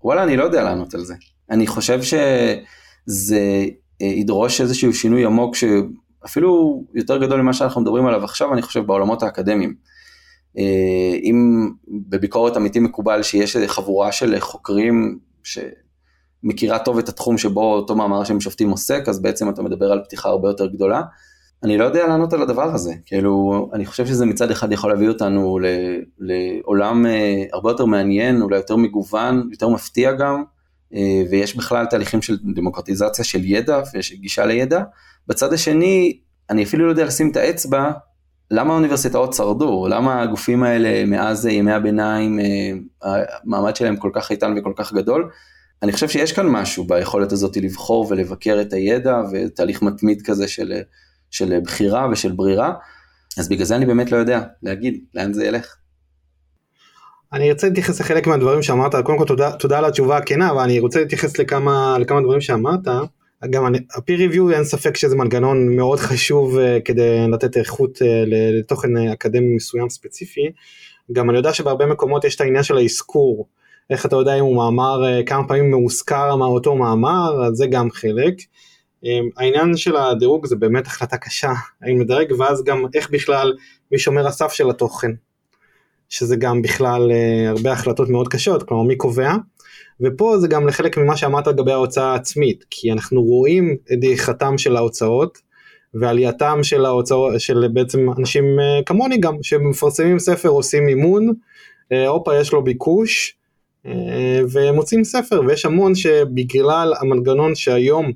וואלה, 0.03 0.23
אני 0.23 0.37
לא 0.37 0.43
יודע 0.43 0.63
לענות 0.63 0.93
על 0.93 1.05
זה. 1.05 1.15
אני 1.49 1.67
חושב 1.67 2.01
שזה 2.01 3.65
אה, 4.01 4.07
ידרוש 4.07 4.61
איזשהו 4.61 4.93
שינוי 4.93 5.25
עמוק 5.25 5.55
שאפילו 5.55 6.83
יותר 6.93 7.17
גדול 7.17 7.41
ממה 7.41 7.53
שאנחנו 7.53 7.81
מדברים 7.81 8.05
עליו 8.05 8.23
עכשיו, 8.23 8.53
אני 8.53 8.61
חושב 8.61 8.85
בעולמות 8.85 9.23
האקדמיים. 9.23 9.87
אם 11.23 11.69
בביקורת 12.09 12.57
אמיתי 12.57 12.79
מקובל 12.79 13.23
שיש 13.23 13.57
חבורה 13.57 14.11
של 14.11 14.39
חוקרים 14.39 15.19
שמכירה 15.43 16.79
טוב 16.79 16.97
את 16.97 17.09
התחום 17.09 17.37
שבו 17.37 17.73
אותו 17.73 17.95
מאמר 17.95 18.23
שהם 18.23 18.39
שופטים 18.39 18.69
עוסק, 18.69 19.03
אז 19.09 19.21
בעצם 19.21 19.49
אתה 19.49 19.61
מדבר 19.61 19.91
על 19.91 20.01
פתיחה 20.03 20.29
הרבה 20.29 20.49
יותר 20.49 20.65
גדולה. 20.65 21.01
אני 21.63 21.77
לא 21.77 21.85
יודע 21.85 22.07
לענות 22.07 22.33
על 22.33 22.41
הדבר 22.41 22.73
הזה, 22.73 22.93
כאילו, 23.05 23.69
אני 23.73 23.85
חושב 23.85 24.05
שזה 24.05 24.25
מצד 24.25 24.51
אחד 24.51 24.71
יכול 24.71 24.89
להביא 24.89 25.07
אותנו 25.07 25.59
לעולם 26.19 27.05
אה, 27.05 27.43
הרבה 27.53 27.71
יותר 27.71 27.85
מעניין, 27.85 28.41
אולי 28.41 28.57
יותר 28.57 28.75
מגוון, 28.75 29.49
יותר 29.51 29.69
מפתיע 29.69 30.11
גם, 30.11 30.43
אה, 30.93 31.23
ויש 31.31 31.55
בכלל 31.55 31.85
תהליכים 31.85 32.21
של 32.21 32.37
דמוקרטיזציה 32.55 33.25
של 33.25 33.45
ידע 33.45 33.81
ויש 33.93 34.13
גישה 34.13 34.45
לידע. 34.45 34.83
בצד 35.27 35.53
השני, 35.53 36.19
אני 36.49 36.63
אפילו 36.63 36.85
לא 36.85 36.91
יודע 36.91 37.05
לשים 37.05 37.31
את 37.31 37.37
האצבע, 37.37 37.91
למה 38.51 38.73
האוניברסיטאות 38.73 39.33
שרדו, 39.33 39.87
למה 39.89 40.21
הגופים 40.21 40.63
האלה 40.63 41.05
מאז 41.05 41.45
ימי 41.45 41.71
הביניים, 41.71 42.39
אה, 42.39 42.71
המעמד 43.43 43.75
שלהם 43.75 43.95
כל 43.97 44.11
כך 44.13 44.31
איתן 44.31 44.53
וכל 44.57 44.73
כך 44.75 44.93
גדול. 44.93 45.29
אני 45.83 45.91
חושב 45.91 46.09
שיש 46.09 46.31
כאן 46.31 46.47
משהו 46.47 46.83
ביכולת 46.83 47.31
הזאת 47.31 47.57
לבחור 47.57 48.07
ולבקר 48.09 48.61
את 48.61 48.73
הידע 48.73 49.21
ותהליך 49.31 49.81
מתמיד 49.81 50.21
כזה 50.21 50.47
של 50.47 50.73
של 51.31 51.59
בחירה 51.59 52.07
ושל 52.11 52.31
ברירה, 52.31 52.73
אז 53.37 53.49
בגלל 53.49 53.65
זה 53.65 53.75
אני 53.75 53.85
באמת 53.85 54.11
לא 54.11 54.17
יודע 54.17 54.41
להגיד 54.63 55.03
לאן 55.13 55.33
זה 55.33 55.45
ילך. 55.45 55.75
אני 57.33 57.51
רוצה 57.51 57.67
להתייחס 57.67 57.99
לחלק 57.99 58.27
מהדברים 58.27 58.61
שאמרת, 58.61 58.95
קודם 58.95 59.17
כל 59.17 59.25
תודה, 59.25 59.51
תודה 59.51 59.77
על 59.77 59.85
התשובה 59.85 60.17
הכנה, 60.17 60.51
אבל 60.51 60.59
אני 60.59 60.79
רוצה 60.79 60.99
להתייחס 60.99 61.37
לכמה, 61.37 61.97
לכמה 61.99 62.21
דברים 62.21 62.41
שאמרת. 62.41 62.87
גם 63.49 63.65
ה-peer 63.65 64.31
review 64.31 64.53
אין 64.53 64.63
ספק 64.63 64.97
שזה 64.97 65.15
מנגנון 65.15 65.75
מאוד 65.75 65.99
חשוב 65.99 66.57
uh, 66.57 66.61
כדי 66.85 67.27
לתת 67.31 67.57
איכות 67.57 67.97
uh, 67.97 68.05
לתוכן 68.59 68.97
אקדמי 68.97 69.55
מסוים 69.55 69.89
ספציפי. 69.89 70.51
גם 71.11 71.29
אני 71.29 71.37
יודע 71.37 71.53
שבהרבה 71.53 71.85
מקומות 71.85 72.25
יש 72.25 72.35
את 72.35 72.41
העניין 72.41 72.63
של 72.63 72.77
האזכור, 72.77 73.47
איך 73.89 74.05
אתה 74.05 74.15
יודע 74.15 74.35
אם 74.35 74.43
הוא 74.43 74.55
מאמר, 74.55 75.01
uh, 75.03 75.25
כמה 75.25 75.47
פעמים 75.47 75.71
מאוזכר 75.71 76.31
אותו 76.31 76.75
מאמר, 76.75 77.45
אז 77.45 77.53
זה 77.53 77.67
גם 77.67 77.91
חלק. 77.91 78.33
אמ, 78.33 78.45
העניין 79.37 79.77
של 79.77 79.95
הדירוג 79.95 80.45
זה 80.45 80.55
באמת 80.55 80.87
החלטה 80.87 81.17
קשה, 81.17 81.53
האם 81.81 82.01
לדרג, 82.01 82.31
ואז 82.37 82.63
גם 82.63 82.85
איך 82.93 83.09
בכלל 83.09 83.53
מי 83.91 83.99
שומר 83.99 84.27
הסף 84.27 84.51
של 84.51 84.69
התוכן, 84.69 85.11
שזה 86.09 86.35
גם 86.35 86.61
בכלל 86.61 87.11
אה, 87.11 87.49
הרבה 87.49 87.71
החלטות 87.71 88.09
מאוד 88.09 88.27
קשות, 88.27 88.63
כלומר 88.63 88.83
מי 88.83 88.95
קובע, 88.95 89.33
ופה 90.01 90.37
זה 90.37 90.47
גם 90.47 90.67
לחלק 90.67 90.97
ממה 90.97 91.17
שאמרת 91.17 91.47
לגבי 91.47 91.71
ההוצאה 91.71 92.11
העצמית, 92.11 92.65
כי 92.69 92.91
אנחנו 92.91 93.23
רואים 93.23 93.77
את 93.93 93.99
דעיכתם 93.99 94.57
של 94.57 94.75
ההוצאות, 94.75 95.37
ועלייתם 95.93 96.59
של 96.63 96.85
ההוצאות, 96.85 97.39
של 97.39 97.67
בעצם 97.73 98.07
אנשים 98.17 98.59
אה, 98.59 98.83
כמוני 98.85 99.17
גם, 99.17 99.35
שמפרסמים 99.41 100.19
ספר 100.19 100.49
עושים 100.49 100.85
מימון, 100.85 101.33
אה, 101.91 102.07
הופה 102.07 102.37
יש 102.37 102.53
לו 102.53 102.63
ביקוש, 102.63 103.33
ומוצאים 104.51 105.03
ספר, 105.03 105.41
ויש 105.47 105.65
המון 105.65 105.95
שבגלל 105.95 106.93
המנגנון 106.99 107.55
שהיום 107.55 108.11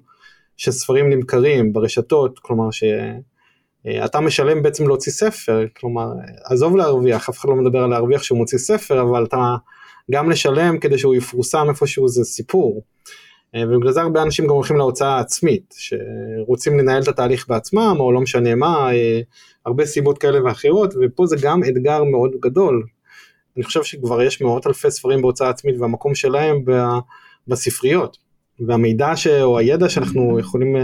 שספרים 0.62 1.10
נמכרים 1.10 1.74
ברשתות, 1.74 2.40
כלומר 2.40 2.66
שאתה 2.72 4.20
משלם 4.20 4.64
בעצם 4.64 4.88
להוציא 4.88 5.12
ספר, 5.12 5.66
כלומר 5.78 6.08
עזוב 6.46 6.76
להרוויח, 6.76 7.30
אף 7.30 7.40
אחד 7.40 7.50
לא 7.50 7.56
מדבר 7.56 7.80
על 7.80 7.90
להרוויח 7.90 8.24
שהוא 8.24 8.38
מוציא 8.38 8.58
ספר, 8.58 9.02
אבל 9.02 9.26
אתה 9.26 9.56
גם 10.12 10.30
לשלם 10.30 10.78
כדי 10.78 10.98
שהוא 10.98 11.16
יפורסם 11.16 11.70
איפשהו 11.70 12.08
זה 12.08 12.24
סיפור. 12.24 12.84
ובגלל 13.56 13.92
זה 13.92 14.02
הרבה 14.02 14.22
אנשים 14.22 14.48
גם 14.48 14.52
הולכים 14.52 14.78
להוצאה 14.78 15.18
העצמית, 15.18 15.74
שרוצים 15.78 16.80
לנהל 16.80 17.02
את 17.04 17.08
התהליך 17.08 17.50
בעצמם, 17.50 17.96
או 18.00 18.12
לא 18.12 18.22
משנה 18.22 18.56
מה, 18.56 18.90
הרבה 19.66 19.86
סיבות 19.86 20.18
כאלה 20.18 20.44
ואחרות, 20.44 20.94
ופה 21.02 21.26
זה 21.26 21.36
גם 21.42 21.62
אתגר 21.64 22.04
מאוד 22.04 22.32
גדול. 22.40 22.84
אני 23.58 23.64
חושב 23.64 23.84
שכבר 23.84 24.22
יש 24.22 24.42
מאות 24.42 24.68
אלפי 24.68 24.92
ספרים 24.92 25.22
בהוצאה 25.22 25.50
עצמית 25.50 25.76
והמקום 25.80 26.16
שלהם 26.16 26.64
בספריות, 27.48 28.18
והמידע 28.68 29.16
ש... 29.16 29.28
או 29.28 29.58
הידע 29.58 29.90
שאנחנו 29.90 30.40
יכולים 30.40 30.76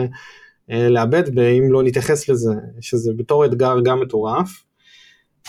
לאבד, 0.69 1.39
אם 1.39 1.71
לא 1.71 1.84
נתייחס 1.84 2.30
לזה, 2.30 2.53
שזה 2.82 3.11
בתור 3.17 3.45
אתגר 3.45 3.80
גם 3.84 3.99
מטורף. 3.99 4.63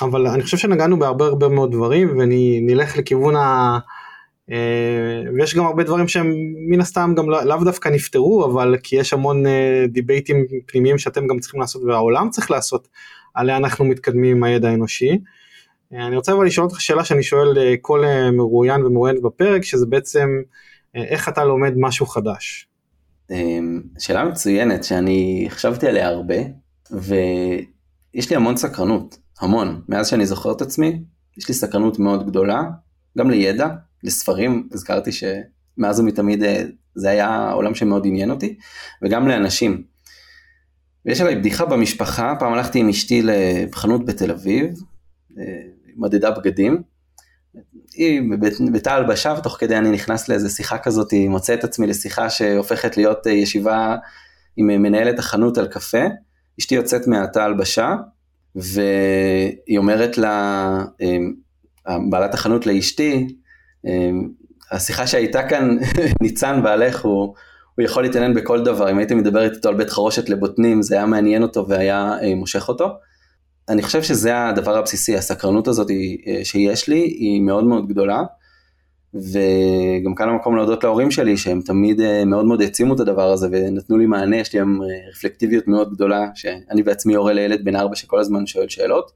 אבל 0.00 0.26
אני 0.26 0.42
חושב 0.42 0.56
שנגענו 0.56 0.98
בהרבה 0.98 1.26
הרבה 1.26 1.48
מאוד 1.48 1.72
דברים 1.72 2.18
ונלך 2.18 2.96
לכיוון 2.96 3.36
ה... 3.36 3.78
אה, 4.50 5.22
ויש 5.34 5.54
גם 5.54 5.66
הרבה 5.66 5.84
דברים 5.84 6.08
שהם 6.08 6.32
מן 6.68 6.80
הסתם 6.80 7.14
גם 7.16 7.30
לא, 7.30 7.42
לאו 7.42 7.64
דווקא 7.64 7.88
נפתרו 7.88 8.44
אבל 8.44 8.76
כי 8.82 8.96
יש 8.96 9.12
המון 9.12 9.46
אה, 9.46 9.84
דיבייטים 9.88 10.44
פנימיים 10.66 10.98
שאתם 10.98 11.26
גם 11.26 11.38
צריכים 11.38 11.60
לעשות 11.60 11.82
והעולם 11.82 12.30
צריך 12.30 12.50
לעשות 12.50 12.88
עליה 13.34 13.56
אנחנו 13.56 13.84
מתקדמים 13.84 14.36
עם 14.36 14.44
הידע 14.44 14.68
האנושי. 14.68 15.18
אה, 15.94 16.06
אני 16.06 16.16
רוצה 16.16 16.32
אבל 16.32 16.46
לשאול 16.46 16.66
אותך 16.66 16.80
שאלה 16.80 17.04
שאני 17.04 17.22
שואל 17.22 17.76
כל 17.80 18.04
מרואיין 18.32 18.86
ומרואיינת 18.86 19.22
בפרק 19.22 19.64
שזה 19.64 19.86
בעצם 19.86 20.28
איך 20.94 21.28
אתה 21.28 21.44
לומד 21.44 21.72
משהו 21.76 22.06
חדש. 22.06 22.68
שאלה 23.98 24.24
מצוינת 24.24 24.84
שאני 24.84 25.46
חשבתי 25.48 25.86
עליה 25.86 26.08
הרבה 26.08 26.36
ויש 26.90 28.30
לי 28.30 28.36
המון 28.36 28.56
סקרנות 28.56 29.18
המון 29.40 29.82
מאז 29.88 30.08
שאני 30.08 30.26
זוכר 30.26 30.52
את 30.52 30.62
עצמי 30.62 31.02
יש 31.38 31.48
לי 31.48 31.54
סקרנות 31.54 31.98
מאוד 31.98 32.26
גדולה 32.26 32.62
גם 33.18 33.30
לידע 33.30 33.68
לספרים, 34.02 34.68
הזכרתי 34.72 35.10
שמאז 35.12 36.00
ומתמיד 36.00 36.42
אה, 36.42 36.62
זה 36.94 37.10
היה 37.10 37.50
עולם 37.50 37.74
שמאוד 37.74 38.06
עניין 38.06 38.30
אותי, 38.30 38.58
וגם 39.02 39.28
לאנשים. 39.28 39.82
ויש 41.06 41.20
עליי 41.20 41.36
בדיחה 41.36 41.66
במשפחה, 41.66 42.34
פעם 42.38 42.52
הלכתי 42.52 42.78
עם 42.78 42.88
אשתי 42.88 43.22
לחנות 43.24 44.04
בתל 44.04 44.30
אביב, 44.30 44.70
אה, 45.38 45.44
מדדה 45.96 46.30
בגדים, 46.30 46.82
היא 47.98 48.22
בתא 48.72 48.90
הלבשה 48.90 49.34
ותוך 49.38 49.56
כדי 49.60 49.76
אני 49.76 49.90
נכנס 49.90 50.28
לאיזה 50.28 50.48
שיחה 50.48 50.78
כזאת, 50.78 51.12
מוצא 51.28 51.54
את 51.54 51.64
עצמי 51.64 51.86
לשיחה 51.86 52.30
שהופכת 52.30 52.96
להיות 52.96 53.26
אה, 53.26 53.32
ישיבה 53.32 53.96
עם 54.56 54.66
מנהלת 54.66 55.18
החנות 55.18 55.58
על 55.58 55.66
קפה, 55.66 56.04
אשתי 56.60 56.74
יוצאת 56.74 57.06
מהתא 57.06 57.38
הלבשה 57.38 57.94
והיא 58.54 59.78
אומרת 59.78 60.18
לה, 60.18 60.84
בעלת 62.10 62.34
החנות 62.34 62.66
לאשתי, 62.66 63.26
השיחה 64.70 65.06
שהייתה 65.06 65.48
כאן, 65.48 65.76
ניצן 66.22 66.62
בעלך, 66.62 67.04
הוא, 67.04 67.34
הוא 67.74 67.84
יכול 67.84 68.02
להתעניין 68.02 68.34
בכל 68.34 68.64
דבר, 68.64 68.90
אם 68.90 68.98
הייתי 68.98 69.14
מדברת 69.14 69.52
איתו 69.52 69.68
על 69.68 69.74
בית 69.74 69.90
חרושת 69.90 70.28
לבוטנים, 70.28 70.82
זה 70.82 70.94
היה 70.94 71.06
מעניין 71.06 71.42
אותו 71.42 71.68
והיה 71.68 72.18
אה, 72.22 72.34
מושך 72.34 72.68
אותו. 72.68 72.88
אני 73.68 73.82
חושב 73.82 74.02
שזה 74.02 74.48
הדבר 74.48 74.76
הבסיסי, 74.76 75.16
הסקרנות 75.16 75.68
הזאת 75.68 75.90
אה, 75.90 76.44
שיש 76.44 76.88
לי 76.88 76.98
היא 76.98 77.42
מאוד 77.42 77.64
מאוד 77.64 77.88
גדולה, 77.88 78.22
וגם 79.14 80.14
כאן 80.16 80.28
המקום 80.28 80.56
להודות 80.56 80.84
להורים 80.84 81.10
שלי 81.10 81.36
שהם 81.36 81.60
תמיד 81.60 82.00
אה, 82.00 82.24
מאוד 82.24 82.44
מאוד 82.44 82.62
העצימו 82.62 82.94
את 82.94 83.00
הדבר 83.00 83.32
הזה 83.32 83.48
ונתנו 83.50 83.98
לי 83.98 84.06
מענה, 84.06 84.36
יש 84.36 84.52
לי 84.52 84.58
היום 84.58 84.80
רפלקטיביות 85.12 85.68
מאוד 85.68 85.92
גדולה, 85.92 86.28
שאני 86.34 86.82
בעצמי 86.82 87.14
הורה 87.14 87.32
לילד 87.32 87.64
בן 87.64 87.76
ארבע 87.76 87.96
שכל 87.96 88.20
הזמן 88.20 88.46
שואל 88.46 88.68
שאלות, 88.68 89.12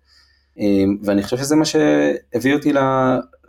ואני 1.03 1.23
חושב 1.23 1.37
שזה 1.37 1.57
מה 1.57 1.65
שהביא 1.65 2.55
אותי 2.55 2.73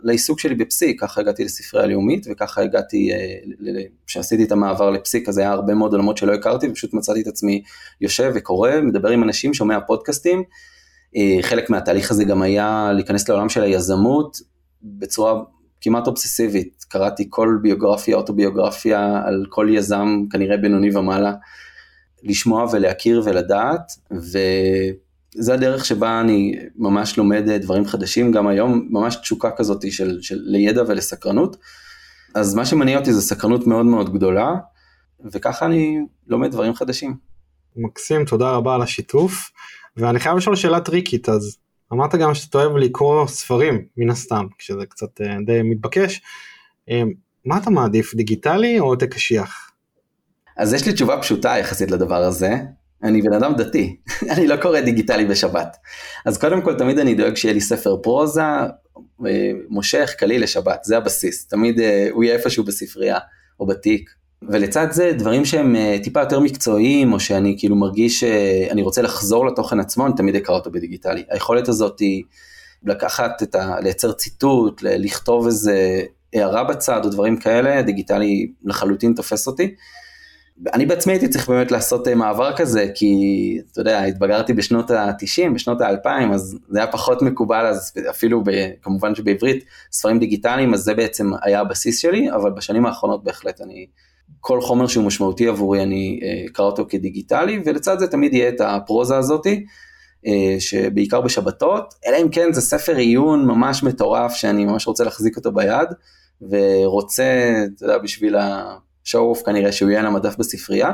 לעיסוק 0.02 0.40
שלי 0.40 0.54
בפסיק, 0.54 1.00
ככה 1.00 1.20
הגעתי 1.20 1.44
לספרייה 1.44 1.86
הלאומית 1.86 2.26
וככה 2.30 2.62
הגעתי, 2.62 3.12
אה, 3.12 3.82
כשעשיתי 4.06 4.44
את 4.44 4.52
המעבר 4.52 4.90
לפסיק 4.90 5.28
אז 5.28 5.38
היה 5.38 5.50
הרבה 5.50 5.74
מאוד 5.74 5.92
עולמות 5.92 6.16
שלא 6.16 6.32
הכרתי 6.32 6.68
ופשוט 6.68 6.94
מצאתי 6.94 7.22
את 7.22 7.26
עצמי 7.26 7.62
יושב 8.00 8.32
וקורא, 8.34 8.70
מדבר 8.82 9.08
עם 9.08 9.22
אנשים, 9.22 9.54
שומע 9.54 9.80
פודקאסטים, 9.86 10.38
אה, 10.38 10.44
חלק 11.42 11.70
מהתהליך 11.70 12.10
הזה 12.10 12.24
גם 12.24 12.42
היה 12.42 12.92
להיכנס 12.94 13.28
לעולם 13.28 13.48
של 13.48 13.62
היזמות 13.62 14.40
בצורה 14.82 15.42
כמעט 15.80 16.06
אובססיבית, 16.06 16.84
קראתי 16.88 17.26
כל 17.30 17.58
ביוגרפיה, 17.62 18.16
אוטוביוגרפיה 18.16 19.22
על 19.24 19.46
כל 19.48 19.68
יזם 19.70 20.24
כנראה 20.30 20.56
בינוני 20.56 20.96
ומעלה, 20.96 21.32
לשמוע 22.22 22.66
ולהכיר 22.72 23.22
ולדעת, 23.24 23.92
ו... 24.12 24.38
זה 25.36 25.54
הדרך 25.54 25.84
שבה 25.84 26.20
אני 26.20 26.56
ממש 26.76 27.16
לומד 27.16 27.48
אה, 27.48 27.58
דברים 27.58 27.84
חדשים, 27.84 28.32
גם 28.32 28.46
היום 28.46 28.88
ממש 28.90 29.16
תשוקה 29.16 29.50
כזאת 29.50 29.92
של, 29.92 30.18
של 30.22 30.38
לידע 30.40 30.82
ולסקרנות. 30.86 31.56
אז 32.34 32.54
מה 32.54 32.66
שמניע 32.66 32.98
אותי 32.98 33.12
זה 33.12 33.20
סקרנות 33.20 33.66
מאוד 33.66 33.86
מאוד 33.86 34.14
גדולה, 34.14 34.54
וככה 35.32 35.66
אני 35.66 35.98
לומד 36.26 36.50
דברים 36.50 36.74
חדשים. 36.74 37.16
מקסים, 37.76 38.24
תודה 38.24 38.50
רבה 38.50 38.74
על 38.74 38.82
השיתוף. 38.82 39.50
ואני 39.96 40.20
חייב 40.20 40.36
לשאול 40.36 40.56
שאלה 40.56 40.80
טריקית, 40.80 41.28
אז 41.28 41.56
אמרת 41.92 42.14
גם 42.14 42.34
שאתה 42.34 42.58
אוהב 42.58 42.76
לקרוא 42.76 43.26
ספרים, 43.26 43.84
מן 43.96 44.10
הסתם, 44.10 44.46
כשזה 44.58 44.86
קצת 44.86 45.20
אה, 45.20 45.36
די 45.46 45.62
מתבקש. 45.62 46.20
אה, 46.90 47.02
מה 47.44 47.58
אתה 47.58 47.70
מעדיף, 47.70 48.14
דיגיטלי 48.14 48.80
או 48.80 48.84
עותק 48.84 49.14
קשיח? 49.14 49.70
אז 50.56 50.74
יש 50.74 50.86
לי 50.86 50.92
תשובה 50.92 51.20
פשוטה 51.20 51.58
יחסית 51.58 51.90
לדבר 51.90 52.22
הזה. 52.22 52.50
אני 53.02 53.22
בן 53.22 53.32
אדם 53.32 53.54
דתי, 53.54 53.96
אני 54.32 54.46
לא 54.46 54.56
קורא 54.56 54.80
דיגיטלי 54.80 55.24
בשבת. 55.24 55.76
אז 56.26 56.38
קודם 56.38 56.62
כל 56.62 56.74
תמיד 56.78 56.98
אני 56.98 57.14
דואג 57.14 57.36
שיהיה 57.36 57.54
לי 57.54 57.60
ספר 57.60 57.96
פרוזה, 58.02 58.42
אה, 59.26 59.50
מושך, 59.68 60.14
קליל 60.18 60.42
לשבת, 60.42 60.84
זה 60.84 60.96
הבסיס. 60.96 61.46
תמיד 61.46 61.80
הוא 62.10 62.24
יהיה 62.24 62.36
איפשהו 62.36 62.64
בספרייה 62.64 63.18
או 63.60 63.66
בתיק. 63.66 64.10
ולצד 64.48 64.86
זה 64.90 65.12
דברים 65.18 65.44
שהם 65.44 65.76
אה, 65.76 65.96
טיפה 66.02 66.20
יותר 66.20 66.40
מקצועיים, 66.40 67.12
או 67.12 67.20
שאני 67.20 67.56
כאילו 67.58 67.76
מרגיש 67.76 68.20
שאני 68.20 68.82
רוצה 68.82 69.02
לחזור 69.02 69.46
לתוכן 69.46 69.80
עצמו, 69.80 70.06
אני 70.06 70.14
תמיד 70.16 70.36
אקרא 70.36 70.54
אותו 70.54 70.70
בדיגיטלי. 70.70 71.24
היכולת 71.30 71.68
הזאת 71.68 72.00
היא 72.00 72.22
לקחת 72.84 73.42
את 73.42 73.54
ה... 73.54 73.80
לייצר 73.80 74.12
ציטוט, 74.12 74.82
לכתוב 74.82 75.46
איזה 75.46 76.02
הערה 76.34 76.64
בצד 76.64 77.04
או 77.04 77.10
דברים 77.10 77.36
כאלה, 77.36 77.82
דיגיטלי 77.82 78.52
לחלוטין 78.64 79.12
תופס 79.14 79.46
אותי. 79.46 79.74
אני 80.74 80.86
בעצמי 80.86 81.12
הייתי 81.12 81.28
צריך 81.28 81.48
באמת 81.48 81.70
לעשות 81.70 82.08
אה, 82.08 82.14
מעבר 82.14 82.56
כזה, 82.56 82.86
כי 82.94 83.12
אתה 83.72 83.80
יודע, 83.80 84.02
התבגרתי 84.02 84.52
בשנות 84.52 84.90
ה-90, 84.90 85.54
בשנות 85.54 85.80
ה-2000, 85.80 86.34
אז 86.34 86.58
זה 86.68 86.78
היה 86.78 86.92
פחות 86.92 87.22
מקובל, 87.22 87.66
אז 87.66 87.92
אפילו 88.10 88.44
ב, 88.44 88.50
כמובן 88.82 89.14
שבעברית, 89.14 89.64
ספרים 89.92 90.18
דיגיטליים, 90.18 90.74
אז 90.74 90.80
זה 90.80 90.94
בעצם 90.94 91.30
היה 91.42 91.60
הבסיס 91.60 91.98
שלי, 91.98 92.32
אבל 92.32 92.50
בשנים 92.50 92.86
האחרונות 92.86 93.24
בהחלט 93.24 93.60
אני, 93.60 93.86
כל 94.40 94.60
חומר 94.60 94.86
שהוא 94.86 95.04
משמעותי 95.04 95.48
עבורי 95.48 95.82
אני 95.82 96.20
אה, 96.22 96.46
אקרא 96.50 96.64
אותו 96.64 96.86
כדיגיטלי, 96.88 97.62
ולצד 97.64 97.98
זה 97.98 98.06
תמיד 98.06 98.34
יהיה 98.34 98.48
את 98.48 98.60
הפרוזה 98.60 99.16
הזאתי, 99.16 99.64
אה, 100.26 100.56
שבעיקר 100.58 101.20
בשבתות, 101.20 101.94
אלא 102.06 102.16
אם 102.22 102.28
כן 102.28 102.52
זה 102.52 102.60
ספר 102.60 102.96
עיון 102.96 103.46
ממש 103.46 103.82
מטורף, 103.82 104.34
שאני 104.34 104.64
ממש 104.64 104.86
רוצה 104.86 105.04
להחזיק 105.04 105.36
אותו 105.36 105.52
ביד, 105.52 105.88
ורוצה, 106.50 107.24
אתה 107.76 107.84
יודע, 107.84 107.98
בשביל 107.98 108.36
ה... 108.36 108.76
שואו 109.04 109.28
אוף 109.28 109.42
כנראה 109.42 109.72
שהוא 109.72 109.90
יהיה 109.90 110.00
על 110.00 110.06
המדף 110.06 110.36
בספרייה, 110.38 110.92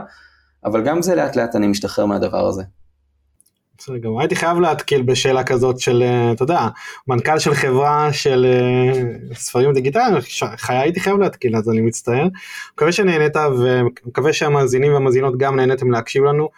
אבל 0.64 0.84
גם 0.84 1.02
זה 1.02 1.14
לאט 1.14 1.36
לאט 1.36 1.56
אני 1.56 1.66
משתחרר 1.66 2.06
מהדבר 2.06 2.46
הזה. 2.46 2.62
בסדר 3.80 3.96
גמור, 3.96 4.20
הייתי 4.20 4.36
חייב 4.36 4.60
להתקיל 4.60 5.02
בשאלה 5.02 5.44
כזאת 5.44 5.80
של, 5.80 6.02
אה, 6.02 6.32
אתה 6.32 6.42
יודע, 6.42 6.68
מנכ"ל 7.08 7.38
של 7.38 7.54
חברה 7.54 8.12
של 8.12 8.46
אה, 8.46 9.34
ספרים 9.34 9.72
דיגיטליים, 9.72 10.14
הייתי 10.68 11.00
חייב 11.00 11.18
להתקיל 11.18 11.56
אז 11.56 11.70
אני 11.70 11.80
מצטער. 11.80 12.28
מקווה 12.74 12.92
שנהנית 12.92 13.36
ומקווה 13.58 14.32
שהמאזינים 14.32 14.92
והמאזינות 14.92 15.38
גם 15.38 15.56
נהניתם 15.56 15.90
להקשיב 15.90 16.24
לנו. 16.24 16.48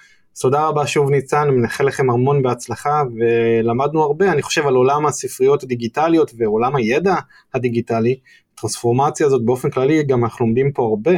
תודה 0.40 0.66
רבה 0.66 0.86
שוב 0.86 1.10
ניצן, 1.10 1.48
מאחל 1.50 1.84
לכם 1.84 2.10
המון 2.10 2.42
בהצלחה 2.42 3.02
ולמדנו 3.18 4.02
הרבה, 4.02 4.32
אני 4.32 4.42
חושב 4.42 4.66
על 4.66 4.74
עולם 4.74 5.06
הספריות 5.06 5.62
הדיגיטליות 5.62 6.32
ועולם 6.38 6.76
הידע 6.76 7.14
הדיגיטלי, 7.54 8.18
הטרנספורמציה 8.54 9.26
הזאת 9.26 9.44
באופן 9.44 9.70
כללי 9.70 10.02
גם 10.02 10.24
אנחנו 10.24 10.46
לומדים 10.46 10.72
פה 10.72 10.82
הרבה. 10.82 11.12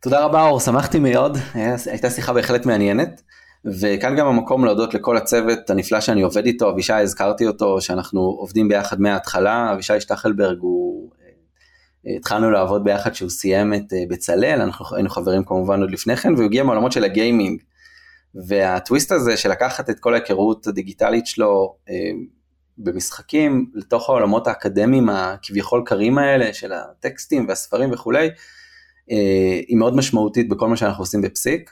תודה 0.00 0.24
רבה 0.24 0.42
אור, 0.42 0.60
שמחתי 0.60 0.98
מאוד, 0.98 1.38
הייתה 1.86 2.10
שיחה 2.10 2.32
בהחלט 2.32 2.66
מעניינת. 2.66 3.22
וכאן 3.66 4.16
גם 4.16 4.26
המקום 4.26 4.64
להודות 4.64 4.94
לכל 4.94 5.16
הצוות 5.16 5.70
הנפלא 5.70 6.00
שאני 6.00 6.22
עובד 6.22 6.46
איתו, 6.46 6.70
אבישי 6.70 6.92
הזכרתי 6.92 7.46
אותו, 7.46 7.80
שאנחנו 7.80 8.20
עובדים 8.20 8.68
ביחד 8.68 9.00
מההתחלה, 9.00 9.72
אבישי 9.72 10.00
שטחלברג 10.00 10.58
הוא, 10.60 11.10
אה, 12.06 12.16
התחלנו 12.16 12.50
לעבוד 12.50 12.84
ביחד 12.84 13.14
שהוא 13.14 13.30
סיים 13.30 13.74
את 13.74 13.92
אה, 13.92 14.02
בצלאל, 14.08 14.60
אנחנו 14.60 14.96
היינו 14.96 15.10
חברים 15.10 15.44
כמובן 15.44 15.80
עוד 15.80 15.90
לפני 15.90 16.16
כן, 16.16 16.34
והוא 16.34 16.44
הגיע 16.44 16.64
מעולמות 16.64 16.92
של 16.92 17.04
הגיימינג. 17.04 17.62
והטוויסט 18.46 19.12
הזה 19.12 19.36
של 19.36 19.50
לקחת 19.50 19.90
את 19.90 20.00
כל 20.00 20.14
ההיכרות 20.14 20.66
הדיגיטלית 20.66 21.26
שלו 21.26 21.76
אה, 21.88 21.94
במשחקים 22.78 23.70
לתוך 23.74 24.08
העולמות 24.08 24.46
האקדמיים 24.46 25.08
הכביכול 25.08 25.82
קרים 25.86 26.18
האלה 26.18 26.52
של 26.52 26.72
הטקסטים 26.72 27.48
והספרים 27.48 27.92
וכולי, 27.92 28.28
היא 29.68 29.76
מאוד 29.76 29.96
משמעותית 29.96 30.48
בכל 30.48 30.68
מה 30.68 30.76
שאנחנו 30.76 31.02
עושים 31.02 31.22
בפסיק, 31.22 31.70